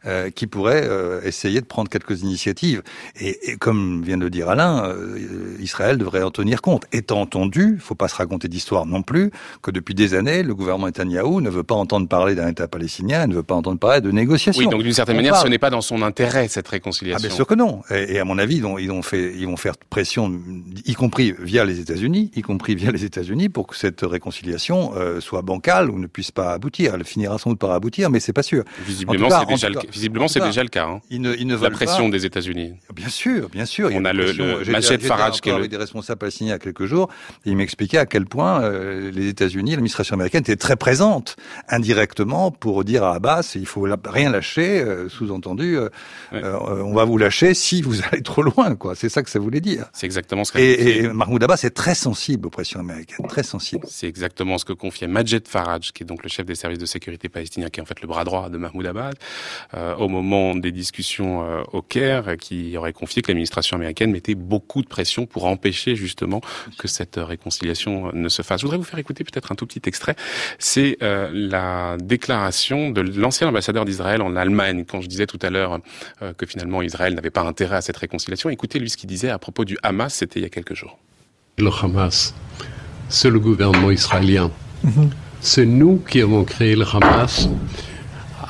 euh, 0.08 0.30
qui 0.30 0.48
pourrait 0.48 0.84
euh, 0.86 1.22
essayer 1.24 1.62
de 1.62 1.66
prendre 1.66 1.90
quelques 1.90 2.22
initiatives. 2.22 2.84
Et, 3.20 3.52
et, 3.52 3.58
comme 3.58 4.04
vient 4.04 4.18
de 4.18 4.30
dire 4.30 4.50
Alain, 4.50 4.86
euh, 4.86 5.58
Israël 5.60 5.98
devrait 5.98 6.22
en 6.22 6.32
tenir 6.32 6.62
compte. 6.62 6.86
Étant 6.92 7.22
entendu, 7.22 7.74
il 7.76 7.82
faut 7.82 7.96
pas 7.96 8.08
se 8.08 8.16
raconter 8.16 8.48
d'histoire 8.48 8.86
non 8.86 9.02
plus, 9.02 9.32
que 9.62 9.72
depuis 9.72 9.96
des 9.96 10.14
années, 10.14 10.44
le 10.44 10.54
gouvernement 10.54 10.88
Netanyahou 10.88 11.42
ne 11.42 11.50
veut 11.50 11.64
pas 11.64 11.76
entendre 11.76 12.08
parler 12.08 12.36
d'un 12.36 12.48
État 12.48 12.68
palestinien, 12.68 13.26
ne 13.26 13.36
veut 13.36 13.44
pas 13.44 13.56
entendre 13.56 13.80
parler 13.80 14.02
de 14.02 14.12
négociations. 14.12 14.64
Oui, 14.64 14.70
donc 14.70 14.84
d'une 14.84 14.94
certaine 14.94 15.16
manière, 15.16 15.38
ce 15.38 15.48
n'est 15.48 15.58
pas 15.58 15.70
dans 15.70 15.82
son 15.82 16.02
intérêt 16.02 16.48
cette 16.48 16.68
réconciliation. 16.68 17.20
Ah 17.24 17.28
bien 17.28 17.36
sûr 17.36 17.48
que 17.48 17.56
non. 17.56 17.82
Et, 17.90 18.14
et 18.14 18.20
à 18.20 18.26
mon 18.26 18.38
avis, 18.38 18.58
ils, 18.58 18.66
ont, 18.66 18.78
ils, 18.78 18.92
ont 18.92 19.02
fait, 19.02 19.34
ils 19.36 19.48
vont 19.48 19.58
faire 19.58 19.76
pression, 19.78 20.32
y 20.86 20.94
compris 20.94 21.34
via 21.40 21.66
les 21.66 21.80
États-Unis, 21.80 22.32
y 22.36 22.42
compris 22.42 22.76
via 22.76 22.92
les 22.92 23.06
États-Unis, 23.06 23.50
pour 23.50 23.68
que 23.68 23.76
cette 23.76 24.02
réconciliation 24.02 24.94
soit 25.20 25.42
bancale 25.42 25.90
ou 25.90 25.98
ne 25.98 26.08
puisse 26.08 26.32
pas 26.32 26.54
aboutir. 26.54 26.94
Elle 26.96 27.04
finira 27.04 27.38
sans 27.38 27.50
doute 27.52 27.60
par 27.60 27.72
aboutir, 27.72 28.10
mais 28.10 28.20
c'est 28.20 28.34
pas 28.34 28.44
sûr. 28.44 28.64
Visiblement, 28.86 29.30
c'est 29.30 29.46
déjà 29.48 29.70
le 29.70 29.76
cas 29.76 29.95
Visiblement, 29.96 30.28
c'est 30.28 30.42
déjà 30.42 30.62
le 30.62 30.70
cas. 30.70 30.86
Hein. 30.86 31.02
Ils 31.10 31.22
ne, 31.22 31.34
ils 31.36 31.48
ne 31.48 31.56
la 31.58 31.70
pression 31.70 32.10
des 32.10 32.26
États-Unis. 32.26 32.74
Bien 32.94 33.08
sûr, 33.10 33.48
bien 33.50 33.66
sûr. 33.66 33.90
On 33.94 34.04
a, 34.04 34.12
le, 34.12 34.34
le 34.34 34.72
Majed 34.72 35.02
Farage 35.02 35.40
qui 35.40 35.50
est 35.50 35.54
avec 35.54 35.72
des 35.72 35.78
responsables 35.78 36.20
palestiniens 36.20 36.50
il 36.50 36.52
y 36.52 36.56
a 36.56 36.60
quelques 36.60 36.86
jours. 36.86 37.10
Et 37.46 37.52
il 37.52 37.56
m'expliquait 37.56 37.98
à 37.98 38.06
quel 38.06 38.26
point 38.26 38.62
euh, 38.62 39.10
les 39.12 39.30
États-Unis, 39.30 39.72
l'administration 39.72 40.16
américaine 40.16 40.42
était 40.42 40.58
très 40.58 40.76
présente 40.76 41.38
indirectement 41.70 42.52
pour 42.52 42.84
dire 42.84 43.04
à 43.06 43.16
Abbas 43.16 43.54
il 43.56 43.66
faut 43.66 43.88
rien 44.06 44.30
lâcher. 44.30 44.82
Euh, 44.82 45.08
sous-entendu, 45.08 45.78
euh, 45.78 45.90
on 46.62 46.94
va 46.94 47.06
vous 47.06 47.18
lâcher 47.18 47.54
si 47.54 47.82
vous 47.82 48.02
allez 48.12 48.22
trop 48.22 48.42
loin. 48.42 48.76
quoi. 48.76 48.96
C'est 48.96 49.10
ça 49.10 49.24
que 49.24 49.30
ça 49.30 49.40
voulait 49.40 49.62
dire. 49.62 49.86
C'est 49.94 50.06
exactement 50.06 50.44
ce 50.44 50.52
que. 50.52 50.60
Et, 50.60 50.98
et 50.98 51.08
Mahmoud 51.08 51.42
Abbas 51.42 51.62
est 51.64 51.76
très 51.76 51.96
sensible 51.96 52.48
aux 52.48 52.50
pressions 52.50 52.82
américaines, 52.82 53.26
très 53.28 53.44
sensible. 53.44 53.86
C'est 53.90 54.08
exactement 54.08 54.58
ce 54.58 54.66
que 54.66 54.74
confiait 54.74 55.08
Majed 55.08 55.48
Farage, 55.48 55.94
qui 55.94 56.04
est 56.04 56.06
donc 56.06 56.24
le 56.24 56.30
chef 56.30 56.46
des 56.46 56.56
services 56.56 56.80
de 56.80 56.86
sécurité 56.86 57.30
palestiniens, 57.30 57.70
qui 57.70 57.80
est 57.80 57.84
en 57.84 57.86
fait 57.86 58.02
le 58.02 58.08
bras 58.08 58.24
droit 58.26 58.50
de 58.50 58.58
Mahmoud 58.58 58.86
Abbas, 58.86 59.12
au 59.98 60.08
moment 60.08 60.56
des 60.56 60.72
discussions 60.72 61.44
euh, 61.44 61.64
au 61.72 61.82
Caire 61.82 62.38
qui 62.38 62.78
aurait 62.78 62.94
confié 62.94 63.22
que 63.22 63.28
l'administration 63.30 63.76
américaine 63.76 64.12
mettait 64.12 64.36
beaucoup 64.36 64.82
de 64.82 64.88
pression 64.88 65.26
pour 65.26 65.46
empêcher 65.46 65.96
justement 65.96 66.42
que 66.78 66.88
cette 66.88 67.18
réconciliation 67.18 68.12
ne 68.14 68.30
se 68.30 68.42
fasse. 68.42 68.62
Je 68.62 68.66
voudrais 68.66 68.78
vous 68.78 68.84
faire 68.84 69.00
écouter 69.00 69.24
peut-être 69.24 69.52
un 69.52 69.56
tout 69.56 69.66
petit 69.66 69.82
extrait. 69.86 70.16
C'est 70.60 70.98
euh, 71.02 71.30
la 71.34 71.98
déclaration 72.02 72.92
de 72.92 73.02
l'ancien 73.02 73.48
ambassadeur 73.48 73.86
d'Israël 73.86 74.22
en 74.22 74.36
Allemagne, 74.36 74.86
quand 74.86 75.02
je 75.02 75.08
disais 75.08 75.28
tout 75.28 75.40
à 75.42 75.50
l'heure 75.50 75.80
euh, 76.22 76.34
que 76.34 76.46
finalement 76.46 76.82
Israël 76.82 77.14
n'avait 77.14 77.30
pas 77.30 77.44
intérêt 77.44 77.78
à 77.78 77.82
cette 77.82 77.98
réconciliation. 77.98 78.50
Écoutez 78.50 78.80
lui 78.80 78.90
ce 78.90 78.98
qu'il 78.98 79.10
disait 79.10 79.30
à 79.30 79.40
propos 79.40 79.66
du 79.66 79.78
Hamas, 79.84 80.14
c'était 80.14 80.40
il 80.40 80.44
y 80.44 80.48
a 80.48 80.50
quelques 80.50 80.76
jours. 80.76 80.98
Le 81.58 81.70
Hamas, 81.82 82.34
c'est 83.10 83.30
le 83.30 83.40
gouvernement 83.40 83.92
israélien. 83.92 84.52
Mm-hmm. 84.86 85.10
C'est 85.42 85.66
nous 85.66 85.98
qui 85.98 86.22
avons 86.22 86.44
créé 86.44 86.76
le 86.76 86.86
Hamas 86.92 87.50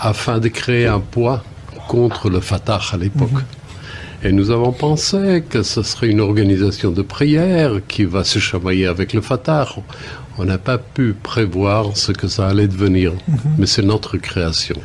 afin 0.06 0.38
de 0.38 0.50
créer 0.50 0.86
un 0.86 1.00
poids 1.00 1.44
contre 1.88 2.30
le 2.30 2.40
Fatah 2.40 2.80
à 2.94 2.98
l'époque. 2.98 3.42
Et 4.24 4.32
nous 4.32 4.52
avons 4.52 4.72
pensé 4.72 5.44
que 5.50 5.64
ce 5.64 5.82
serait 5.82 6.10
une 6.10 6.22
organisation 6.22 6.92
de 6.92 7.02
prière 7.02 7.74
qui 7.88 8.06
va 8.06 8.24
se 8.24 8.38
chamailler 8.38 8.86
avec 8.86 9.14
le 9.14 9.22
Fatah. 9.22 9.68
On 10.38 10.46
n'a 10.46 10.60
pas 10.60 10.78
pu 10.78 11.14
prévoir 11.14 11.98
ce 11.98 12.12
que 12.12 12.28
ça 12.28 12.48
allait 12.48 12.68
devenir, 12.68 13.14
mhm. 13.28 13.38
mais 13.58 13.66
c'est 13.66 13.82
notre 13.82 14.18
création. 14.18 14.78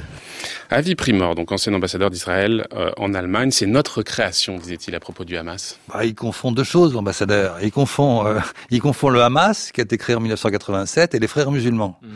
Avi 0.72 0.94
Primor, 0.94 1.34
donc 1.34 1.50
ancien 1.50 1.74
ambassadeur 1.74 2.10
d'Israël 2.10 2.64
euh, 2.74 2.92
en 2.96 3.12
Allemagne, 3.12 3.50
c'est 3.50 3.66
notre 3.66 4.04
création, 4.04 4.56
disait-il 4.56 4.94
à 4.94 5.00
propos 5.00 5.24
du 5.24 5.36
Hamas. 5.36 5.80
Bah, 5.88 6.04
il 6.04 6.14
confond 6.14 6.52
deux 6.52 6.62
choses, 6.62 6.94
l'ambassadeur. 6.94 7.56
Il 7.60 7.72
confond, 7.72 8.24
euh, 8.24 8.38
il 8.70 8.80
confond 8.80 9.08
le 9.08 9.20
Hamas, 9.20 9.72
qui 9.72 9.80
a 9.80 9.84
été 9.84 9.98
créé 9.98 10.14
en 10.14 10.20
1987, 10.20 11.16
et 11.16 11.18
les 11.18 11.26
frères 11.26 11.50
musulmans. 11.50 11.98
Mm. 12.00 12.08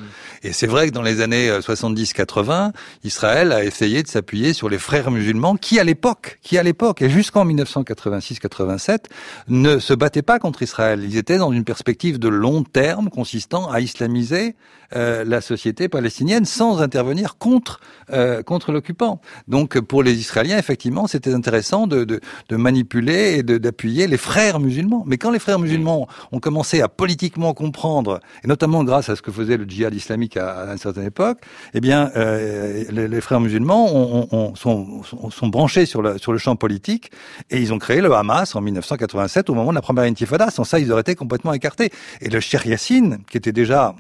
Et 0.45 0.53
c'est 0.53 0.69
vrai 0.69 0.87
que 0.87 0.93
dans 0.93 1.03
les 1.03 1.21
années 1.21 1.51
70-80, 1.51 2.69
euh, 2.69 2.71
Israël 3.03 3.51
a 3.51 3.65
essayé 3.65 4.05
de 4.05 4.09
s'appuyer 4.09 4.53
sur 4.53 4.69
les 4.69 4.79
frères 4.79 5.11
musulmans, 5.11 5.57
qui 5.57 5.81
à 5.81 5.85
l'époque, 5.85 6.39
qui 6.41 6.57
à 6.57 6.63
l'époque, 6.63 7.03
et 7.03 7.11
jusqu'en 7.11 7.45
1986-87, 7.47 9.07
ne 9.49 9.81
se 9.81 9.95
battaient 9.95 10.23
pas 10.23 10.39
contre 10.39 10.63
Israël. 10.63 11.01
Ils 11.03 11.17
étaient 11.17 11.39
dans 11.39 11.51
une 11.51 11.65
perspective 11.65 12.21
de 12.21 12.29
long 12.29 12.63
terme 12.63 13.11
consistant 13.11 13.69
à 13.69 13.81
islamiser 13.81 14.55
euh, 14.95 15.25
la 15.25 15.41
société 15.41 15.89
palestinienne 15.89 16.45
sans 16.45 16.81
intervenir 16.81 17.39
contre 17.39 17.81
euh, 18.13 18.43
contre 18.43 18.73
l'occupant. 18.73 19.21
Donc 19.49 19.81
pour 19.81 20.03
les 20.03 20.15
Israéliens, 20.19 20.59
effectivement, 20.59 21.07
c'était 21.07 21.33
intéressant 21.33 21.87
de, 21.87 22.05
de, 22.05 22.21
de, 22.49 22.57
manipuler 22.57 23.39
et 23.39 23.43
d'appuyer 23.43 24.07
les 24.07 24.17
frères 24.17 24.61
musulmans. 24.61 25.05
Mais 25.07 25.17
quand 25.17 25.31
les 25.31 25.39
frères 25.39 25.59
musulmans 25.59 26.07
ont 26.33 26.41
commencé 26.41 26.83
à 26.83 26.89
politiquement 26.89 27.55
comprendre, 27.55 28.21
et 28.43 28.47
notamment 28.47 28.85
grâce 28.85 29.09
à 29.09 29.17
ce 29.17 29.23
que 29.23 29.33
faisait 29.33 29.57
le 29.57 29.65
djihad 29.65 29.95
islamique 29.95 30.37
à, 30.37 30.73
une 30.73 30.79
certaine 30.79 31.07
époque, 31.07 31.39
eh 31.73 31.81
bien, 31.81 32.11
euh, 32.17 32.85
les, 32.91 33.21
frères 33.21 33.41
musulmans 33.41 33.89
ont, 33.95 34.55
sont, 34.55 35.03
sont, 35.03 35.49
branchés 35.49 35.87
sur 35.87 36.03
le, 36.03 36.19
sur 36.19 36.33
le 36.33 36.39
champ 36.39 36.57
politique 36.57 37.11
et 37.51 37.61
ils 37.61 37.73
ont 37.73 37.79
créé 37.79 38.01
le 38.01 38.13
Hamas 38.13 38.55
en 38.55 38.61
1987 38.61 39.49
au 39.49 39.55
moment 39.55 39.71
de 39.71 39.77
la 39.77 39.83
première 39.83 40.05
intifada. 40.05 40.51
Sans 40.51 40.65
ça, 40.65 40.79
ils 40.79 40.93
auraient 40.93 41.01
été 41.01 41.15
complètement 41.15 41.53
écartés. 41.53 41.91
Et 42.21 42.29
le 42.29 42.41
Cheikh 42.41 42.67
Yassine, 42.67 43.19
qui 43.31 43.37
était 43.37 43.53
déjà 43.53 43.95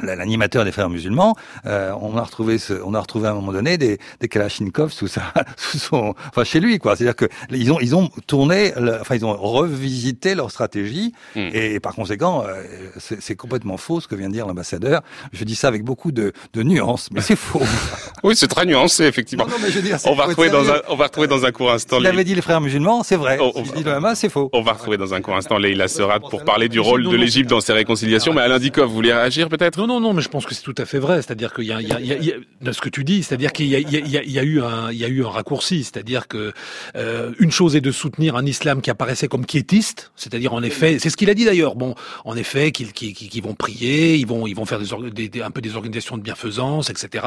l'animateur 0.00 0.64
des 0.64 0.72
frères 0.72 0.88
musulmans, 0.88 1.36
euh, 1.66 1.92
on 2.00 2.16
a 2.16 2.22
retrouvé 2.22 2.58
ce, 2.58 2.74
on 2.84 2.94
a 2.94 3.00
retrouvé 3.00 3.28
à 3.28 3.32
un 3.32 3.34
moment 3.34 3.52
donné 3.52 3.76
des, 3.76 3.98
des 4.20 4.28
Kalachnikov 4.28 4.90
sous 4.90 5.06
sa, 5.06 5.22
sous 5.56 5.78
son, 5.78 6.14
enfin 6.28 6.44
chez 6.44 6.60
lui 6.60 6.78
quoi. 6.78 6.96
C'est-à-dire 6.96 7.16
que 7.16 7.26
ils 7.50 7.70
ont 7.70 7.78
ils 7.80 7.94
ont 7.94 8.08
tourné, 8.26 8.72
enfin 9.00 9.16
ils 9.16 9.24
ont 9.24 9.34
revisité 9.34 10.34
leur 10.34 10.50
stratégie 10.50 11.12
hmm. 11.36 11.48
et, 11.52 11.80
par 11.80 11.94
conséquent 11.94 12.44
euh, 12.46 12.62
c'est 12.98 13.36
complètement 13.36 13.76
faux 13.76 14.00
ce 14.00 14.08
que 14.08 14.14
vient 14.14 14.28
de 14.28 14.32
dire 14.32 14.46
l'ambassadeur. 14.46 15.02
Je 15.32 15.44
dis 15.44 15.54
ça 15.54 15.68
avec 15.68 15.84
beaucoup 15.84 16.12
de, 16.12 16.32
de 16.54 16.62
nuances, 16.62 17.08
mais 17.12 17.20
c'est 17.20 17.36
faux. 17.36 17.62
oui, 18.22 18.34
c'est 18.34 18.48
très 18.48 18.64
nuancé 18.64 19.04
effectivement. 19.04 19.46
Non, 19.46 19.56
mais 19.60 19.70
je 19.70 19.76
veux 19.76 19.82
dire, 19.82 19.98
on 20.06 20.14
va 20.14 20.24
retrouver 20.24 20.50
dans 20.50 20.70
un, 20.70 20.80
on 20.88 20.96
va 20.96 21.04
retrouver 21.04 21.28
dans 21.28 21.44
un 21.44 21.52
court 21.52 21.70
instant. 21.70 21.98
Il 22.00 22.06
avait 22.06 22.24
dit 22.24 22.34
les 22.34 22.42
frères 22.42 22.60
musulmans, 22.60 23.02
c'est 23.02 23.16
vrai. 23.16 23.38
Dit 23.74 23.84
le 23.84 23.92
Hamas, 23.92 24.18
c'est 24.18 24.28
faux. 24.28 24.50
On 24.52 24.62
va 24.62 24.72
retrouver 24.72 24.96
dans 24.96 25.14
un 25.14 25.20
court 25.20 25.36
instant 25.36 25.58
Leïla 25.58 25.88
Serat 25.88 26.20
pour 26.20 26.44
parler 26.44 26.68
du 26.68 26.80
rôle 26.80 27.04
de 27.04 27.16
l'Égypte 27.16 27.50
dans 27.50 27.60
ces 27.60 27.72
réconciliations. 27.72 28.32
Mais 28.32 28.40
Alain 28.40 28.58
Dikov, 28.58 28.88
vous 28.88 28.94
voulez 28.94 29.12
réagir 29.12 29.48
peut-être 29.48 29.81
Non, 29.82 29.88
non, 29.88 29.98
non, 29.98 30.12
mais 30.12 30.22
je 30.22 30.28
pense 30.28 30.46
que 30.46 30.54
c'est 30.54 30.62
tout 30.62 30.76
à 30.78 30.84
fait 30.84 31.00
vrai. 31.00 31.22
C'est-à-dire 31.22 31.52
qu'il 31.52 31.64
y 31.64 31.72
y 31.72 31.88
y 31.88 32.68
a, 32.68 32.72
ce 32.72 32.80
que 32.80 32.88
tu 32.88 33.02
dis, 33.02 33.24
c'est-à-dire 33.24 33.50
qu'il 33.52 33.66
y 33.66 33.70
y, 33.70 33.74
a, 33.74 33.98
il 34.22 34.30
y 34.30 34.38
a 34.38 34.42
eu 34.44 34.62
un, 34.62 34.92
il 34.92 34.96
y 34.98 35.04
a 35.04 35.08
eu 35.08 35.24
un 35.24 35.28
raccourci. 35.28 35.82
C'est-à-dire 35.82 36.28
que 36.28 36.52
euh, 36.94 37.32
une 37.40 37.50
chose 37.50 37.74
est 37.74 37.80
de 37.80 37.90
soutenir 37.90 38.36
un 38.36 38.46
islam 38.46 38.80
qui 38.80 38.90
apparaissait 38.90 39.26
comme 39.26 39.44
quiétiste, 39.44 40.12
c'est-à-dire 40.14 40.54
en 40.54 40.62
effet, 40.62 41.00
c'est 41.00 41.10
ce 41.10 41.16
qu'il 41.16 41.30
a 41.30 41.34
dit 41.34 41.44
d'ailleurs. 41.44 41.74
Bon, 41.74 41.96
en 42.24 42.36
effet, 42.36 42.70
qu'ils 42.70 42.92
qu'ils 42.92 43.42
vont 43.42 43.54
prier, 43.54 44.14
ils 44.14 44.26
vont, 44.26 44.46
ils 44.46 44.54
vont 44.54 44.66
faire 44.66 44.78
des, 44.78 45.28
des, 45.28 45.42
un 45.42 45.50
peu 45.50 45.60
des 45.60 45.74
organisations 45.74 46.16
de 46.16 46.22
bienfaisance, 46.22 46.88
etc. 46.88 47.26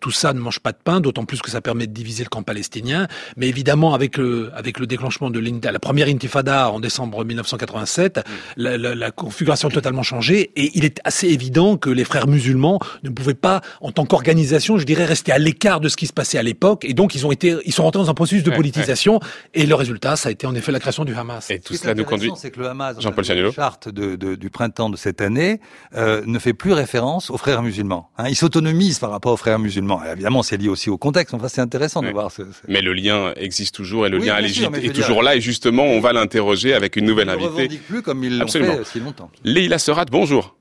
Tout 0.00 0.10
ça 0.10 0.34
ne 0.34 0.40
mange 0.40 0.60
pas 0.60 0.72
de 0.72 0.78
pain, 0.84 1.00
d'autant 1.00 1.24
plus 1.24 1.40
que 1.40 1.50
ça 1.50 1.62
permet 1.62 1.86
de 1.86 1.92
diviser 1.94 2.22
le 2.22 2.28
camp 2.28 2.42
palestinien. 2.42 3.08
Mais 3.38 3.48
évidemment, 3.48 3.94
avec 3.94 4.18
le, 4.18 4.50
avec 4.54 4.78
le 4.78 4.86
déclenchement 4.86 5.30
de 5.30 5.40
la 5.40 5.78
première 5.78 6.08
intifada 6.08 6.70
en 6.70 6.80
décembre 6.80 7.24
1987, 7.24 8.20
la, 8.58 8.76
la, 8.76 8.94
la 8.94 9.10
configuration 9.10 9.68
a 9.68 9.72
totalement 9.72 10.02
changé 10.02 10.50
et 10.54 10.70
il 10.74 10.84
est 10.84 11.00
assez 11.04 11.28
évident 11.28 11.78
que 11.78 11.93
les 11.94 12.04
frères 12.04 12.26
musulmans 12.26 12.78
ne 13.02 13.10
pouvaient 13.10 13.34
pas, 13.34 13.60
en 13.80 13.92
tant 13.92 14.04
qu'organisation, 14.04 14.78
je 14.78 14.84
dirais, 14.84 15.04
rester 15.04 15.32
à 15.32 15.38
l'écart 15.38 15.80
de 15.80 15.88
ce 15.88 15.96
qui 15.96 16.06
se 16.06 16.12
passait 16.12 16.38
à 16.38 16.42
l'époque. 16.42 16.84
Et 16.84 16.94
donc, 16.94 17.14
ils 17.14 17.26
ont 17.26 17.32
été, 17.32 17.56
ils 17.64 17.72
sont 17.72 17.82
rentrés 17.82 18.02
dans 18.02 18.10
un 18.10 18.14
processus 18.14 18.42
de 18.42 18.50
politisation. 18.50 19.20
Et 19.54 19.66
le 19.66 19.74
résultat, 19.74 20.16
ça 20.16 20.28
a 20.28 20.32
été 20.32 20.46
en 20.46 20.54
effet 20.54 20.72
la 20.72 20.80
création 20.80 21.04
du 21.04 21.14
Hamas. 21.14 21.50
Et 21.50 21.60
tout 21.60 21.74
cela 21.74 21.94
nous 21.94 22.04
conduit. 22.04 22.30
C'est 22.36 22.50
que 22.50 22.60
le 22.60 22.68
Hamas, 22.68 23.00
Jean-Paul 23.00 23.24
la 23.26 23.52
charte 23.52 23.88
de, 23.88 24.16
de, 24.16 24.34
du 24.34 24.50
printemps 24.50 24.90
de 24.90 24.96
cette 24.96 25.20
année, 25.20 25.60
euh, 25.96 26.22
ne 26.26 26.38
fait 26.38 26.54
plus 26.54 26.72
référence 26.72 27.30
aux 27.30 27.38
frères 27.38 27.62
musulmans. 27.62 28.10
Hein, 28.18 28.28
il 28.28 28.36
s'autonomise 28.36 28.98
par 28.98 29.10
rapport 29.10 29.32
aux 29.32 29.36
frères 29.36 29.58
musulmans. 29.58 30.02
Et 30.04 30.12
évidemment, 30.12 30.42
c'est 30.42 30.56
lié 30.56 30.68
aussi 30.68 30.90
au 30.90 30.98
contexte. 30.98 31.34
Enfin, 31.34 31.48
c'est 31.48 31.60
intéressant 31.60 32.02
de 32.02 32.10
voir. 32.10 32.30
Ce, 32.30 32.42
Mais 32.68 32.82
le 32.82 32.92
lien 32.92 33.32
existe 33.36 33.74
toujours 33.74 34.06
et 34.06 34.08
le 34.08 34.18
lien 34.18 34.34
à 34.34 34.40
l'Égypte 34.40 34.76
est 34.82 34.92
toujours 34.92 35.22
là. 35.22 35.36
Et 35.36 35.40
justement, 35.40 35.84
on 35.84 36.00
va 36.00 36.12
l'interroger 36.12 36.74
avec 36.74 36.96
une 36.96 37.06
nouvelle 37.06 37.28
invitée. 37.28 37.68
Ne 37.68 37.76
plus 37.76 38.02
comme 38.02 38.24
ils 38.24 38.38
l'ont 38.38 38.48
fait 38.48 38.84
si 38.84 39.00
longtemps. 39.00 39.30
Leïla 39.44 39.78
Serat, 39.78 40.06
bonjour. 40.10 40.56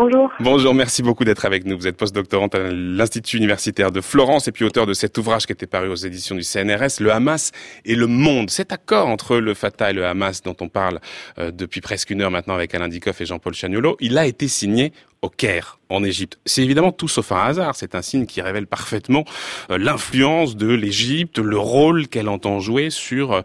Bonjour. 0.00 0.30
Bonjour, 0.40 0.72
merci 0.72 1.02
beaucoup 1.02 1.26
d'être 1.26 1.44
avec 1.44 1.66
nous. 1.66 1.76
Vous 1.76 1.86
êtes 1.86 1.98
postdoctorante 1.98 2.54
à 2.54 2.70
l'Institut 2.72 3.36
universitaire 3.36 3.92
de 3.92 4.00
Florence 4.00 4.48
et 4.48 4.52
puis 4.52 4.64
auteur 4.64 4.86
de 4.86 4.94
cet 4.94 5.18
ouvrage 5.18 5.44
qui 5.44 5.52
était 5.52 5.66
paru 5.66 5.90
aux 5.90 5.94
éditions 5.94 6.34
du 6.34 6.42
CNRS, 6.42 7.00
Le 7.00 7.12
Hamas 7.12 7.52
et 7.84 7.94
le 7.94 8.06
monde. 8.06 8.48
Cet 8.48 8.72
accord 8.72 9.08
entre 9.08 9.36
le 9.36 9.52
Fatah 9.52 9.90
et 9.90 9.92
le 9.92 10.06
Hamas 10.06 10.42
dont 10.42 10.56
on 10.62 10.70
parle 10.70 11.00
euh, 11.38 11.50
depuis 11.50 11.82
presque 11.82 12.08
une 12.08 12.22
heure 12.22 12.30
maintenant 12.30 12.54
avec 12.54 12.74
Alain 12.74 12.88
Dikoff 12.88 13.20
et 13.20 13.26
Jean-Paul 13.26 13.52
Chagnolo, 13.52 13.98
il 14.00 14.16
a 14.16 14.26
été 14.26 14.48
signé 14.48 14.94
au 15.20 15.28
Caire, 15.28 15.78
en 15.90 16.02
Égypte. 16.02 16.38
C'est 16.46 16.62
évidemment 16.62 16.92
tout 16.92 17.08
sauf 17.08 17.30
un 17.32 17.42
hasard, 17.42 17.76
c'est 17.76 17.94
un 17.94 18.00
signe 18.00 18.24
qui 18.24 18.40
révèle 18.40 18.66
parfaitement 18.66 19.26
euh, 19.70 19.76
l'influence 19.76 20.56
de 20.56 20.72
l'Égypte, 20.72 21.38
le 21.38 21.58
rôle 21.58 22.08
qu'elle 22.08 22.30
entend 22.30 22.58
jouer 22.58 22.88
sur 22.88 23.34
euh, 23.34 23.42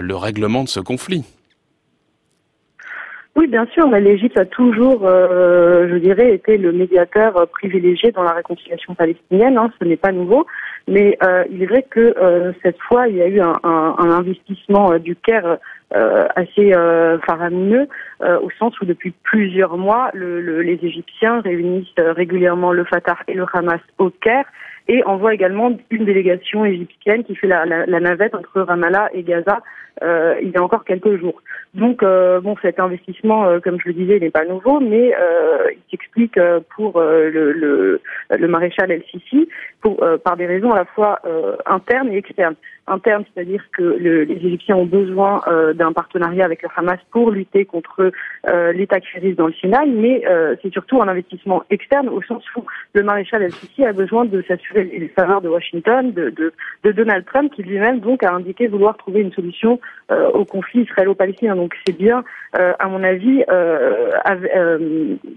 le 0.00 0.16
règlement 0.16 0.64
de 0.64 0.70
ce 0.70 0.80
conflit. 0.80 1.24
Oui, 3.38 3.46
bien 3.46 3.66
sûr, 3.66 3.86
mais 3.88 4.00
l'Égypte 4.00 4.36
a 4.36 4.46
toujours, 4.46 5.06
euh, 5.06 5.86
je 5.88 5.94
dirais, 5.98 6.34
été 6.34 6.58
le 6.58 6.72
médiateur 6.72 7.36
euh, 7.36 7.46
privilégié 7.46 8.10
dans 8.10 8.24
la 8.24 8.32
réconciliation 8.32 8.96
palestinienne. 8.96 9.56
Hein, 9.56 9.70
ce 9.78 9.84
n'est 9.84 9.96
pas 9.96 10.10
nouveau, 10.10 10.44
mais 10.88 11.16
euh, 11.22 11.44
il 11.48 11.62
est 11.62 11.66
vrai 11.66 11.86
que 11.88 12.16
cette 12.64 12.80
fois, 12.80 13.06
il 13.06 13.14
y 13.14 13.22
a 13.22 13.28
eu 13.28 13.40
un, 13.40 13.54
investissement 13.96 14.98
du 14.98 15.14
Caire 15.14 15.58
assez 16.34 16.72
faramineux, 17.26 17.86
au 18.20 18.50
sens 18.58 18.78
où 18.80 18.84
depuis 18.84 19.12
plusieurs 19.22 19.76
mois, 19.76 20.10
les 20.14 20.78
Égyptiens 20.82 21.40
réunissent 21.40 21.94
régulièrement 21.96 22.72
le 22.72 22.84
Fatah 22.84 23.18
et 23.28 23.34
le 23.34 23.46
Hamas 23.52 23.80
au 23.98 24.10
Caire 24.10 24.46
et 24.88 25.04
envoient 25.04 25.34
également 25.34 25.70
une 25.90 26.04
délégation 26.04 26.64
égyptienne 26.64 27.22
qui 27.22 27.36
fait 27.36 27.46
la, 27.46 27.64
la 27.66 28.00
navette 28.00 28.34
entre 28.34 28.62
Ramallah 28.62 29.10
et 29.12 29.22
Gaza 29.22 29.60
euh, 30.02 30.34
il 30.42 30.50
y 30.50 30.56
a 30.56 30.62
encore 30.62 30.84
quelques 30.84 31.18
jours. 31.18 31.42
Donc 31.74 32.02
euh, 32.02 32.40
bon, 32.40 32.56
cet 32.62 32.80
investissement, 32.80 33.46
euh, 33.46 33.60
comme 33.60 33.78
je 33.80 33.88
le 33.88 33.94
disais, 33.94 34.18
n'est 34.20 34.30
pas 34.30 34.44
nouveau, 34.44 34.80
mais 34.80 35.12
il 35.70 35.90
s'explique 35.90 36.38
pour 36.74 37.00
le, 37.00 37.52
le, 37.52 38.00
le, 38.30 38.48
maréchal 38.48 38.90
El-Sisi 38.90 39.48
pour, 39.80 40.04
par 40.24 40.36
des 40.36 40.46
raisons 40.46 40.72
à 40.72 40.78
la 40.78 40.84
fois 40.84 41.20
internes 41.66 42.12
et 42.12 42.16
externes. 42.16 42.54
Internes, 42.86 43.24
c'est-à-dire 43.34 43.62
que 43.72 43.82
le, 43.82 44.24
les 44.24 44.36
Égyptiens 44.36 44.76
ont 44.76 44.86
besoin 44.86 45.42
d'un 45.74 45.92
partenariat 45.92 46.44
avec 46.44 46.62
le 46.62 46.68
Hamas 46.74 46.98
pour 47.10 47.30
lutter 47.30 47.64
contre 47.64 48.10
l'État 48.72 49.00
qui 49.00 49.34
dans 49.34 49.46
le 49.46 49.52
Sinaï, 49.52 49.90
mais 49.90 50.24
c'est 50.62 50.72
surtout 50.72 51.02
un 51.02 51.08
investissement 51.08 51.62
externe 51.70 52.08
au 52.08 52.22
sens 52.22 52.42
où 52.56 52.64
le 52.94 53.02
maréchal 53.02 53.42
El-Sisi 53.42 53.84
a 53.84 53.92
besoin 53.92 54.24
de 54.24 54.42
s'assurer 54.42 54.84
les 54.84 55.08
faveurs 55.08 55.42
de 55.42 55.48
Washington, 55.48 56.12
de, 56.12 56.30
de, 56.30 56.52
de 56.84 56.92
Donald 56.92 57.24
Trump, 57.26 57.52
qui 57.54 57.62
lui-même 57.62 58.00
donc 58.00 58.22
a 58.22 58.32
indiqué 58.32 58.68
vouloir 58.68 58.96
trouver 58.96 59.20
une 59.20 59.32
solution 59.32 59.48
euh, 59.68 59.78
au 60.10 60.44
conflit 60.46 60.82
israélo-palestinien. 60.82 61.54
Donc 61.54 61.74
c'est 61.84 61.96
bien, 61.96 62.24
euh, 62.58 62.72
à 62.78 62.88
mon 62.88 63.04
avis, 63.04 63.44
euh, 63.50 64.10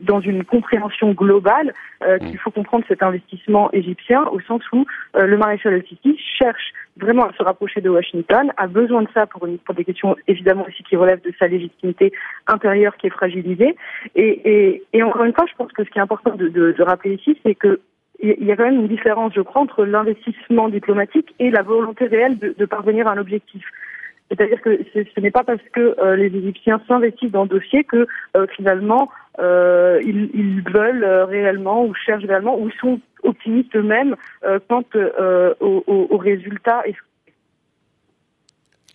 dans 0.02 0.22
une 0.22 0.46
compréhension 0.46 1.12
globale 1.12 1.74
qu'il 2.22 2.38
faut 2.40 2.52
comprendre 2.52 2.86
cet 2.88 3.04
investissement 3.04 3.70
égyptien 3.74 4.24
au 4.32 4.40
sens 4.40 4.64
où 4.72 4.86
le 5.14 5.38
maréchal 5.38 5.74
al-Sisi 5.74 6.18
cherche 6.18 6.72
vraiment 6.98 7.26
à 7.26 7.34
se 7.34 7.44
rapprocher 7.44 7.82
de 7.82 7.90
Washington, 7.90 8.52
a 8.58 8.68
besoin 8.68 9.04
de 9.04 9.08
ça 9.14 9.26
pour, 9.26 9.46
une, 9.46 9.58
pour 9.60 9.76
des 9.76 9.86
questions 9.86 10.16
évidemment 10.28 10.66
aussi 10.68 10.84
qui 10.84 10.96
relèvent 10.96 11.22
de 11.22 11.34
sa 11.38 11.48
légitimité 11.48 12.12
intérieure 12.48 12.96
qui 12.98 13.08
est 13.08 13.12
fragilisée. 13.12 13.76
Et, 14.16 14.42
et, 14.52 14.84
et 14.94 15.04
encore 15.04 15.24
une 15.24 15.34
fois, 15.34 15.46
je 15.50 15.56
pense 15.56 15.72
que 15.72 15.84
ce 15.84 15.90
qui 15.90 16.00
est 16.00 16.02
important 16.02 16.36
de, 16.36 16.48
de, 16.48 16.72
de 16.72 16.84
rappeler 16.84 17.16
ici, 17.16 17.38
c'est 17.46 17.56
que 17.56 17.82
il 18.24 18.46
y 18.46 18.52
a 18.52 18.56
quand 18.56 18.66
même 18.66 18.82
une 18.82 18.88
différence, 18.88 19.34
je 19.36 19.42
crois, 19.42 19.64
entre 19.64 19.84
l'investissement 19.84 20.70
diplomatique 20.70 21.34
et 21.40 21.50
la 21.50 21.64
volonté 21.64 22.06
réelle 22.06 22.38
de, 22.38 22.54
de 22.56 22.66
parvenir 22.66 23.08
à 23.08 23.14
un 23.14 23.18
objectif. 23.18 23.64
C'est-à-dire 24.32 24.62
que 24.62 24.80
ce 24.94 25.20
n'est 25.20 25.32
pas 25.32 25.44
parce 25.44 25.62
que 25.74 26.00
euh, 26.00 26.16
les 26.16 26.28
Égyptiens 26.28 26.82
s'investissent 26.88 27.32
dans 27.32 27.44
le 27.44 27.50
dossier 27.50 27.84
que 27.84 28.08
euh, 28.38 28.48
finalement 28.56 29.10
euh, 29.40 30.00
ils, 30.06 30.30
ils, 30.34 30.64
veulent 30.72 31.04
réellement 31.04 31.84
ou 31.86 31.94
cherchent 31.94 32.24
réellement 32.24 32.58
ou 32.58 32.72
sont 32.80 33.02
optimistes 33.24 33.76
eux-mêmes 33.76 34.16
quant 34.70 34.86
aux 35.60 35.84
au, 35.88 36.08
au 36.10 36.18
résultats. 36.18 36.84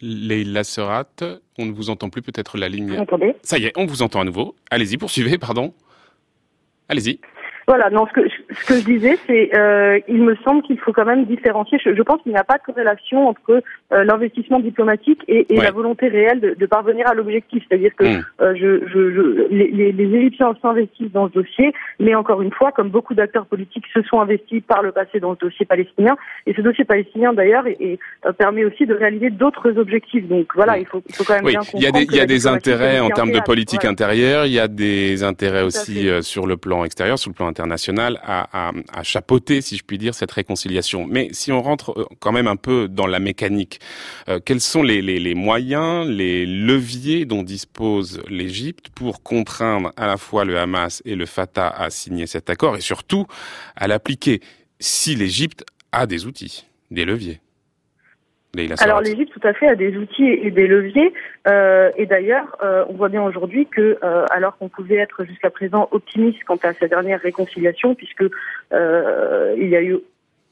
Leïla 0.00 0.64
Serat, 0.64 1.04
on 1.58 1.66
ne 1.66 1.72
vous 1.72 1.90
entend 1.90 2.08
plus 2.08 2.22
peut-être 2.22 2.56
la 2.56 2.70
ligne. 2.70 2.94
Vous 2.94 3.00
entendez 3.00 3.36
Ça 3.42 3.58
y 3.58 3.66
est, 3.66 3.72
on 3.76 3.84
vous 3.84 4.02
entend 4.02 4.20
à 4.20 4.24
nouveau. 4.24 4.54
Allez-y, 4.70 4.96
poursuivez, 4.96 5.36
pardon. 5.36 5.74
Allez-y. 6.88 7.20
Voilà, 7.68 7.90
non, 7.90 8.06
ce 8.06 8.12
que, 8.12 8.28
ce 8.28 8.64
que 8.66 8.74
je 8.78 8.84
disais, 8.84 9.18
c'est 9.26 9.50
euh, 9.56 9.98
il 10.06 10.22
me 10.22 10.36
semble 10.44 10.62
qu'il 10.62 10.78
faut 10.78 10.92
quand 10.92 11.04
même 11.04 11.24
différencier. 11.24 11.78
Je, 11.84 11.96
je 11.96 12.02
pense 12.02 12.22
qu'il 12.22 12.30
n'y 12.30 12.38
a 12.38 12.44
pas 12.44 12.58
de 12.58 12.62
corrélation 12.62 13.26
entre 13.26 13.60
euh, 13.92 14.04
l'investissement 14.04 14.60
diplomatique 14.60 15.20
et, 15.26 15.52
et 15.52 15.60
la 15.60 15.72
volonté 15.72 16.06
réelle 16.06 16.38
de, 16.38 16.54
de 16.54 16.66
parvenir 16.66 17.08
à 17.08 17.14
l'objectif. 17.14 17.64
C'est-à-dire 17.68 17.90
que 17.96 18.04
hmm. 18.04 18.24
euh, 18.40 18.54
je, 18.54 18.86
je, 18.86 19.14
je, 19.14 19.48
les, 19.50 19.90
les 19.90 20.16
Égyptiens 20.16 20.54
s'investissent 20.62 21.10
dans 21.10 21.28
ce 21.28 21.34
dossier, 21.34 21.72
mais 21.98 22.14
encore 22.14 22.40
une 22.40 22.52
fois, 22.52 22.70
comme 22.70 22.88
beaucoup 22.90 23.14
d'acteurs 23.14 23.46
politiques 23.46 23.86
se 23.92 24.00
sont 24.02 24.20
investis 24.20 24.62
par 24.62 24.82
le 24.82 24.92
passé 24.92 25.18
dans 25.18 25.34
ce 25.34 25.40
dossier 25.40 25.66
palestinien, 25.66 26.16
et 26.46 26.54
ce 26.54 26.60
dossier 26.60 26.84
palestinien 26.84 27.32
d'ailleurs 27.32 27.66
et, 27.66 27.98
euh, 28.26 28.32
permet 28.32 28.64
aussi 28.64 28.86
de 28.86 28.94
réaliser 28.94 29.30
d'autres 29.30 29.76
objectifs. 29.76 30.28
Donc 30.28 30.52
voilà, 30.54 30.76
hmm. 30.76 30.82
il 30.82 30.86
faut, 30.86 31.02
il 31.08 31.14
faut 31.16 31.24
quand 31.24 31.34
même 31.34 31.44
oui, 31.44 31.50
bien 31.50 31.60
comprendre. 31.60 31.82
Il 31.82 31.84
y 31.84 31.88
a 31.88 31.90
des, 31.90 32.04
il 32.04 32.16
y 32.16 32.20
a 32.20 32.26
des 32.26 32.46
intérêts 32.46 33.00
en 33.00 33.10
termes 33.10 33.32
de 33.32 33.40
politique 33.40 33.84
intérieure, 33.84 34.46
il 34.46 34.52
y 34.52 34.60
a 34.60 34.68
des 34.68 35.24
intérêts 35.24 35.62
aussi 35.62 36.08
sur 36.22 36.46
le 36.46 36.56
plan 36.56 36.84
extérieur, 36.84 37.18
sur 37.18 37.30
le 37.30 37.34
plan 37.34 37.48
international 37.60 38.20
à, 38.22 38.72
chapeauter, 39.02 39.60
si 39.60 39.76
je 39.76 39.84
puis 39.84 39.98
dire, 39.98 40.14
cette 40.14 40.30
réconciliation. 40.30 41.06
Mais 41.06 41.28
si 41.32 41.52
on 41.52 41.62
rentre 41.62 41.98
euh, 41.98 42.06
quand 42.20 42.32
même 42.32 42.46
un 42.46 42.56
peu 42.56 42.88
dans 42.88 43.06
la 43.06 43.18
mécanique, 43.18 43.80
euh, 44.28 44.40
quels 44.44 44.60
sont 44.60 44.82
les, 44.82 45.34
moyens, 45.34 46.06
les 46.08 46.46
leviers 46.46 47.24
dont 47.24 47.42
dispose 47.42 48.22
l'Égypte 48.28 48.88
pour 48.94 49.22
contraindre 49.22 49.92
à 49.96 50.06
la 50.06 50.16
fois 50.16 50.44
le 50.44 50.58
Hamas 50.58 51.02
et 51.04 51.14
le 51.14 51.26
Fatah 51.26 51.68
à 51.68 51.90
signer 51.90 52.26
cet 52.26 52.50
accord 52.50 52.76
et 52.76 52.80
surtout 52.80 53.26
à 53.76 53.86
l'appliquer 53.86 54.40
si 54.80 55.14
l'Égypte 55.14 55.64
a 55.92 56.06
des 56.06 56.26
outils, 56.26 56.66
des 56.90 57.04
leviers? 57.04 57.40
Alors 58.80 59.00
l'Égypte, 59.00 59.32
tout 59.32 59.46
à 59.46 59.52
fait, 59.52 59.68
a 59.68 59.74
des 59.74 59.96
outils 59.96 60.24
et 60.26 60.50
des 60.50 60.66
leviers. 60.66 61.12
Euh, 61.46 61.90
et 61.96 62.06
d'ailleurs, 62.06 62.56
euh, 62.62 62.84
on 62.88 62.94
voit 62.94 63.08
bien 63.08 63.22
aujourd'hui 63.22 63.66
que, 63.66 63.98
euh, 64.02 64.24
alors 64.30 64.56
qu'on 64.56 64.68
pouvait 64.68 64.96
être 64.96 65.24
jusqu'à 65.24 65.50
présent 65.50 65.88
optimiste 65.90 66.42
quant 66.44 66.58
à 66.62 66.72
sa 66.72 66.88
dernière 66.88 67.20
réconciliation, 67.20 67.94
puisque 67.94 68.24
euh, 68.72 69.54
il 69.56 69.68
y 69.68 69.76
a 69.76 69.82
eu, 69.82 69.98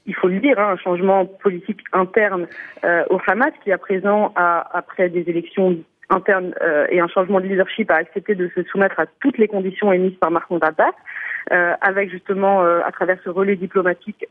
il 0.07 0.15
faut 0.15 0.29
le 0.29 0.39
dire, 0.39 0.59
hein, 0.59 0.73
un 0.73 0.77
changement 0.77 1.25
politique 1.25 1.81
interne 1.93 2.47
euh, 2.85 3.05
au 3.11 3.19
Hamas, 3.27 3.53
qui 3.63 3.73
à 3.73 3.79
présent, 3.79 4.33
a, 4.37 4.77
après 4.77 5.09
des 5.09 5.29
élections 5.29 5.79
internes 6.11 6.55
et 6.91 7.01
un 7.01 7.09
changement 7.09 7.41
de 7.41 7.47
leadership, 7.47 7.91
a 7.91 7.95
accepté 7.95 8.35
de 8.35 8.51
se 8.55 8.63
soumettre 8.65 9.01
à 9.01 9.07
toutes 9.21 9.39
les 9.39 9.49
conditions 9.49 9.91
émises 9.91 10.17
par 10.21 10.31
Mahmoud 10.31 10.63
Abbas. 10.63 10.93
avec 11.81 12.11
justement 12.11 12.61
à 12.61 12.93
travers 12.93 13.17
ce 13.25 13.31
relais 13.31 13.57
diplomatique 13.57 14.27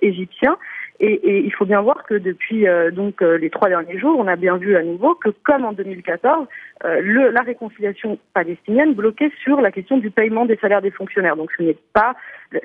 égyptien 0.00 0.56
et, 1.04 1.14
et, 1.14 1.44
il 1.44 1.52
faut 1.52 1.64
bien 1.64 1.80
voir 1.80 2.04
que 2.04 2.14
depuis 2.14 2.68
euh, 2.68 2.92
donc 2.92 3.22
euh, 3.22 3.36
les 3.36 3.50
trois 3.50 3.68
derniers 3.68 3.98
jours, 3.98 4.16
on 4.16 4.28
a 4.28 4.36
bien 4.36 4.56
vu 4.56 4.76
à 4.76 4.84
nouveau 4.84 5.16
que, 5.16 5.30
comme 5.30 5.64
en 5.64 5.72
2014, 5.72 6.46
euh, 6.84 7.00
le, 7.02 7.30
la 7.30 7.40
réconciliation 7.40 8.20
palestinienne 8.34 8.94
bloquait 8.94 9.32
sur 9.42 9.60
la 9.60 9.72
question 9.72 9.98
du 9.98 10.12
paiement 10.12 10.46
des 10.46 10.56
salaires 10.58 10.80
des 10.80 10.92
fonctionnaires. 10.92 11.34
Donc 11.34 11.50
ce 11.58 11.62
n'est 11.64 11.76
pas 11.92 12.14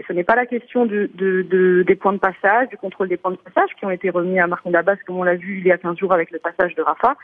ce 0.07 0.13
n'est 0.13 0.23
pas 0.23 0.35
la 0.35 0.45
question 0.45 0.85
de, 0.85 1.09
de, 1.15 1.41
de, 1.49 1.83
des 1.87 1.95
points 1.95 2.13
de 2.13 2.19
passage, 2.19 2.69
du 2.69 2.77
contrôle 2.77 3.07
des 3.07 3.17
points 3.17 3.31
de 3.31 3.37
passage 3.37 3.71
qui 3.79 3.85
ont 3.85 3.89
été 3.89 4.11
remis 4.11 4.39
à 4.39 4.45
Mahmoud 4.45 4.75
Abbas, 4.75 4.97
comme 5.07 5.17
on 5.17 5.23
l'a 5.23 5.35
vu 5.35 5.57
il 5.57 5.65
y 5.65 5.71
a 5.71 5.77
15 5.79 5.97
jours 5.97 6.13
avec 6.13 6.29
le 6.29 6.37
passage 6.37 6.75
de 6.75 6.83
Rafah. 6.83 7.15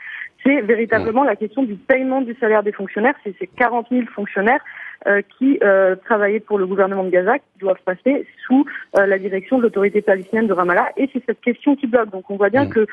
C'est 0.42 0.62
véritablement 0.62 1.22
la 1.22 1.36
question 1.36 1.62
du 1.62 1.76
paiement 1.76 2.22
du 2.22 2.34
salaire 2.40 2.64
des 2.64 2.72
fonctionnaires. 2.72 3.14
C'est 3.22 3.36
ces 3.38 3.46
40 3.46 3.86
000 3.90 4.06
fonctionnaires 4.14 4.64
qui 5.38 5.58
travaillaient 6.04 6.40
pour 6.40 6.58
le 6.58 6.66
gouvernement 6.66 7.04
de 7.04 7.10
Gaza, 7.10 7.38
qui 7.38 7.58
doivent 7.60 7.82
passer 7.84 8.26
sous 8.46 8.64
la 8.94 9.18
direction 9.18 9.58
de 9.58 9.62
l'autorité 9.64 10.02
palestinienne 10.02 10.46
de 10.46 10.52
Ramallah. 10.52 10.90
Et 10.96 11.08
c'est 11.12 11.22
cette 11.26 11.40
question 11.40 11.76
qui 11.76 11.86
bloque. 11.86 12.10
Donc 12.10 12.30
on 12.30 12.36
voit 12.36 12.50
bien 12.50 12.64
mmh. 12.64 12.70
que 12.70 12.86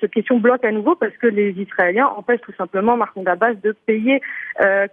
cette 0.00 0.12
question 0.12 0.38
bloque 0.38 0.64
à 0.64 0.72
nouveau 0.72 0.94
parce 0.94 1.16
que 1.16 1.26
les 1.26 1.50
Israéliens 1.50 2.06
empêchent 2.06 2.40
tout 2.42 2.54
simplement 2.56 2.96
Mahmoud 2.96 3.28
Abbas 3.28 3.54
de 3.62 3.74
payer, 3.86 4.20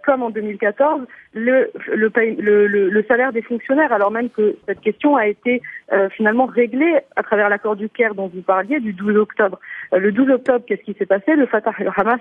comme 0.04 0.22
en 0.22 0.30
2014, 0.30 1.02
le, 1.34 1.70
le, 1.88 2.10
le, 2.38 2.66
le, 2.88 3.04
salaire 3.04 3.32
des 3.32 3.42
fonctionnaires, 3.42 3.92
alors 3.92 4.10
même 4.10 4.30
que 4.30 4.56
cette 4.66 4.80
question 4.80 5.16
a 5.16 5.26
été 5.26 5.62
finalement 6.16 6.46
réglée 6.46 6.98
à 7.16 7.22
travers 7.22 7.48
l'accord 7.48 7.76
du 7.76 7.88
Caire 7.88 8.14
dont 8.14 8.28
vous 8.28 8.42
parliez 8.42 8.80
du 8.80 8.92
12 8.92 9.16
octobre. 9.16 9.58
Euh, 9.92 9.98
le 9.98 10.12
12 10.12 10.30
octobre, 10.30 10.64
qu'est-ce 10.66 10.82
qui 10.82 10.94
s'est 10.94 11.06
passé? 11.06 11.34
Le 11.36 11.46
Fatah 11.46 11.72
et 11.78 11.84
le 11.84 11.90
Hamas 11.94 12.20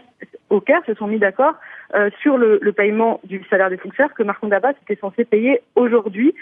au 0.50 0.60
Caire 0.60 0.82
se 0.86 0.94
sont 0.94 1.08
mis 1.08 1.20
d'accord 1.20 1.56
euh, 1.96 2.10
sur 2.22 2.38
le, 2.38 2.60
paiement 2.72 3.20
du 3.24 3.44
salaire 3.50 3.70
des 3.70 3.78
fonctionnaires 3.78 4.14
que 4.14 4.24
Mahmoud 4.24 4.54
Abbas 4.54 4.74
était 4.84 5.00
censé 5.00 5.26
payer 5.26 5.62
aujourd'hui 5.76 6.34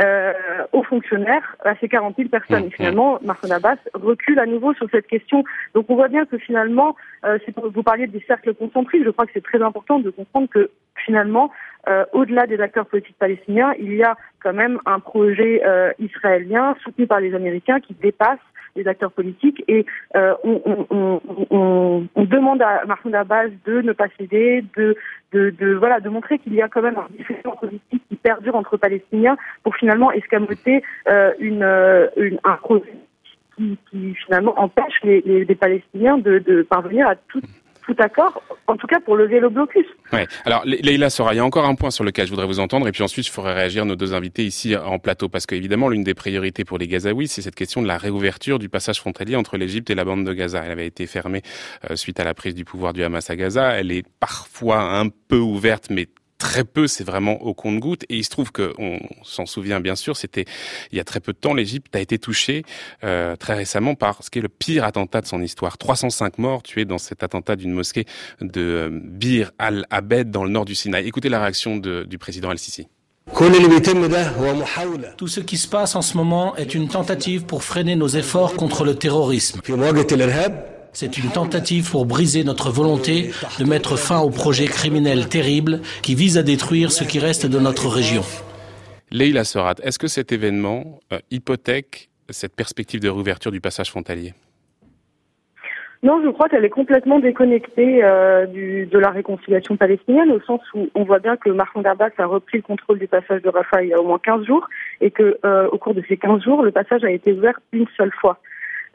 euh, 0.00 0.32
aux 0.72 0.84
fonctionnaires, 0.84 1.56
à 1.64 1.74
ces 1.76 1.88
40 1.88 2.16
000 2.16 2.28
personnes. 2.28 2.66
Et 2.66 2.70
finalement, 2.70 3.18
Mahmoud 3.22 3.50
Abbas 3.50 3.78
recule 3.94 4.38
à 4.38 4.46
nouveau 4.46 4.72
sur 4.74 4.88
cette 4.90 5.08
question. 5.08 5.42
Donc 5.74 5.86
on 5.88 5.96
voit 5.96 6.08
bien 6.08 6.24
que 6.24 6.38
finalement, 6.38 6.96
euh, 7.24 7.38
vous 7.56 7.82
parliez 7.82 8.06
des 8.06 8.22
cercles 8.26 8.54
concentriques, 8.54 9.04
je 9.04 9.10
crois 9.10 9.26
que 9.26 9.32
c'est 9.34 9.44
très 9.44 9.60
important 9.60 9.98
de 9.98 10.10
comprendre 10.10 10.48
que 10.48 10.70
finalement, 11.04 11.50
euh, 11.88 12.04
au-delà 12.12 12.46
des 12.46 12.60
acteurs 12.60 12.86
politiques 12.86 13.16
palestiniens, 13.18 13.72
il 13.78 13.94
y 13.94 14.02
a 14.02 14.16
quand 14.42 14.52
même 14.52 14.78
un 14.86 15.00
projet 15.00 15.62
euh, 15.64 15.92
israélien 15.98 16.76
soutenu 16.82 17.06
par 17.06 17.20
les 17.20 17.34
Américains 17.34 17.80
qui 17.80 17.94
dépasse 17.94 18.40
les 18.76 18.86
acteurs 18.86 19.12
politiques 19.12 19.64
et 19.66 19.86
euh, 20.16 20.34
on, 20.44 22.06
demande 22.16 22.60
à 22.60 22.84
Mahmoud 22.86 23.14
Abbas 23.14 23.48
de 23.64 23.80
ne 23.80 23.92
pas 23.92 24.06
céder, 24.18 24.62
de, 24.76 25.74
voilà, 25.74 25.98
de 25.98 26.08
montrer 26.10 26.38
qu'il 26.38 26.54
y 26.54 26.62
a 26.62 26.68
quand 26.68 26.82
même 26.82 26.98
un 26.98 27.06
discussion 27.16 27.56
politique 27.56 28.02
qui 28.08 28.16
perdure 28.16 28.54
entre 28.54 28.76
Palestiniens 28.76 29.36
pour 29.62 29.74
finalement 29.76 30.12
escamoter 30.12 30.82
une, 31.40 31.62
un 31.64 32.56
projet 32.60 32.92
qui, 33.90 34.14
finalement 34.14 34.58
empêche 34.60 35.00
les, 35.02 35.22
les, 35.22 35.44
les 35.44 35.54
Palestiniens 35.54 36.18
de, 36.18 36.62
parvenir 36.68 37.08
à 37.08 37.16
toute 37.16 37.44
tout 37.88 38.02
accord, 38.02 38.42
en 38.66 38.76
tout 38.76 38.86
cas 38.86 39.00
pour 39.00 39.16
lever 39.16 39.40
le 39.40 39.48
blocus. 39.48 39.86
Alors, 40.44 40.62
Leïla 40.64 41.08
Sora, 41.10 41.32
il 41.32 41.38
y 41.38 41.40
a 41.40 41.44
encore 41.44 41.64
un 41.64 41.74
point 41.74 41.90
sur 41.90 42.04
lequel 42.04 42.26
je 42.26 42.30
voudrais 42.30 42.46
vous 42.46 42.60
entendre, 42.60 42.86
et 42.86 42.92
puis 42.92 43.02
ensuite 43.02 43.26
je 43.26 43.32
ferai 43.32 43.54
réagir 43.54 43.86
nos 43.86 43.96
deux 43.96 44.12
invités 44.12 44.44
ici 44.44 44.76
en 44.76 44.98
plateau, 44.98 45.28
parce 45.28 45.46
qu'évidemment, 45.46 45.88
l'une 45.88 46.04
des 46.04 46.14
priorités 46.14 46.64
pour 46.64 46.78
les 46.78 46.86
Gazaouis, 46.86 47.28
c'est 47.28 47.42
cette 47.42 47.54
question 47.54 47.80
de 47.82 47.88
la 47.88 47.96
réouverture 47.96 48.58
du 48.58 48.68
passage 48.68 49.00
frontalier 49.00 49.36
entre 49.36 49.56
l'Égypte 49.56 49.88
et 49.90 49.94
la 49.94 50.04
bande 50.04 50.24
de 50.24 50.32
Gaza. 50.32 50.62
Elle 50.64 50.70
avait 50.70 50.86
été 50.86 51.06
fermée 51.06 51.42
euh, 51.90 51.96
suite 51.96 52.20
à 52.20 52.24
la 52.24 52.34
prise 52.34 52.54
du 52.54 52.64
pouvoir 52.64 52.92
du 52.92 53.02
Hamas 53.02 53.30
à 53.30 53.36
Gaza. 53.36 53.72
Elle 53.72 53.90
est 53.90 54.04
parfois 54.20 54.98
un 54.98 55.08
peu 55.08 55.38
ouverte, 55.38 55.88
mais 55.90 56.08
très 56.38 56.64
peu, 56.64 56.86
c'est 56.86 57.04
vraiment 57.04 57.42
au 57.42 57.52
compte-goutte. 57.52 58.04
Et 58.08 58.16
il 58.16 58.24
se 58.24 58.30
trouve 58.30 58.52
que, 58.52 58.72
on 58.78 58.98
s'en 59.22 59.44
souvient 59.44 59.80
bien 59.80 59.96
sûr, 59.96 60.16
c'était 60.16 60.44
il 60.92 60.98
y 60.98 61.00
a 61.00 61.04
très 61.04 61.20
peu 61.20 61.32
de 61.32 61.38
temps, 61.38 61.52
l'Égypte 61.52 61.94
a 61.94 62.00
été 62.00 62.18
touchée 62.18 62.64
euh, 63.04 63.36
très 63.36 63.54
récemment 63.54 63.94
par 63.94 64.22
ce 64.22 64.30
qui 64.30 64.38
est 64.38 64.42
le 64.42 64.48
pire 64.48 64.84
attentat 64.84 65.20
de 65.20 65.26
son 65.26 65.42
histoire. 65.42 65.76
305 65.76 66.38
morts 66.38 66.62
tués 66.62 66.84
dans 66.84 66.98
cet 66.98 67.22
attentat 67.22 67.56
d'une 67.56 67.72
mosquée 67.72 68.06
de 68.40 68.60
euh, 68.60 68.88
Bir 68.92 69.50
al-Abed 69.58 70.30
dans 70.30 70.44
le 70.44 70.50
nord 70.50 70.64
du 70.64 70.74
Sinaï. 70.74 71.06
Écoutez 71.06 71.28
la 71.28 71.40
réaction 71.40 71.76
du 71.76 72.18
président 72.18 72.50
al-Sisi. 72.50 72.88
Tout 75.16 75.28
ce 75.28 75.40
qui 75.40 75.58
se 75.58 75.68
passe 75.68 75.94
en 75.96 76.02
ce 76.02 76.16
moment 76.16 76.56
est 76.56 76.74
une 76.74 76.88
tentative 76.88 77.44
pour 77.44 77.62
freiner 77.62 77.94
nos 77.94 78.08
efforts 78.08 78.54
contre 78.54 78.84
le 78.84 78.94
terrorisme. 78.94 79.60
C'est 81.00 81.16
une 81.16 81.30
tentative 81.30 81.92
pour 81.92 82.06
briser 82.06 82.42
notre 82.42 82.72
volonté 82.72 83.30
de 83.60 83.64
mettre 83.64 83.96
fin 83.96 84.18
au 84.18 84.30
projet 84.30 84.66
criminel 84.66 85.28
terrible 85.28 85.78
qui 86.02 86.16
vise 86.16 86.36
à 86.36 86.42
détruire 86.42 86.90
ce 86.90 87.04
qui 87.04 87.20
reste 87.20 87.46
de 87.46 87.60
notre 87.60 87.86
région. 87.86 88.22
Leila 89.12 89.44
Sorat, 89.44 89.76
est-ce 89.84 90.00
que 90.00 90.08
cet 90.08 90.32
événement 90.32 90.98
euh, 91.12 91.20
hypothèque 91.30 92.10
cette 92.30 92.56
perspective 92.56 92.98
de 92.98 93.08
réouverture 93.08 93.52
du 93.52 93.60
passage 93.60 93.90
frontalier? 93.90 94.34
Non, 96.02 96.20
je 96.24 96.30
crois 96.30 96.48
qu'elle 96.48 96.64
est 96.64 96.68
complètement 96.68 97.20
déconnectée 97.20 98.02
euh, 98.02 98.46
du, 98.46 98.86
de 98.86 98.98
la 98.98 99.10
réconciliation 99.10 99.76
palestinienne, 99.76 100.32
au 100.32 100.40
sens 100.40 100.62
où 100.74 100.88
on 100.96 101.04
voit 101.04 101.20
bien 101.20 101.36
que 101.36 101.50
Mahmoud 101.50 101.86
Abbas 101.86 102.10
a 102.18 102.26
repris 102.26 102.58
le 102.58 102.62
contrôle 102.62 102.98
du 102.98 103.06
passage 103.06 103.42
de 103.42 103.48
Rafah 103.48 103.84
il 103.84 103.90
y 103.90 103.94
a 103.94 104.00
au 104.00 104.04
moins 104.04 104.18
15 104.18 104.44
jours, 104.44 104.66
et 105.00 105.12
que 105.12 105.38
euh, 105.44 105.68
au 105.68 105.78
cours 105.78 105.94
de 105.94 106.02
ces 106.08 106.16
15 106.16 106.42
jours, 106.42 106.64
le 106.64 106.72
passage 106.72 107.04
a 107.04 107.10
été 107.12 107.32
ouvert 107.32 107.60
une 107.72 107.86
seule 107.96 108.12
fois. 108.20 108.40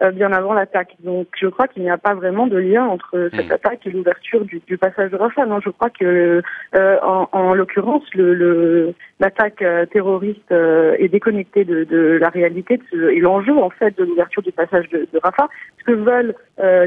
Euh, 0.03 0.11
bien 0.11 0.31
avant 0.33 0.53
l'attaque. 0.53 0.95
Donc 0.99 1.27
je 1.39 1.47
crois 1.47 1.67
qu'il 1.67 1.83
n'y 1.83 1.89
a 1.89 1.97
pas 1.97 2.13
vraiment 2.13 2.47
de 2.47 2.57
lien 2.57 2.83
entre 2.83 3.29
cette 3.33 3.47
hmm. 3.47 3.53
attaque 3.53 3.87
et 3.87 3.91
l'ouverture 3.91 4.43
du, 4.43 4.61
du, 4.67 4.77
passage 4.77 5.11
de 5.11 5.15
Rafah. 5.15 5.45
Non, 5.45 5.61
je 5.61 5.69
crois 5.69 5.89
que 5.89 6.41
euh, 6.75 6.97
en, 7.01 7.29
en 7.31 7.53
l'occurrence, 7.53 8.03
le, 8.13 8.93
l'attaque 9.19 9.61
euh, 9.61 9.85
terroriste 9.85 10.51
est 10.51 11.07
déconnectée 11.07 11.63
de, 11.63 11.85
de, 11.85 12.17
la 12.19 12.29
réalité 12.29 12.81
de 12.91 13.11
et 13.11 13.19
l'enjeu 13.19 13.57
en 13.57 13.69
fait 13.69 13.97
de 13.97 14.03
l'ouverture 14.03 14.41
du 14.41 14.51
passage 14.51 14.89
de, 14.89 15.07
de, 15.11 15.19
Rafah. 15.23 15.47
Ce 15.79 15.83
que 15.85 15.91
veulent 15.91 16.35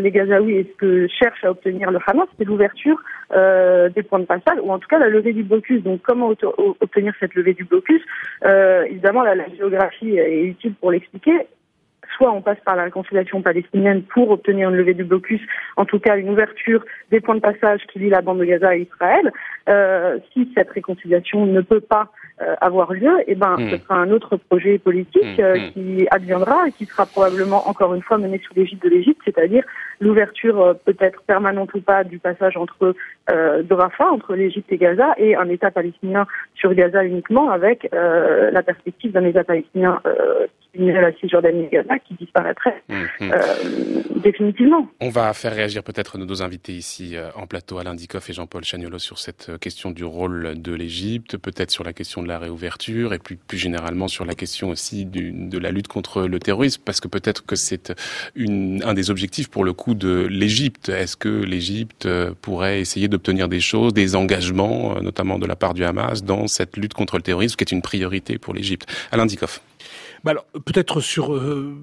les 0.00 0.10
Gazaouis 0.10 0.56
et 0.56 0.72
ce 0.72 0.76
que 0.76 1.06
cherche 1.08 1.44
à 1.44 1.50
obtenir 1.50 1.90
le 1.90 1.98
Hamas, 2.06 2.28
c'est 2.38 2.44
l'ouverture 2.44 2.98
des 3.30 4.02
points 4.02 4.20
de 4.20 4.24
passage 4.24 4.58
ou 4.62 4.72
en 4.72 4.78
tout 4.78 4.88
cas 4.88 4.98
la 4.98 5.08
levée 5.08 5.32
du 5.32 5.42
blocus. 5.42 5.82
Donc 5.82 6.02
comment 6.02 6.32
obtenir 6.80 7.12
cette 7.20 7.34
levée 7.34 7.54
du 7.54 7.64
blocus? 7.64 8.02
Évidemment, 8.42 9.22
la, 9.22 9.34
la 9.34 9.48
géographie 9.56 10.16
est 10.18 10.44
utile 10.44 10.74
pour 10.74 10.92
l'expliquer 10.92 11.46
soit 12.16 12.32
on 12.32 12.42
passe 12.42 12.58
par 12.64 12.76
la 12.76 12.84
réconciliation 12.84 13.42
palestinienne 13.42 14.02
pour 14.02 14.30
obtenir 14.30 14.70
une 14.70 14.76
levée 14.76 14.94
du 14.94 15.04
blocus, 15.04 15.40
en 15.76 15.84
tout 15.84 15.98
cas 15.98 16.16
une 16.16 16.30
ouverture 16.30 16.84
des 17.10 17.20
points 17.20 17.36
de 17.36 17.40
passage 17.40 17.80
qui 17.92 17.98
lient 17.98 18.10
la 18.10 18.22
bande 18.22 18.38
de 18.38 18.44
Gaza 18.44 18.76
et 18.76 18.82
Israël. 18.82 19.30
Euh, 19.68 20.18
si 20.32 20.50
cette 20.56 20.70
réconciliation 20.70 21.44
ne 21.44 21.60
peut 21.60 21.80
pas 21.80 22.10
euh, 22.40 22.54
avoir 22.60 22.92
lieu, 22.92 23.12
eh 23.26 23.34
ben, 23.34 23.56
hmm. 23.56 23.70
ce 23.70 23.76
sera 23.78 23.96
un 23.96 24.10
autre 24.10 24.36
projet 24.36 24.78
politique 24.78 25.38
hmm. 25.38 25.40
euh, 25.40 25.56
hmm. 25.56 25.72
qui 25.72 26.06
adviendra 26.10 26.68
et 26.68 26.72
qui 26.72 26.86
sera 26.86 27.06
probablement 27.06 27.68
encore 27.68 27.94
une 27.94 28.02
fois 28.02 28.18
mené 28.18 28.40
sous 28.46 28.54
l'égide 28.54 28.78
de 28.80 28.88
l'Égypte, 28.88 29.20
c'est-à-dire 29.24 29.64
l'ouverture 30.00 30.76
peut-être 30.84 31.22
permanente 31.22 31.74
ou 31.74 31.80
pas 31.80 32.04
du 32.04 32.18
passage 32.18 32.56
entre 32.56 32.94
de 33.28 33.74
Rafah, 33.74 34.10
entre 34.12 34.34
l'Égypte 34.34 34.70
et 34.70 34.76
Gaza, 34.76 35.14
et 35.16 35.34
un 35.34 35.48
État 35.48 35.70
palestinien 35.70 36.26
sur 36.54 36.74
Gaza 36.74 37.02
uniquement, 37.02 37.50
avec 37.50 37.88
la 37.92 38.62
perspective 38.62 39.12
d'un 39.12 39.24
État 39.24 39.42
palestinien 39.42 40.00
la 40.78 41.12
Cisjordanie 41.14 41.68
Gaza, 41.68 41.98
qui 41.98 42.14
disparaîtrait 42.14 42.82
définitivement. 44.16 44.88
On 45.00 45.10
va 45.10 45.32
faire 45.32 45.54
réagir 45.54 45.82
peut-être 45.82 46.18
nos 46.18 46.26
deux 46.26 46.42
invités 46.42 46.72
ici 46.72 47.16
en 47.34 47.46
plateau, 47.46 47.78
Alain 47.78 47.94
Dikoff 47.94 48.28
et 48.30 48.32
Jean-Paul 48.32 48.64
Chagnolo, 48.64 48.98
sur 48.98 49.18
cette 49.18 49.58
question 49.58 49.90
du 49.90 50.04
rôle 50.04 50.60
de 50.60 50.74
l'Égypte, 50.74 51.36
peut-être 51.36 51.70
sur 51.70 51.84
la 51.84 51.92
question 51.92 52.22
de 52.22 52.28
la 52.28 52.38
réouverture 52.38 53.12
et 53.12 53.18
plus, 53.18 53.36
plus 53.36 53.58
généralement 53.58 54.08
sur 54.08 54.24
la 54.24 54.34
question 54.34 54.68
aussi 54.70 55.04
du, 55.04 55.32
de 55.32 55.58
la 55.58 55.70
lutte 55.70 55.88
contre 55.88 56.22
le 56.22 56.38
terrorisme, 56.38 56.82
parce 56.84 57.00
que 57.00 57.08
peut-être 57.08 57.44
que 57.44 57.56
c'est 57.56 57.92
un 58.36 58.94
des 58.94 59.10
objectifs 59.10 59.48
pour 59.48 59.64
le 59.64 59.72
coup 59.72 59.94
de 59.94 60.26
l'Égypte. 60.30 60.88
Est-ce 60.88 61.16
que 61.16 61.28
l'Égypte 61.28 62.06
euh, 62.06 62.32
pourrait 62.40 62.80
essayer 62.80 63.08
d'obtenir 63.08 63.48
des 63.48 63.60
choses, 63.60 63.92
des 63.92 64.16
engagements, 64.16 64.96
euh, 64.96 65.00
notamment 65.00 65.38
de 65.38 65.46
la 65.46 65.56
part 65.56 65.74
du 65.74 65.84
Hamas, 65.84 66.24
dans 66.24 66.46
cette 66.46 66.76
lutte 66.76 66.94
contre 66.94 67.16
le 67.16 67.22
terrorisme 67.22 67.56
qui 67.56 67.64
est 67.64 67.72
une 67.72 67.82
priorité 67.82 68.38
pour 68.38 68.54
l'Égypte? 68.54 68.86
Alain 69.12 69.26
Dikoff. 69.26 69.60
Bah 70.26 70.32
alors 70.32 70.46
peut-être 70.64 71.00
sur 71.00 71.32
euh, 71.32 71.76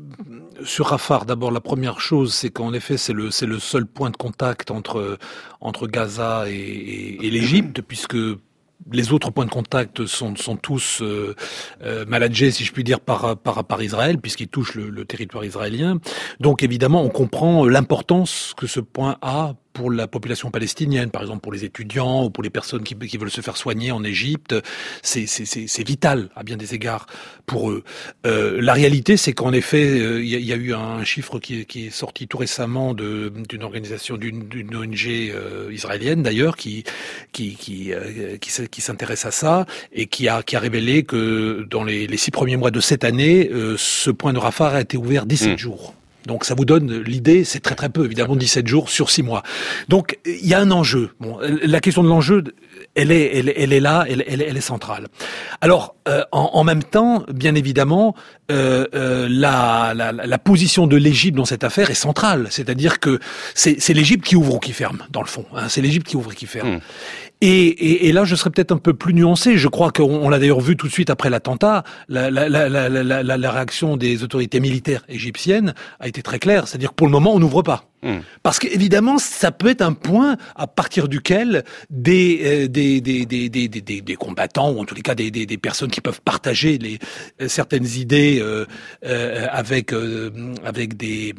sur 0.65 0.87
Rafah 0.87 1.23
d'abord 1.25 1.49
la 1.49 1.61
première 1.61 2.01
chose 2.01 2.33
c'est 2.33 2.49
qu'en 2.49 2.73
effet 2.73 2.97
c'est 2.97 3.13
le 3.13 3.31
c'est 3.31 3.45
le 3.45 3.57
seul 3.57 3.85
point 3.85 4.09
de 4.09 4.17
contact 4.17 4.69
entre 4.69 5.17
entre 5.61 5.87
Gaza 5.87 6.49
et, 6.49 6.51
et, 6.51 7.25
et 7.25 7.29
l'Égypte 7.29 7.81
puisque 7.81 8.17
les 8.91 9.13
autres 9.13 9.31
points 9.31 9.45
de 9.45 9.49
contact 9.49 10.05
sont, 10.05 10.35
sont 10.35 10.57
tous 10.57 11.01
euh, 11.01 11.35
euh, 11.83 12.05
si 12.51 12.65
je 12.65 12.73
puis 12.73 12.83
dire, 12.83 12.99
par, 12.99 13.37
par, 13.37 13.63
par 13.63 13.81
Israël, 13.81 14.17
puisqu'ils 14.17 14.49
touchent 14.49 14.75
le, 14.75 14.89
le, 14.89 15.05
territoire 15.05 15.45
israélien. 15.45 15.99
Donc 16.41 16.63
évidemment, 16.63 17.01
on 17.01 17.07
comprend 17.07 17.65
l'importance 17.65 18.53
que 18.57 18.67
ce 18.67 18.81
point 18.81 19.15
a 19.21 19.53
pour 19.73 19.91
la 19.91 20.07
population 20.07 20.51
palestinienne, 20.51 21.09
par 21.09 21.21
exemple 21.21 21.41
pour 21.41 21.51
les 21.51 21.65
étudiants 21.65 22.25
ou 22.25 22.29
pour 22.29 22.43
les 22.43 22.49
personnes 22.49 22.83
qui, 22.83 22.95
qui 22.95 23.17
veulent 23.17 23.31
se 23.31 23.41
faire 23.41 23.57
soigner 23.57 23.91
en 23.91 24.03
Égypte, 24.03 24.55
c'est 25.01 25.83
vital 25.83 26.29
à 26.35 26.43
bien 26.43 26.57
des 26.57 26.73
égards 26.75 27.07
pour 27.45 27.71
eux. 27.71 27.83
Euh, 28.25 28.61
la 28.61 28.73
réalité, 28.73 29.17
c'est 29.17 29.33
qu'en 29.33 29.51
effet, 29.51 29.99
euh, 29.99 30.23
il 30.23 30.27
y, 30.27 30.45
y, 30.45 30.53
a 30.53 30.55
eu 30.55 30.73
un 30.73 31.03
chiffre 31.03 31.39
qui, 31.39 31.65
qui 31.65 31.87
est 31.87 31.89
sorti 31.89 32.27
tout 32.27 32.37
récemment 32.37 32.93
d'une 32.93 33.63
organisation, 33.63 34.17
d'une 34.17 34.75
ONG 34.75 35.07
euh, 35.07 35.69
israélienne 35.71 36.23
d'ailleurs, 36.23 36.55
qui 36.55 36.83
qui 37.31 37.55
qui, 37.55 37.93
euh, 37.93 38.37
qui, 38.37 38.81
s'intéresse 38.81 39.25
à 39.25 39.31
ça 39.31 39.65
et 39.91 40.05
qui 40.05 40.27
a 40.27 40.43
qui 40.43 40.55
a 40.55 40.59
révélé 40.59 41.03
que 41.03 41.65
dans 41.69 41.83
les, 41.83 42.07
les 42.07 42.17
six 42.17 42.31
premiers 42.31 42.57
mois 42.57 42.71
de 42.71 42.79
cette 42.79 43.03
année, 43.03 43.49
ce 43.77 44.11
point 44.11 44.33
de 44.33 44.39
Rafah 44.39 44.69
a 44.69 44.81
été 44.81 44.97
ouvert 44.97 45.25
17 45.25 45.53
mmh. 45.53 45.57
jours. 45.57 45.93
Donc 46.27 46.45
ça 46.45 46.55
vous 46.55 46.65
donne 46.65 47.01
l'idée, 47.01 47.43
c'est 47.43 47.59
très 47.59 47.75
très 47.75 47.89
peu, 47.89 48.05
évidemment 48.05 48.35
17 48.35 48.67
jours 48.67 48.89
sur 48.89 49.09
6 49.09 49.23
mois. 49.23 49.43
Donc 49.89 50.17
il 50.25 50.45
y 50.45 50.53
a 50.53 50.59
un 50.59 50.71
enjeu. 50.71 51.11
Bon, 51.19 51.37
la 51.41 51.79
question 51.79 52.03
de 52.03 52.09
l'enjeu, 52.09 52.43
elle 52.95 53.11
est, 53.11 53.37
elle, 53.37 53.73
est 53.73 53.79
là, 53.79 54.05
elle, 54.07 54.21
est 54.21 54.61
centrale. 54.61 55.07
Alors 55.61 55.95
euh, 56.07 56.23
en, 56.31 56.51
en, 56.53 56.63
même 56.63 56.83
temps, 56.83 57.23
bien 57.33 57.55
évidemment, 57.55 58.15
euh, 58.51 58.85
euh, 58.93 59.27
la, 59.29 59.93
la, 59.95 60.11
la, 60.11 60.37
position 60.37 60.85
de 60.85 60.97
l'Égypte 60.97 61.37
dans 61.37 61.45
cette 61.45 61.63
affaire 61.63 61.89
est 61.89 61.95
centrale. 61.95 62.47
C'est-à-dire 62.49 62.99
que 62.99 63.19
c'est 63.55 63.93
l'Égypte 63.93 64.25
qui 64.25 64.35
ouvre 64.35 64.55
ou 64.55 64.59
qui 64.59 64.73
ferme, 64.73 65.03
dans 65.11 65.21
le 65.21 65.27
fond. 65.27 65.45
Hein. 65.55 65.69
C'est 65.69 65.81
l'Égypte 65.81 66.07
qui 66.07 66.17
ouvre 66.17 66.33
et 66.33 66.35
qui 66.35 66.45
ferme. 66.45 66.75
Hmm. 66.75 66.79
Et, 67.45 68.13
là, 68.13 68.23
je 68.23 68.35
serais 68.35 68.51
peut-être 68.51 68.71
un 68.71 68.77
peu 68.77 68.93
plus 68.93 69.13
nuancé. 69.13 69.57
Je 69.57 69.67
crois 69.67 69.91
qu'on 69.91 70.29
l'a 70.29 70.39
d'ailleurs 70.39 70.61
vu 70.61 70.77
tout 70.77 70.87
de 70.87 70.93
suite 70.93 71.09
après 71.09 71.29
l'attentat. 71.29 71.83
La, 72.07 72.31
la, 72.31 73.51
réaction 73.51 73.97
des 73.97 74.23
autorités 74.23 74.61
militaires 74.61 75.03
égyptiennes 75.09 75.73
a 75.99 76.07
été 76.07 76.21
très 76.21 76.39
claire. 76.39 76.69
C'est-à-dire 76.69 76.91
que 76.91 76.95
pour 76.95 77.07
le 77.07 77.11
moment, 77.11 77.33
on 77.33 77.39
n'ouvre 77.39 77.61
pas. 77.61 77.89
Hmm. 78.01 78.19
Parce 78.43 78.59
qu'évidemment, 78.59 79.17
ça 79.17 79.51
peut 79.51 79.67
être 79.67 79.81
un 79.81 79.91
point 79.91 80.37
à 80.55 80.67
partir 80.67 81.09
duquel 81.09 81.65
des, 81.89 82.69
des, 82.69 83.01
des, 83.01 83.25
des, 83.25 83.49
des, 83.49 83.67
des, 83.67 84.15
combattants, 84.15 84.71
ou 84.71 84.79
en 84.79 84.85
tous 84.85 84.95
les 84.95 85.01
cas 85.01 85.15
des, 85.15 85.29
des, 85.29 85.45
des 85.45 85.57
personnes 85.57 85.91
qui 85.91 85.99
peuvent 85.99 86.21
partager 86.21 86.77
les, 86.77 86.97
certaines 87.49 87.87
idées 87.97 88.41
euh, 88.41 88.65
avec, 89.51 89.91
avec 90.63 90.95
des 90.95 91.35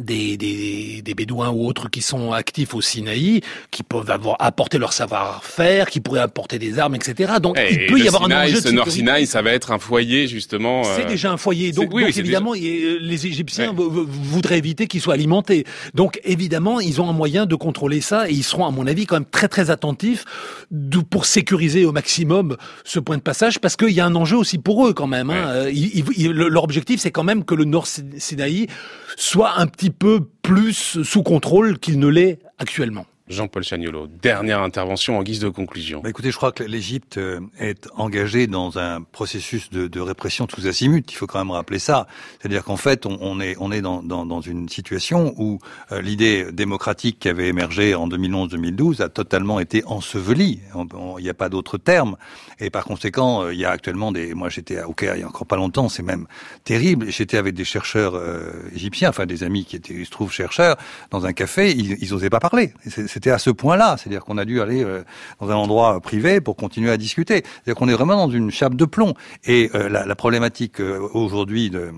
des, 0.00 0.36
des, 0.36 1.02
des, 1.02 1.14
bédouins 1.14 1.50
ou 1.50 1.66
autres 1.66 1.88
qui 1.88 2.02
sont 2.02 2.32
actifs 2.32 2.74
au 2.74 2.80
Sinaï, 2.80 3.40
qui 3.70 3.82
peuvent 3.82 4.10
avoir 4.10 4.36
apporter 4.38 4.78
leur 4.78 4.92
savoir-faire, 4.92 5.88
qui 5.90 6.00
pourraient 6.00 6.20
apporter 6.20 6.58
des 6.58 6.78
armes, 6.78 6.94
etc. 6.94 7.34
Donc 7.40 7.58
eh, 7.58 7.72
il 7.72 7.86
peut 7.86 7.98
y 7.98 8.08
avoir 8.08 8.24
un 8.24 8.44
enjeu. 8.44 8.60
Ce 8.60 8.68
Nord 8.68 8.90
Sinaï, 8.90 9.26
ça 9.26 9.42
va 9.42 9.52
être 9.52 9.72
un 9.72 9.78
foyer 9.78 10.28
justement. 10.28 10.84
C'est 10.84 11.04
euh, 11.04 11.08
déjà 11.08 11.30
un 11.30 11.36
foyer. 11.36 11.72
Donc, 11.72 11.92
évidemment, 11.94 12.54
les 12.54 13.26
Égyptiens 13.26 13.74
voudraient 13.74 14.58
éviter 14.58 14.86
qu'il 14.86 15.00
soit 15.00 15.14
alimenté. 15.14 15.64
Donc 15.94 16.20
évidemment, 16.24 16.80
ils 16.80 17.00
ont 17.00 17.08
un 17.08 17.14
moyen 17.14 17.46
de 17.46 17.54
contrôler 17.54 18.00
ça 18.00 18.28
et 18.28 18.32
ils 18.32 18.44
seront, 18.44 18.66
à 18.66 18.70
mon 18.70 18.86
avis, 18.86 19.06
quand 19.06 19.16
même 19.16 19.24
très 19.24 19.48
très 19.48 19.70
attentifs 19.70 20.24
pour 21.10 21.24
sécuriser 21.26 21.84
au 21.84 21.92
maximum 21.92 22.56
ce 22.84 22.98
point 22.98 23.16
de 23.16 23.22
passage, 23.22 23.58
parce 23.58 23.76
qu'il 23.76 23.90
y 23.90 24.00
a 24.00 24.06
un 24.06 24.14
enjeu 24.14 24.36
aussi 24.36 24.58
pour 24.58 24.86
eux 24.86 24.92
quand 24.92 25.06
même. 25.06 25.30
Hein. 25.30 25.48
Euh, 25.48 26.32
leur 26.32 26.64
objectif, 26.64 27.00
c'est 27.00 27.10
quand 27.10 27.24
même 27.24 27.44
que 27.44 27.54
le 27.54 27.64
Nord 27.64 27.86
Sinaï 27.86 28.66
soit 29.16 29.58
un 29.58 29.66
petit 29.66 29.90
peu 29.90 30.20
plus 30.42 31.02
sous 31.02 31.22
contrôle 31.22 31.78
qu'il 31.78 31.98
ne 31.98 32.08
l'est 32.08 32.40
actuellement. 32.58 33.06
Jean-Paul 33.30 33.62
Chagnolo, 33.62 34.08
dernière 34.08 34.60
intervention 34.60 35.16
en 35.16 35.22
guise 35.22 35.38
de 35.38 35.48
conclusion. 35.48 36.00
Bah 36.00 36.10
écoutez, 36.10 36.32
je 36.32 36.36
crois 36.36 36.50
que 36.50 36.64
l'Égypte 36.64 37.16
euh, 37.16 37.38
est 37.60 37.88
engagée 37.94 38.48
dans 38.48 38.76
un 38.76 39.02
processus 39.02 39.70
de, 39.70 40.00
répression 40.00 40.46
tous 40.46 40.66
azimuts. 40.66 41.04
Il 41.08 41.14
faut 41.14 41.28
quand 41.28 41.38
même 41.38 41.52
rappeler 41.52 41.78
ça. 41.78 42.08
C'est-à-dire 42.40 42.64
qu'en 42.64 42.76
fait, 42.76 43.06
on, 43.06 43.40
est, 43.40 43.54
on 43.60 43.70
est 43.70 43.82
dans, 43.82 44.02
dans, 44.02 44.26
dans 44.26 44.40
une 44.40 44.68
situation 44.68 45.32
où 45.36 45.60
euh, 45.92 46.02
l'idée 46.02 46.50
démocratique 46.50 47.20
qui 47.20 47.28
avait 47.28 47.46
émergé 47.46 47.94
en 47.94 48.08
2011-2012 48.08 49.02
a 49.02 49.08
totalement 49.08 49.60
été 49.60 49.84
ensevelie. 49.84 50.60
Il 51.18 51.22
n'y 51.22 51.28
a 51.28 51.34
pas 51.34 51.48
d'autre 51.48 51.78
terme. 51.78 52.16
Et 52.58 52.70
par 52.70 52.84
conséquent, 52.84 53.44
euh, 53.44 53.54
il 53.54 53.60
y 53.60 53.64
a 53.64 53.70
actuellement 53.70 54.10
des... 54.10 54.34
Moi, 54.34 54.48
j'étais 54.48 54.82
au 54.82 54.92
Caire 54.92 55.14
il 55.14 55.20
y 55.20 55.24
a 55.24 55.28
encore 55.28 55.46
pas 55.46 55.56
longtemps, 55.56 55.88
c'est 55.88 56.02
même 56.02 56.26
terrible. 56.64 57.10
J'étais 57.10 57.36
avec 57.36 57.54
des 57.54 57.64
chercheurs 57.64 58.20
égyptiens, 58.74 59.10
enfin 59.10 59.26
des 59.26 59.44
amis 59.44 59.64
qui 59.64 59.76
étaient, 59.76 59.94
il 59.94 60.06
se 60.06 60.10
trouve, 60.10 60.32
chercheurs, 60.32 60.76
dans 61.10 61.26
un 61.26 61.32
café. 61.32 61.70
Ils, 61.70 61.96
ils 62.00 62.12
osaient 62.12 62.30
pas 62.30 62.40
parler 62.40 62.72
c'était 63.20 63.32
à 63.32 63.38
ce 63.38 63.50
point-là, 63.50 63.96
c'est-à-dire 63.98 64.24
qu'on 64.24 64.38
a 64.38 64.46
dû 64.46 64.62
aller 64.62 64.82
euh, 64.82 65.04
dans 65.40 65.50
un 65.50 65.54
endroit 65.54 66.00
privé 66.00 66.40
pour 66.40 66.56
continuer 66.56 66.90
à 66.90 66.96
discuter. 66.96 67.42
C'est-à-dire 67.44 67.74
qu'on 67.74 67.88
est 67.90 67.92
vraiment 67.92 68.16
dans 68.16 68.30
une 68.30 68.50
chape 68.50 68.76
de 68.76 68.86
plomb. 68.86 69.12
Et 69.44 69.70
euh, 69.74 69.90
la, 69.90 70.06
la, 70.06 70.16
problématique 70.16 70.80
euh, 70.80 71.06
aujourd'hui 71.12 71.68
de 71.68 71.92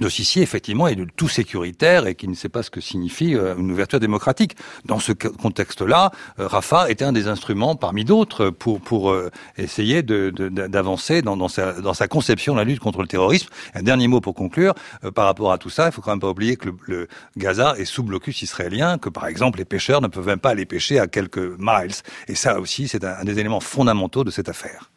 de 0.00 0.08
Sissi, 0.08 0.40
effectivement, 0.40 0.88
est 0.88 0.96
de 0.96 1.04
tout 1.04 1.28
sécuritaire 1.28 2.06
et 2.06 2.14
qui 2.14 2.26
ne 2.26 2.34
sait 2.34 2.48
pas 2.48 2.62
ce 2.62 2.70
que 2.70 2.80
signifie 2.80 3.36
euh, 3.36 3.54
une 3.56 3.70
ouverture 3.70 4.00
démocratique. 4.00 4.56
Dans 4.86 4.98
ce 4.98 5.12
contexte-là, 5.12 6.10
euh, 6.38 6.48
Rafa 6.48 6.90
était 6.90 7.04
un 7.04 7.12
des 7.12 7.28
instruments 7.28 7.76
parmi 7.76 8.04
d'autres 8.04 8.50
pour, 8.50 8.80
pour 8.80 9.10
euh, 9.10 9.30
essayer 9.58 10.02
d'avancer 10.02 11.20
de, 11.20 11.26
dans, 11.26 11.36
dans, 11.36 11.48
sa, 11.48 11.74
dans 11.74 11.94
sa 11.94 12.08
conception 12.08 12.54
de 12.54 12.58
la 12.58 12.64
lutte 12.64 12.80
contre 12.80 13.02
le 13.02 13.08
terrorisme. 13.08 13.48
Un 13.74 13.82
dernier 13.82 14.08
mot 14.08 14.20
pour 14.20 14.34
conclure, 14.34 14.74
par 15.14 15.26
rapport 15.26 15.52
à 15.52 15.58
tout 15.58 15.70
ça, 15.70 15.86
il 15.86 15.92
faut 15.92 16.00
quand 16.00 16.12
même 16.12 16.20
pas 16.20 16.30
oublier 16.30 16.56
que 16.56 16.68
le, 16.68 16.76
le, 16.86 17.08
Gaza 17.36 17.74
est 17.76 17.84
sous 17.84 18.02
blocus 18.02 18.42
israélien, 18.42 18.98
que 18.98 19.08
par 19.08 19.26
exemple 19.26 19.58
les 19.58 19.64
pêcheurs 19.64 20.00
ne 20.00 20.08
peuvent 20.08 20.26
même 20.26 20.38
pas 20.38 20.50
aller 20.50 20.66
pêcher 20.66 20.98
à 20.98 21.06
quelques 21.06 21.38
miles. 21.58 21.94
Et 22.28 22.34
ça 22.34 22.58
aussi, 22.58 22.88
c'est 22.88 23.04
un 23.04 23.24
des 23.24 23.38
éléments 23.38 23.60
fondamentaux 23.60 24.24
de 24.24 24.30
cette 24.30 24.48
affaire. 24.48 24.90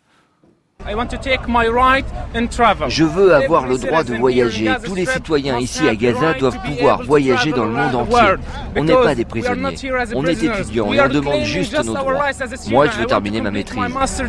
Je 2.87 3.03
veux 3.03 3.33
avoir 3.33 3.67
le 3.67 3.77
droit 3.77 4.03
de 4.03 4.15
voyager. 4.15 4.69
Tous 4.83 4.95
les 4.95 5.05
citoyens 5.05 5.57
ici 5.59 5.87
à 5.87 5.95
Gaza 5.95 6.33
doivent 6.33 6.59
pouvoir 6.59 7.03
voyager 7.03 7.51
dans 7.51 7.65
le 7.65 7.71
monde 7.71 7.95
entier. 7.95 8.35
On 8.75 8.83
n'est 8.83 8.93
pas 8.93 9.15
des 9.15 9.25
prisonniers. 9.25 9.75
On 10.13 10.25
est 10.25 10.43
étudiants 10.43 10.91
et 10.93 11.01
on 11.01 11.07
demande 11.07 11.43
juste 11.43 11.83
nos 11.83 11.93
droits. 11.93 12.25
Moi, 12.69 12.87
je 12.87 12.99
veux 12.99 13.05
terminer 13.05 13.41
ma 13.41 13.51
maîtrise. 13.51 13.81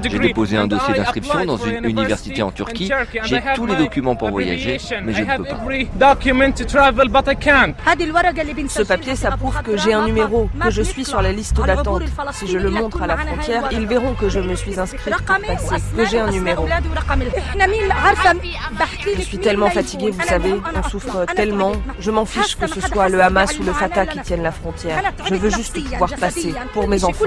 J'ai 0.05 0.19
déposé 0.19 0.57
un 0.57 0.67
dossier 0.67 0.95
d'inscription 0.95 1.45
dans 1.45 1.57
une 1.57 1.85
université 1.85 2.43
en 2.43 2.51
Turquie. 2.51 2.91
J'ai 3.25 3.43
tous 3.55 3.67
les 3.67 3.77
documents 3.77 4.17
pour 4.17 4.31
voyager, 4.31 4.79
mais 5.03 5.13
je 5.13 5.23
ne 5.23 5.37
peux 5.37 5.45
pas. 5.45 5.61
Ce 8.69 8.83
papier, 8.83 9.17
ça 9.17 9.31
prouve 9.33 9.61
que 9.63 9.77
j'ai 9.77 9.93
un 9.93 10.07
numéro, 10.07 10.49
que 10.63 10.71
je 10.71 10.83
suis 10.83 11.05
sur 11.05 11.21
la 11.21 11.33
liste 11.33 11.57
d'attente. 11.57 12.03
Si 12.33 12.47
je 12.47 12.59
le 12.59 12.71
montre 12.71 13.03
à 13.03 13.07
la 13.07 13.17
frontière, 13.17 13.69
ils 13.73 13.87
verront 13.87 14.15
que 14.15 14.29
je 14.29 14.41
me 14.41 14.55
suis 14.55 14.79
inscrite 14.79 15.15
pour 15.15 15.37
passer, 15.47 15.83
que 15.97 16.05
j'ai 16.07 16.21
un 16.21 16.31
numéro. 16.31 16.44
Je 19.17 19.23
suis 19.23 19.39
tellement 19.39 19.71
fatiguée, 19.71 20.11
vous 20.11 20.27
savez, 20.27 20.55
on 20.75 20.89
souffre 20.89 21.27
tellement. 21.35 21.73
Je 21.99 22.11
m'en 22.11 22.25
fiche 22.25 22.57
que 22.57 22.67
ce 22.67 22.81
soit 22.81 23.09
le 23.09 23.23
Hamas 23.23 23.59
ou 23.59 23.63
le 23.63 23.73
Fatah 23.73 24.07
qui 24.07 24.21
tiennent 24.21 24.43
la 24.43 24.53
frontière. 24.53 25.03
Je 25.27 25.35
veux 25.35 25.51
juste 25.51 25.83
pouvoir 25.83 26.11
passer 26.17 26.55
pour 26.73 26.89
mes 26.89 27.05
enfants. 27.05 27.25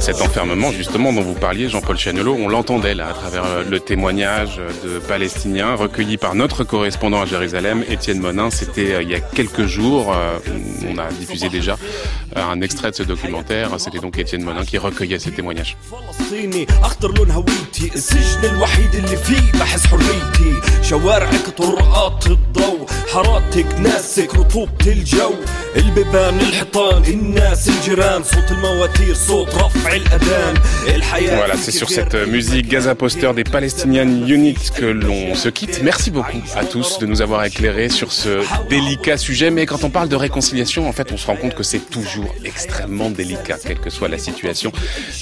Cet 0.00 0.22
enfermement, 0.22 0.72
justement, 0.72 1.12
dont 1.12 1.20
vous 1.20 1.34
parliez, 1.34 1.68
Jean-Paul 1.68 1.96
Chagnolo, 1.96 2.34
on 2.34 2.48
l'entendait 2.48 2.94
là, 2.94 3.08
à 3.08 3.12
travers 3.12 3.44
euh, 3.44 3.64
le 3.68 3.80
témoignage 3.80 4.60
de 4.82 4.98
Palestiniens 4.98 5.74
recueillis 5.74 6.16
par 6.16 6.34
notre 6.34 6.64
correspondant 6.64 7.20
à 7.20 7.26
Jérusalem, 7.26 7.84
Étienne 7.88 8.18
Monin. 8.18 8.50
C'était 8.50 8.94
euh, 8.94 9.02
il 9.02 9.10
y 9.10 9.14
a 9.14 9.20
quelques 9.20 9.66
jours. 9.66 10.12
Euh, 10.12 10.38
on 10.90 10.98
a 10.98 11.08
diffusé 11.12 11.48
déjà 11.48 11.76
un 12.34 12.60
extrait 12.60 12.90
de 12.90 12.96
ce 12.96 13.02
documentaire. 13.02 13.78
C'était 13.78 13.98
donc 13.98 14.18
Étienne 14.18 14.42
Monin 14.42 14.64
qui 14.64 14.78
recueillait 14.78 15.18
ces 15.18 15.32
témoignages. 15.32 15.76
Voilà, 31.36 31.56
c'est 31.56 31.70
sur 31.70 31.90
cette 31.90 32.14
musique 32.26 32.68
Gaza 32.68 32.94
Poster 32.94 33.32
des 33.34 33.44
Palestinian 33.44 34.26
Unit 34.26 34.56
que 34.74 34.84
l'on 34.84 35.34
se 35.34 35.48
quitte. 35.48 35.80
Merci 35.82 36.10
beaucoup 36.10 36.42
à 36.56 36.64
tous 36.64 36.98
de 36.98 37.06
nous 37.06 37.22
avoir 37.22 37.44
éclairés 37.44 37.88
sur 37.88 38.12
ce 38.12 38.40
délicat 38.68 39.16
sujet. 39.16 39.50
Mais 39.50 39.66
quand 39.66 39.84
on 39.84 39.90
parle 39.90 40.08
de 40.08 40.16
réconciliation, 40.16 40.88
en 40.88 40.92
fait, 40.92 41.12
on 41.12 41.16
se 41.16 41.26
rend 41.26 41.36
compte 41.36 41.54
que 41.54 41.62
c'est 41.62 41.90
toujours 41.90 42.34
extrêmement 42.44 43.10
délicat, 43.10 43.58
quelle 43.64 43.80
que 43.80 43.90
soit 43.90 44.08
la 44.08 44.18
situation. 44.18 44.72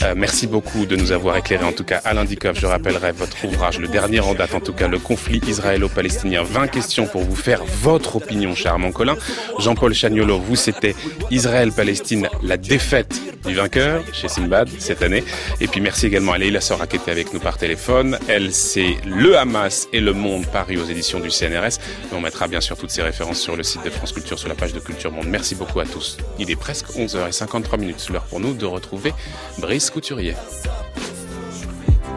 Euh, 0.02 0.14
merci 0.16 0.46
beaucoup 0.46 0.86
de 0.86 0.96
nous 0.96 1.12
avoir 1.12 1.36
éclairés. 1.36 1.64
En 1.64 1.72
tout 1.72 1.84
cas, 1.84 2.00
Alain 2.04 2.24
Dikoff, 2.24 2.58
je 2.58 2.66
rappellerai 2.66 3.12
votre 3.12 3.44
ouvrage, 3.44 3.78
le 3.78 3.88
dernier 3.88 4.20
en 4.20 4.34
date, 4.34 4.54
en 4.54 4.60
tout 4.60 4.72
cas, 4.72 4.88
le 4.88 4.98
conflit 4.98 5.40
israélo-palestinien. 5.46 6.42
20 6.42 6.68
questions 6.68 7.06
pour 7.06 7.22
vous 7.22 7.36
faire 7.36 7.64
votre 7.64 8.16
opinion, 8.16 8.54
cher 8.54 8.76
Collin. 8.94 9.16
Jean-Paul 9.59 9.92
Chagnolo, 9.92 10.38
vous, 10.38 10.56
c'était 10.56 10.94
Israël-Palestine, 11.30 12.28
la 12.42 12.56
défaite 12.56 13.20
du 13.46 13.54
vainqueur 13.54 14.02
chez 14.12 14.28
Simbad 14.28 14.68
cette 14.78 15.02
année. 15.02 15.24
Et 15.61 15.66
puis 15.66 15.80
merci 15.80 16.06
également 16.06 16.32
à 16.32 16.38
Leila 16.38 16.61
Sora 16.61 16.86
qui 16.86 16.96
était 16.96 17.11
avec 17.11 17.32
nous 17.32 17.40
par 17.40 17.59
téléphone. 17.59 18.18
Elle, 18.28 18.52
c'est 18.52 18.96
Le 19.06 19.36
Hamas 19.36 19.88
et 19.92 20.00
le 20.00 20.12
Monde 20.12 20.46
Paris 20.46 20.76
aux 20.76 20.84
éditions 20.84 21.20
du 21.20 21.30
CNRS. 21.30 21.78
on 22.12 22.20
mettra 22.20 22.46
bien 22.46 22.61
sûr 22.61 22.76
toutes 22.76 22.90
ces 22.90 23.02
références 23.02 23.40
sur 23.40 23.56
le 23.56 23.62
site 23.62 23.84
de 23.84 23.90
France 23.90 24.12
Culture, 24.12 24.38
sur 24.38 24.48
la 24.48 24.54
page 24.54 24.72
de 24.72 24.80
Culture 24.80 25.12
Monde. 25.12 25.26
Merci 25.28 25.54
beaucoup 25.54 25.80
à 25.80 25.84
tous. 25.84 26.16
Il 26.38 26.50
est 26.50 26.56
presque 26.56 26.90
11h53 26.90 27.78
minutes. 27.78 28.09
L'heure 28.11 28.24
pour 28.24 28.40
nous 28.40 28.54
de 28.54 28.66
retrouver 28.66 29.12
Brice 29.59 29.90
Couturier. 29.90 30.34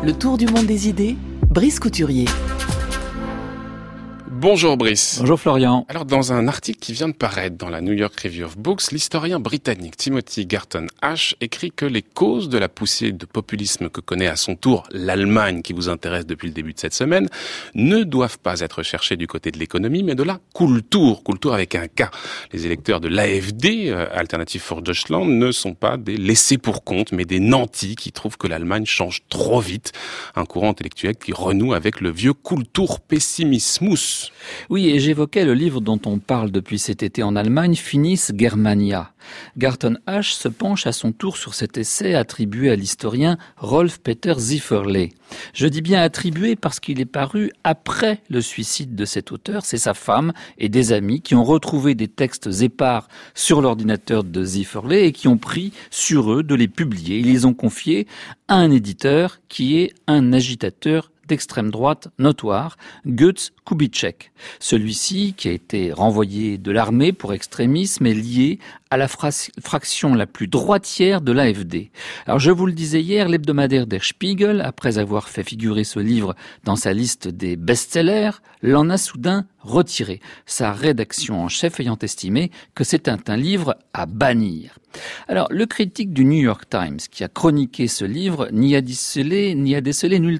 Le 0.03 0.13
tour 0.13 0.37
du 0.37 0.45
monde 0.47 0.65
des 0.65 0.87
idées, 0.87 1.15
Brice 1.49 1.79
Couturier. 1.79 2.25
Bonjour 4.41 4.75
Brice. 4.75 5.17
Bonjour 5.19 5.39
Florian. 5.39 5.85
Alors 5.87 6.05
dans 6.05 6.33
un 6.33 6.47
article 6.47 6.79
qui 6.79 6.93
vient 6.93 7.09
de 7.09 7.13
paraître 7.13 7.57
dans 7.57 7.69
la 7.69 7.79
New 7.79 7.93
York 7.93 8.19
Review 8.19 8.47
of 8.47 8.57
Books, 8.57 8.91
l'historien 8.91 9.39
britannique 9.39 9.97
Timothy 9.97 10.47
Garton 10.47 10.87
Ash 11.03 11.35
écrit 11.41 11.69
que 11.69 11.85
les 11.85 12.01
causes 12.01 12.49
de 12.49 12.57
la 12.57 12.67
poussée 12.67 13.11
de 13.11 13.27
populisme 13.27 13.89
que 13.89 14.01
connaît 14.01 14.25
à 14.25 14.35
son 14.35 14.55
tour 14.55 14.87
l'Allemagne 14.89 15.61
qui 15.61 15.73
vous 15.73 15.89
intéresse 15.89 16.25
depuis 16.25 16.47
le 16.47 16.55
début 16.55 16.73
de 16.73 16.79
cette 16.79 16.95
semaine 16.95 17.29
ne 17.75 18.01
doivent 18.01 18.39
pas 18.39 18.61
être 18.61 18.81
cherchées 18.81 19.15
du 19.15 19.27
côté 19.27 19.51
de 19.51 19.59
l'économie 19.59 20.01
mais 20.01 20.15
de 20.15 20.23
la 20.23 20.39
Kultur, 20.55 21.21
Kultur 21.23 21.53
avec 21.53 21.75
un 21.75 21.85
K. 21.85 22.09
Les 22.51 22.65
électeurs 22.65 22.99
de 22.99 23.09
l'AFD, 23.09 23.89
euh, 23.89 24.07
Alternative 24.11 24.61
for 24.61 24.81
Deutschland, 24.81 25.25
ne 25.25 25.51
sont 25.51 25.75
pas 25.75 25.97
des 25.97 26.17
laissés 26.17 26.57
pour 26.57 26.83
compte 26.83 27.11
mais 27.11 27.25
des 27.25 27.39
nantis 27.39 27.95
qui 27.95 28.11
trouvent 28.11 28.39
que 28.39 28.47
l'Allemagne 28.47 28.87
change 28.87 29.21
trop 29.29 29.59
vite. 29.59 29.91
Un 30.35 30.45
courant 30.45 30.71
intellectuel 30.71 31.15
qui 31.15 31.31
renoue 31.31 31.75
avec 31.75 32.01
le 32.01 32.09
vieux 32.09 32.33
Kultur 32.33 33.01
pessimismus 33.01 34.30
Oui, 34.69 34.89
et 34.89 34.99
j'évoquais 34.99 35.45
le 35.45 35.53
livre 35.53 35.81
dont 35.81 35.99
on 36.05 36.19
parle 36.19 36.51
depuis 36.51 36.79
cet 36.79 37.03
été 37.03 37.23
en 37.23 37.35
Allemagne, 37.35 37.75
Finis 37.75 38.21
Germania. 38.35 39.13
Garton 39.57 39.97
H 40.07 40.33
se 40.33 40.47
penche 40.47 40.87
à 40.87 40.91
son 40.91 41.11
tour 41.11 41.37
sur 41.37 41.53
cet 41.53 41.77
essai 41.77 42.15
attribué 42.15 42.71
à 42.71 42.75
l'historien 42.75 43.37
Rolf 43.57 43.99
Peter 43.99 44.33
Zifferle. 44.37 45.09
Je 45.53 45.67
dis 45.67 45.81
bien 45.81 46.01
attribué 46.01 46.55
parce 46.55 46.79
qu'il 46.79 46.99
est 46.99 47.05
paru 47.05 47.51
après 47.63 48.21
le 48.29 48.41
suicide 48.41 48.95
de 48.95 49.05
cet 49.05 49.31
auteur. 49.31 49.65
C'est 49.65 49.77
sa 49.77 49.93
femme 49.93 50.33
et 50.57 50.69
des 50.69 50.91
amis 50.91 51.21
qui 51.21 51.35
ont 51.35 51.43
retrouvé 51.43 51.95
des 51.95 52.07
textes 52.07 52.49
épars 52.61 53.07
sur 53.33 53.61
l'ordinateur 53.61 54.23
de 54.23 54.43
Zifferle 54.43 54.93
et 54.93 55.11
qui 55.11 55.27
ont 55.27 55.37
pris 55.37 55.71
sur 55.89 56.33
eux 56.33 56.43
de 56.43 56.55
les 56.55 56.67
publier. 56.67 57.19
Ils 57.19 57.31
les 57.31 57.45
ont 57.45 57.53
confiés 57.53 58.07
à 58.47 58.55
un 58.55 58.71
éditeur 58.71 59.39
qui 59.47 59.77
est 59.79 59.93
un 60.07 60.33
agitateur 60.33 61.10
d'extrême 61.31 61.71
droite 61.71 62.09
notoire, 62.19 62.75
Götz 63.07 63.53
Kubitschek. 63.65 64.33
Celui-ci, 64.59 65.33
qui 65.37 65.47
a 65.47 65.51
été 65.53 65.93
renvoyé 65.93 66.57
de 66.57 66.71
l'armée 66.71 67.13
pour 67.13 67.31
extrémisme, 67.31 68.05
est 68.05 68.13
lié 68.13 68.59
à 68.89 68.97
la 68.97 69.07
fraction 69.07 70.13
la 70.13 70.27
plus 70.27 70.47
droitière 70.47 71.21
de 71.21 71.31
l'AFD. 71.31 71.89
Alors 72.27 72.39
je 72.39 72.51
vous 72.51 72.65
le 72.65 72.73
disais 72.73 73.01
hier, 73.01 73.29
l'hebdomadaire 73.29 73.87
Der 73.87 74.03
Spiegel, 74.03 74.59
après 74.59 74.97
avoir 74.97 75.29
fait 75.29 75.45
figurer 75.45 75.85
ce 75.85 75.99
livre 75.99 76.35
dans 76.65 76.75
sa 76.75 76.91
liste 76.91 77.29
des 77.29 77.55
best-sellers, 77.55 78.41
l'en 78.61 78.89
a 78.89 78.97
soudain 78.97 79.45
retiré, 79.61 80.19
sa 80.45 80.73
rédaction 80.73 81.41
en 81.41 81.47
chef 81.47 81.79
ayant 81.79 81.97
estimé 82.01 82.51
que 82.75 82.83
c'était 82.83 83.29
un 83.29 83.37
livre 83.37 83.77
à 83.93 84.05
bannir. 84.05 84.80
Alors, 85.27 85.47
le 85.49 85.65
critique 85.65 86.13
du 86.13 86.25
New 86.25 86.41
York 86.41 86.63
Times, 86.69 86.97
qui 87.09 87.23
a 87.23 87.27
chroniqué 87.27 87.87
ce 87.87 88.05
livre, 88.05 88.49
n'y 88.51 88.75
a 88.75 88.81
décelé, 88.81 89.55
nulle, 89.55 90.39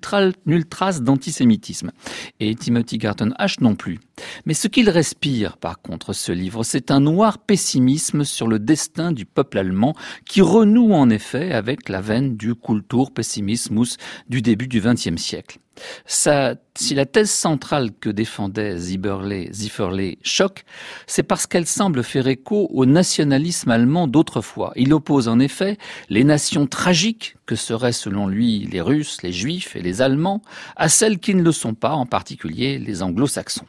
trace 0.69 1.01
d'antisémitisme. 1.01 1.91
Et 2.39 2.55
Timothy 2.55 2.97
Garton 2.97 3.33
H 3.39 3.57
non 3.61 3.75
plus. 3.75 3.99
Mais 4.45 4.53
ce 4.53 4.67
qu'il 4.67 4.89
respire, 4.89 5.57
par 5.57 5.81
contre, 5.81 6.13
ce 6.13 6.31
livre, 6.31 6.63
c'est 6.63 6.91
un 6.91 6.99
noir 6.99 7.39
pessimisme 7.39 8.23
sur 8.23 8.47
le 8.47 8.59
destin 8.59 9.11
du 9.11 9.25
peuple 9.25 9.57
allemand 9.57 9.95
qui 10.25 10.41
renoue 10.41 10.93
en 10.93 11.09
effet 11.09 11.51
avec 11.51 11.89
la 11.89 12.01
veine 12.01 12.37
du 12.37 12.55
Kulturpessimismus 12.55 13.97
du 14.29 14.41
début 14.41 14.67
du 14.67 14.81
XXe 14.81 15.21
siècle. 15.21 15.59
Ça, 16.05 16.55
si 16.75 16.93
la 16.95 17.05
thèse 17.05 17.31
centrale 17.31 17.91
que 17.99 18.09
défendait 18.09 18.77
Zifferle 18.77 20.15
choque, 20.21 20.63
c'est 21.07 21.23
parce 21.23 21.47
qu'elle 21.47 21.65
semble 21.65 22.03
faire 22.03 22.27
écho 22.27 22.67
au 22.71 22.85
nationalisme 22.85 23.71
allemand 23.71 24.07
d'autrefois. 24.07 24.73
Il 24.75 24.93
oppose 24.93 25.27
en 25.27 25.39
effet 25.39 25.77
les 26.09 26.23
nations 26.23 26.67
tragiques, 26.67 27.35
que 27.45 27.55
seraient 27.55 27.93
selon 27.93 28.27
lui 28.27 28.67
les 28.71 28.81
Russes, 28.81 29.23
les 29.23 29.33
Juifs 29.33 29.75
et 29.75 29.81
les 29.81 30.01
Allemands, 30.01 30.41
à 30.75 30.89
celles 30.89 31.19
qui 31.19 31.35
ne 31.35 31.43
le 31.43 31.51
sont 31.51 31.73
pas, 31.73 31.91
en 31.91 32.05
particulier 32.05 32.77
les 32.77 33.01
Anglo-Saxons. 33.03 33.65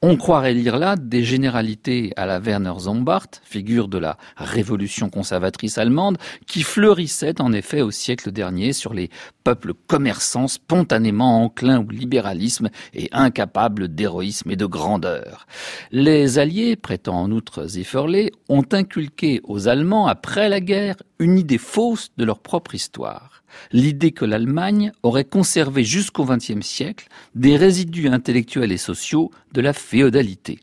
On 0.00 0.16
croirait 0.16 0.54
lire 0.54 0.78
là 0.78 0.96
des 0.96 1.24
généralités 1.24 2.12
à 2.16 2.26
la 2.26 2.38
Werner 2.40 2.74
Zombart, 2.78 3.26
figure 3.42 3.88
de 3.88 3.98
la 3.98 4.16
révolution 4.36 5.08
conservatrice 5.08 5.78
allemande, 5.78 6.18
qui 6.46 6.62
fleurissait 6.62 7.40
en 7.40 7.52
effet 7.52 7.82
au 7.82 7.90
siècle 7.90 8.32
dernier 8.32 8.72
sur 8.72 8.94
les 8.94 9.10
peuples 9.44 9.74
commerçants 9.86 10.48
spontanément 10.48 11.42
enclins 11.44 11.80
au 11.80 11.90
libéralisme 11.90 12.68
et 12.94 13.08
incapables 13.12 13.88
d'héroïsme 13.88 14.50
et 14.50 14.56
de 14.56 14.66
grandeur. 14.66 15.46
Les 15.90 16.38
Alliés, 16.38 16.76
prêtant 16.76 17.20
en 17.20 17.30
outre 17.30 17.66
Zifferle, 17.66 18.30
ont 18.48 18.64
inculqué 18.72 19.40
aux 19.44 19.68
Allemands 19.68 20.06
après 20.06 20.48
la 20.48 20.60
guerre 20.60 20.96
une 21.18 21.38
idée 21.38 21.58
fausse 21.58 22.10
de 22.16 22.24
leur 22.24 22.40
propre 22.40 22.74
histoire 22.74 23.41
l'idée 23.72 24.12
que 24.12 24.24
l'Allemagne 24.24 24.92
aurait 25.02 25.24
conservé 25.24 25.84
jusqu'au 25.84 26.24
XXe 26.24 26.66
siècle 26.66 27.08
des 27.34 27.56
résidus 27.56 28.08
intellectuels 28.08 28.72
et 28.72 28.78
sociaux 28.78 29.30
de 29.52 29.60
la 29.60 29.72
féodalité. 29.72 30.60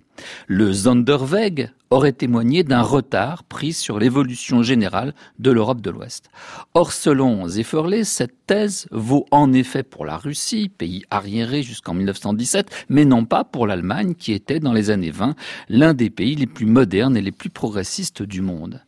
Le 0.47 0.73
Sonderweg 0.73 1.71
aurait 1.89 2.13
témoigné 2.13 2.63
d'un 2.63 2.81
retard 2.81 3.43
pris 3.43 3.73
sur 3.73 3.99
l'évolution 3.99 4.61
générale 4.61 5.13
de 5.39 5.51
l'Europe 5.51 5.81
de 5.81 5.89
l'Ouest. 5.89 6.29
Or, 6.73 6.91
selon 6.91 7.47
Zefferle, 7.47 8.05
cette 8.05 8.45
thèse 8.45 8.87
vaut 8.91 9.25
en 9.31 9.53
effet 9.53 9.83
pour 9.83 10.05
la 10.05 10.17
Russie, 10.17 10.69
pays 10.69 11.03
arriéré 11.09 11.63
jusqu'en 11.63 11.93
1917, 11.93 12.85
mais 12.89 13.05
non 13.05 13.25
pas 13.25 13.43
pour 13.43 13.65
l'Allemagne, 13.65 14.13
qui 14.13 14.33
était 14.33 14.59
dans 14.59 14.73
les 14.73 14.89
années 14.89 15.11
20 15.11 15.35
l'un 15.69 15.93
des 15.93 16.09
pays 16.09 16.35
les 16.35 16.47
plus 16.47 16.67
modernes 16.67 17.17
et 17.17 17.21
les 17.21 17.31
plus 17.31 17.49
progressistes 17.49 18.21
du 18.21 18.41
monde. 18.41 18.81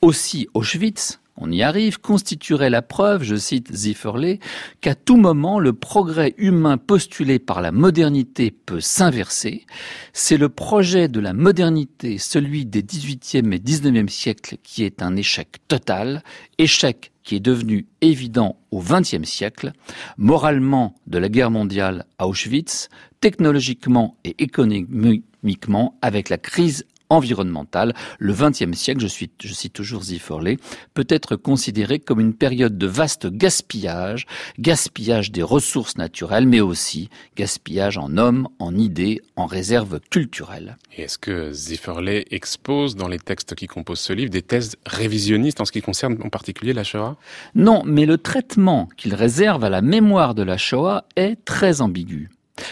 Aussi, 0.00 0.48
Auschwitz, 0.54 1.18
on 1.36 1.50
y 1.50 1.62
arrive, 1.62 2.00
constituerait 2.00 2.70
la 2.70 2.82
preuve, 2.82 3.24
je 3.24 3.34
cite 3.34 3.74
Zifferle, 3.74 4.38
qu'à 4.80 4.94
tout 4.94 5.16
moment 5.16 5.58
le 5.58 5.72
progrès 5.72 6.34
humain 6.38 6.78
postulé 6.78 7.38
par 7.38 7.60
la 7.60 7.72
modernité 7.72 8.52
peut 8.52 8.80
s'inverser. 8.80 9.66
C'est 10.12 10.36
le 10.36 10.48
projet 10.48 11.08
de 11.08 11.18
la 11.20 11.32
modernité, 11.32 12.18
celui 12.18 12.66
des 12.66 12.82
18e 12.82 13.52
et 13.52 13.58
19e 13.58 14.08
siècles, 14.08 14.56
qui 14.62 14.84
est 14.84 15.02
un 15.02 15.16
échec 15.16 15.56
total, 15.66 16.22
échec 16.58 17.10
qui 17.24 17.36
est 17.36 17.40
devenu 17.40 17.86
évident 18.00 18.56
au 18.70 18.80
XXe 18.80 19.24
siècle, 19.24 19.72
moralement 20.18 20.94
de 21.06 21.18
la 21.18 21.28
guerre 21.28 21.50
mondiale 21.50 22.04
à 22.18 22.28
Auschwitz, 22.28 22.90
technologiquement 23.20 24.16
et 24.24 24.36
économiquement 24.42 25.98
avec 26.02 26.28
la 26.28 26.38
crise 26.38 26.84
environnementale. 27.16 27.94
Le 28.18 28.32
XXe 28.32 28.76
siècle, 28.76 29.00
je, 29.00 29.06
suis, 29.06 29.30
je 29.42 29.52
cite 29.52 29.72
toujours 29.72 30.04
Zifforlé, 30.04 30.58
peut 30.94 31.06
être 31.08 31.36
considéré 31.36 31.98
comme 31.98 32.20
une 32.20 32.34
période 32.34 32.78
de 32.78 32.86
vaste 32.86 33.26
gaspillage, 33.26 34.26
gaspillage 34.58 35.32
des 35.32 35.42
ressources 35.42 35.96
naturelles, 35.96 36.46
mais 36.46 36.60
aussi 36.60 37.08
gaspillage 37.36 37.98
en 37.98 38.16
hommes, 38.16 38.48
en 38.58 38.76
idées, 38.76 39.20
en 39.36 39.46
réserves 39.46 40.00
culturelles. 40.10 40.76
est-ce 40.96 41.18
que 41.18 41.52
Zifforlé 41.52 42.26
expose 42.30 42.96
dans 42.96 43.08
les 43.08 43.18
textes 43.18 43.54
qui 43.54 43.66
composent 43.66 44.00
ce 44.00 44.12
livre 44.12 44.30
des 44.30 44.42
thèses 44.42 44.76
révisionnistes 44.86 45.60
en 45.60 45.64
ce 45.64 45.72
qui 45.72 45.82
concerne 45.82 46.18
en 46.22 46.28
particulier 46.28 46.72
la 46.72 46.84
Shoah? 46.84 47.16
Non, 47.54 47.82
mais 47.84 48.06
le 48.06 48.18
traitement 48.18 48.88
qu'il 48.96 49.14
réserve 49.14 49.64
à 49.64 49.70
la 49.70 49.82
mémoire 49.82 50.34
de 50.34 50.42
la 50.42 50.56
Shoah 50.56 51.04
est 51.16 51.36
très 51.44 51.80
ambigu. 51.80 52.30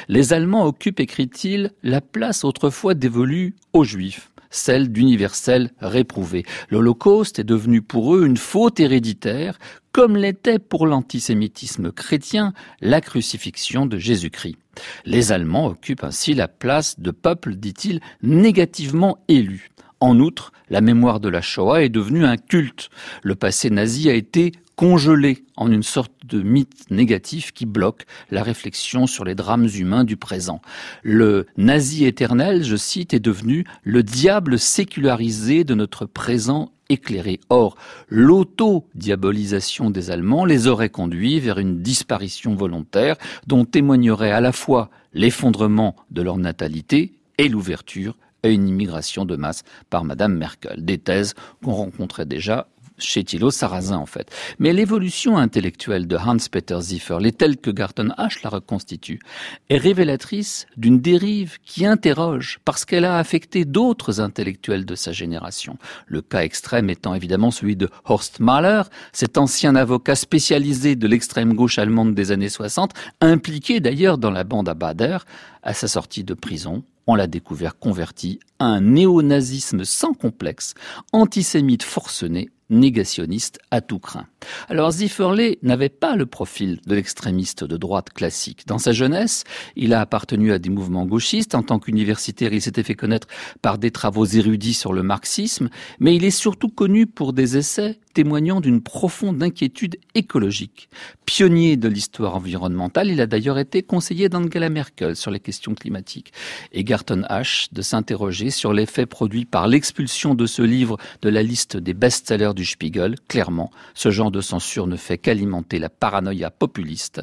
Les 0.08 0.32
Allemands 0.32 0.64
occupent, 0.64 1.00
écrit-il, 1.00 1.72
la 1.82 2.00
place 2.00 2.44
autrefois 2.44 2.94
dévolue 2.94 3.54
aux 3.72 3.84
Juifs 3.84 4.31
celle 4.52 4.92
d'universel 4.92 5.72
réprouvé. 5.80 6.44
L'Holocauste 6.70 7.40
est 7.40 7.44
devenu 7.44 7.82
pour 7.82 8.14
eux 8.14 8.24
une 8.24 8.36
faute 8.36 8.78
héréditaire, 8.78 9.58
comme 9.90 10.16
l'était 10.16 10.60
pour 10.60 10.86
l'antisémitisme 10.86 11.90
chrétien 11.90 12.52
la 12.80 13.00
crucifixion 13.00 13.86
de 13.86 13.98
Jésus-Christ. 13.98 14.56
Les 15.04 15.32
Allemands 15.32 15.66
occupent 15.66 16.04
ainsi 16.04 16.34
la 16.34 16.48
place 16.48 17.00
de 17.00 17.10
peuple, 17.10 17.56
dit-il, 17.56 18.00
négativement 18.22 19.18
élu. 19.28 19.70
En 20.00 20.18
outre, 20.18 20.52
la 20.68 20.80
mémoire 20.80 21.20
de 21.20 21.28
la 21.28 21.42
Shoah 21.42 21.82
est 21.82 21.88
devenue 21.88 22.24
un 22.24 22.36
culte. 22.36 22.88
Le 23.22 23.34
passé 23.34 23.70
nazi 23.70 24.08
a 24.08 24.14
été 24.14 24.52
congelé 24.82 25.44
en 25.56 25.70
une 25.70 25.84
sorte 25.84 26.10
de 26.24 26.42
mythe 26.42 26.90
négatif 26.90 27.52
qui 27.52 27.66
bloque 27.66 28.04
la 28.32 28.42
réflexion 28.42 29.06
sur 29.06 29.24
les 29.24 29.36
drames 29.36 29.68
humains 29.72 30.02
du 30.02 30.16
présent. 30.16 30.60
Le 31.04 31.46
nazi 31.56 32.04
éternel, 32.04 32.64
je 32.64 32.74
cite, 32.74 33.14
est 33.14 33.20
devenu 33.20 33.64
le 33.84 34.02
diable 34.02 34.58
sécularisé 34.58 35.62
de 35.62 35.74
notre 35.74 36.04
présent 36.04 36.72
éclairé. 36.88 37.38
Or, 37.48 37.76
l'auto-diabolisation 38.08 39.90
des 39.90 40.10
Allemands 40.10 40.44
les 40.44 40.66
aurait 40.66 40.90
conduits 40.90 41.38
vers 41.38 41.60
une 41.60 41.80
disparition 41.80 42.56
volontaire 42.56 43.14
dont 43.46 43.64
témoignerait 43.64 44.32
à 44.32 44.40
la 44.40 44.50
fois 44.50 44.90
l'effondrement 45.12 45.94
de 46.10 46.22
leur 46.22 46.38
natalité 46.38 47.20
et 47.38 47.48
l'ouverture 47.48 48.18
à 48.42 48.48
une 48.48 48.66
immigration 48.66 49.26
de 49.26 49.36
masse 49.36 49.62
par 49.90 50.02
Madame 50.02 50.36
Merkel. 50.36 50.84
Des 50.84 50.98
thèses 50.98 51.34
qu'on 51.62 51.70
rencontrait 51.70 52.26
déjà 52.26 52.66
chez 52.98 53.24
Thilo 53.24 53.50
Sarrazin 53.50 53.96
en 53.96 54.06
fait. 54.06 54.30
Mais 54.58 54.72
l'évolution 54.72 55.36
intellectuelle 55.36 56.06
de 56.06 56.16
Hans-Peter 56.16 56.78
Ziffer, 56.80 57.18
telle 57.36 57.56
que 57.56 57.70
Garton 57.70 58.12
H 58.18 58.40
la 58.44 58.50
reconstitue, 58.50 59.20
est 59.68 59.78
révélatrice 59.78 60.66
d'une 60.76 61.00
dérive 61.00 61.58
qui 61.64 61.86
interroge 61.86 62.60
parce 62.64 62.84
qu'elle 62.84 63.04
a 63.04 63.18
affecté 63.18 63.64
d'autres 63.64 64.20
intellectuels 64.20 64.84
de 64.84 64.94
sa 64.94 65.12
génération. 65.12 65.76
Le 66.06 66.22
cas 66.22 66.42
extrême 66.42 66.90
étant 66.90 67.14
évidemment 67.14 67.50
celui 67.50 67.76
de 67.76 67.88
Horst 68.04 68.40
Mahler, 68.40 68.82
cet 69.12 69.38
ancien 69.38 69.74
avocat 69.74 70.14
spécialisé 70.14 70.96
de 70.96 71.06
l'extrême 71.06 71.54
gauche 71.54 71.78
allemande 71.78 72.14
des 72.14 72.32
années 72.32 72.48
60, 72.48 72.92
impliqué 73.20 73.80
d'ailleurs 73.80 74.18
dans 74.18 74.30
la 74.30 74.44
bande 74.44 74.68
à 74.68 74.74
Bader 74.74 75.18
à 75.62 75.74
sa 75.74 75.88
sortie 75.88 76.24
de 76.24 76.34
prison 76.34 76.82
on 77.06 77.14
l'a 77.14 77.26
découvert 77.26 77.78
converti 77.78 78.38
à 78.58 78.66
un 78.66 78.80
néonazisme 78.80 79.84
sans 79.84 80.14
complexe, 80.14 80.74
antisémite 81.12 81.82
forcené, 81.82 82.48
négationniste 82.72 83.60
à 83.70 83.80
tout 83.80 84.00
craint. 84.00 84.26
Alors 84.68 84.90
Zifferley 84.90 85.58
n'avait 85.62 85.88
pas 85.88 86.16
le 86.16 86.26
profil 86.26 86.80
de 86.86 86.94
l'extrémiste 86.94 87.62
de 87.62 87.76
droite 87.76 88.10
classique. 88.10 88.66
Dans 88.66 88.78
sa 88.78 88.92
jeunesse, 88.92 89.44
il 89.76 89.94
a 89.94 90.00
appartenu 90.00 90.52
à 90.52 90.58
des 90.58 90.70
mouvements 90.70 91.06
gauchistes. 91.06 91.54
En 91.54 91.62
tant 91.62 91.78
qu'universitaire, 91.78 92.52
il 92.52 92.60
s'était 92.60 92.82
fait 92.82 92.94
connaître 92.94 93.28
par 93.60 93.78
des 93.78 93.90
travaux 93.90 94.24
érudits 94.24 94.74
sur 94.74 94.92
le 94.92 95.02
marxisme, 95.02 95.68
mais 96.00 96.16
il 96.16 96.24
est 96.24 96.30
surtout 96.30 96.68
connu 96.68 97.06
pour 97.06 97.32
des 97.32 97.56
essais 97.56 97.98
témoignant 98.12 98.60
d'une 98.60 98.82
profonde 98.82 99.42
inquiétude 99.42 99.96
écologique. 100.14 100.88
Pionnier 101.24 101.76
de 101.76 101.88
l'histoire 101.88 102.36
environnementale, 102.36 103.08
il 103.08 103.20
a 103.20 103.26
d'ailleurs 103.26 103.58
été 103.58 103.82
conseiller 103.82 104.28
d'Angela 104.28 104.68
Merkel 104.68 105.16
sur 105.16 105.30
les 105.30 105.40
questions 105.40 105.74
climatiques. 105.74 106.32
Et 106.72 106.84
Garton 106.84 107.22
Ash 107.28 107.68
de 107.72 107.82
s'interroger 107.82 108.50
sur 108.50 108.72
l'effet 108.72 109.06
produit 109.06 109.44
par 109.44 109.66
l'expulsion 109.66 110.34
de 110.34 110.46
ce 110.46 110.62
livre 110.62 110.98
de 111.22 111.28
la 111.28 111.42
liste 111.42 111.76
des 111.76 111.94
best-sellers 111.94 112.54
Spiegel. 112.70 113.16
Clairement, 113.28 113.70
ce 113.94 114.10
genre 114.10 114.30
de 114.30 114.40
censure 114.40 114.86
ne 114.86 114.96
fait 114.96 115.18
qu'alimenter 115.18 115.78
la 115.78 115.88
paranoïa 115.88 116.50
populiste 116.50 117.22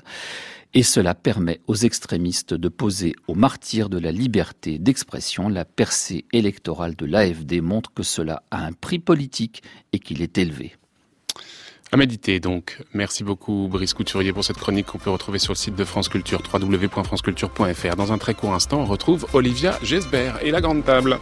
et 0.74 0.84
cela 0.84 1.16
permet 1.16 1.62
aux 1.68 1.76
extrémistes 1.76 2.54
de 2.54 2.70
poser 2.70 3.16
aux 3.28 3.36
martyrs 3.36 3.90
de 3.90 3.98
la 3.98 4.12
liberté 4.12 4.78
d'expression. 4.78 5.50
La 5.50 5.66
percée 5.66 6.26
électorale 6.32 6.96
de 6.96 7.06
l'AFD 7.06 7.62
montre 7.62 7.92
que 7.94 8.04
cela 8.04 8.44
a 8.52 8.66
un 8.66 8.74
prix 8.74 9.00
politique 9.00 9.64
et 9.94 10.00
qu'il 10.00 10.22
est 10.22 10.38
élevé. 10.38 10.76
À 11.92 11.98
méditer 11.98 12.40
donc. 12.40 12.84
Merci 12.94 13.24
beaucoup 13.24 13.68
Brice 13.68 13.96
Couturier 13.96 14.32
pour 14.32 14.44
cette 14.44 14.58
chronique 14.58 14.86
qu'on 14.86 15.00
peut 15.00 15.10
retrouver 15.10 15.40
sur 15.40 15.54
le 15.54 15.58
site 15.58 15.76
de 15.76 15.84
France 15.84 16.08
Culture, 16.08 16.44
www.franceculture.fr. 16.54 17.96
Dans 17.96 18.14
un 18.14 18.20
très 18.20 18.36
court 18.36 18.54
instant, 18.54 18.82
on 18.82 18.86
retrouve 18.86 19.26
Olivia 19.34 19.80
Gesbert 19.82 20.38
et 20.44 20.52
la 20.52 20.62
grande 20.62 20.86
table. 20.86 21.18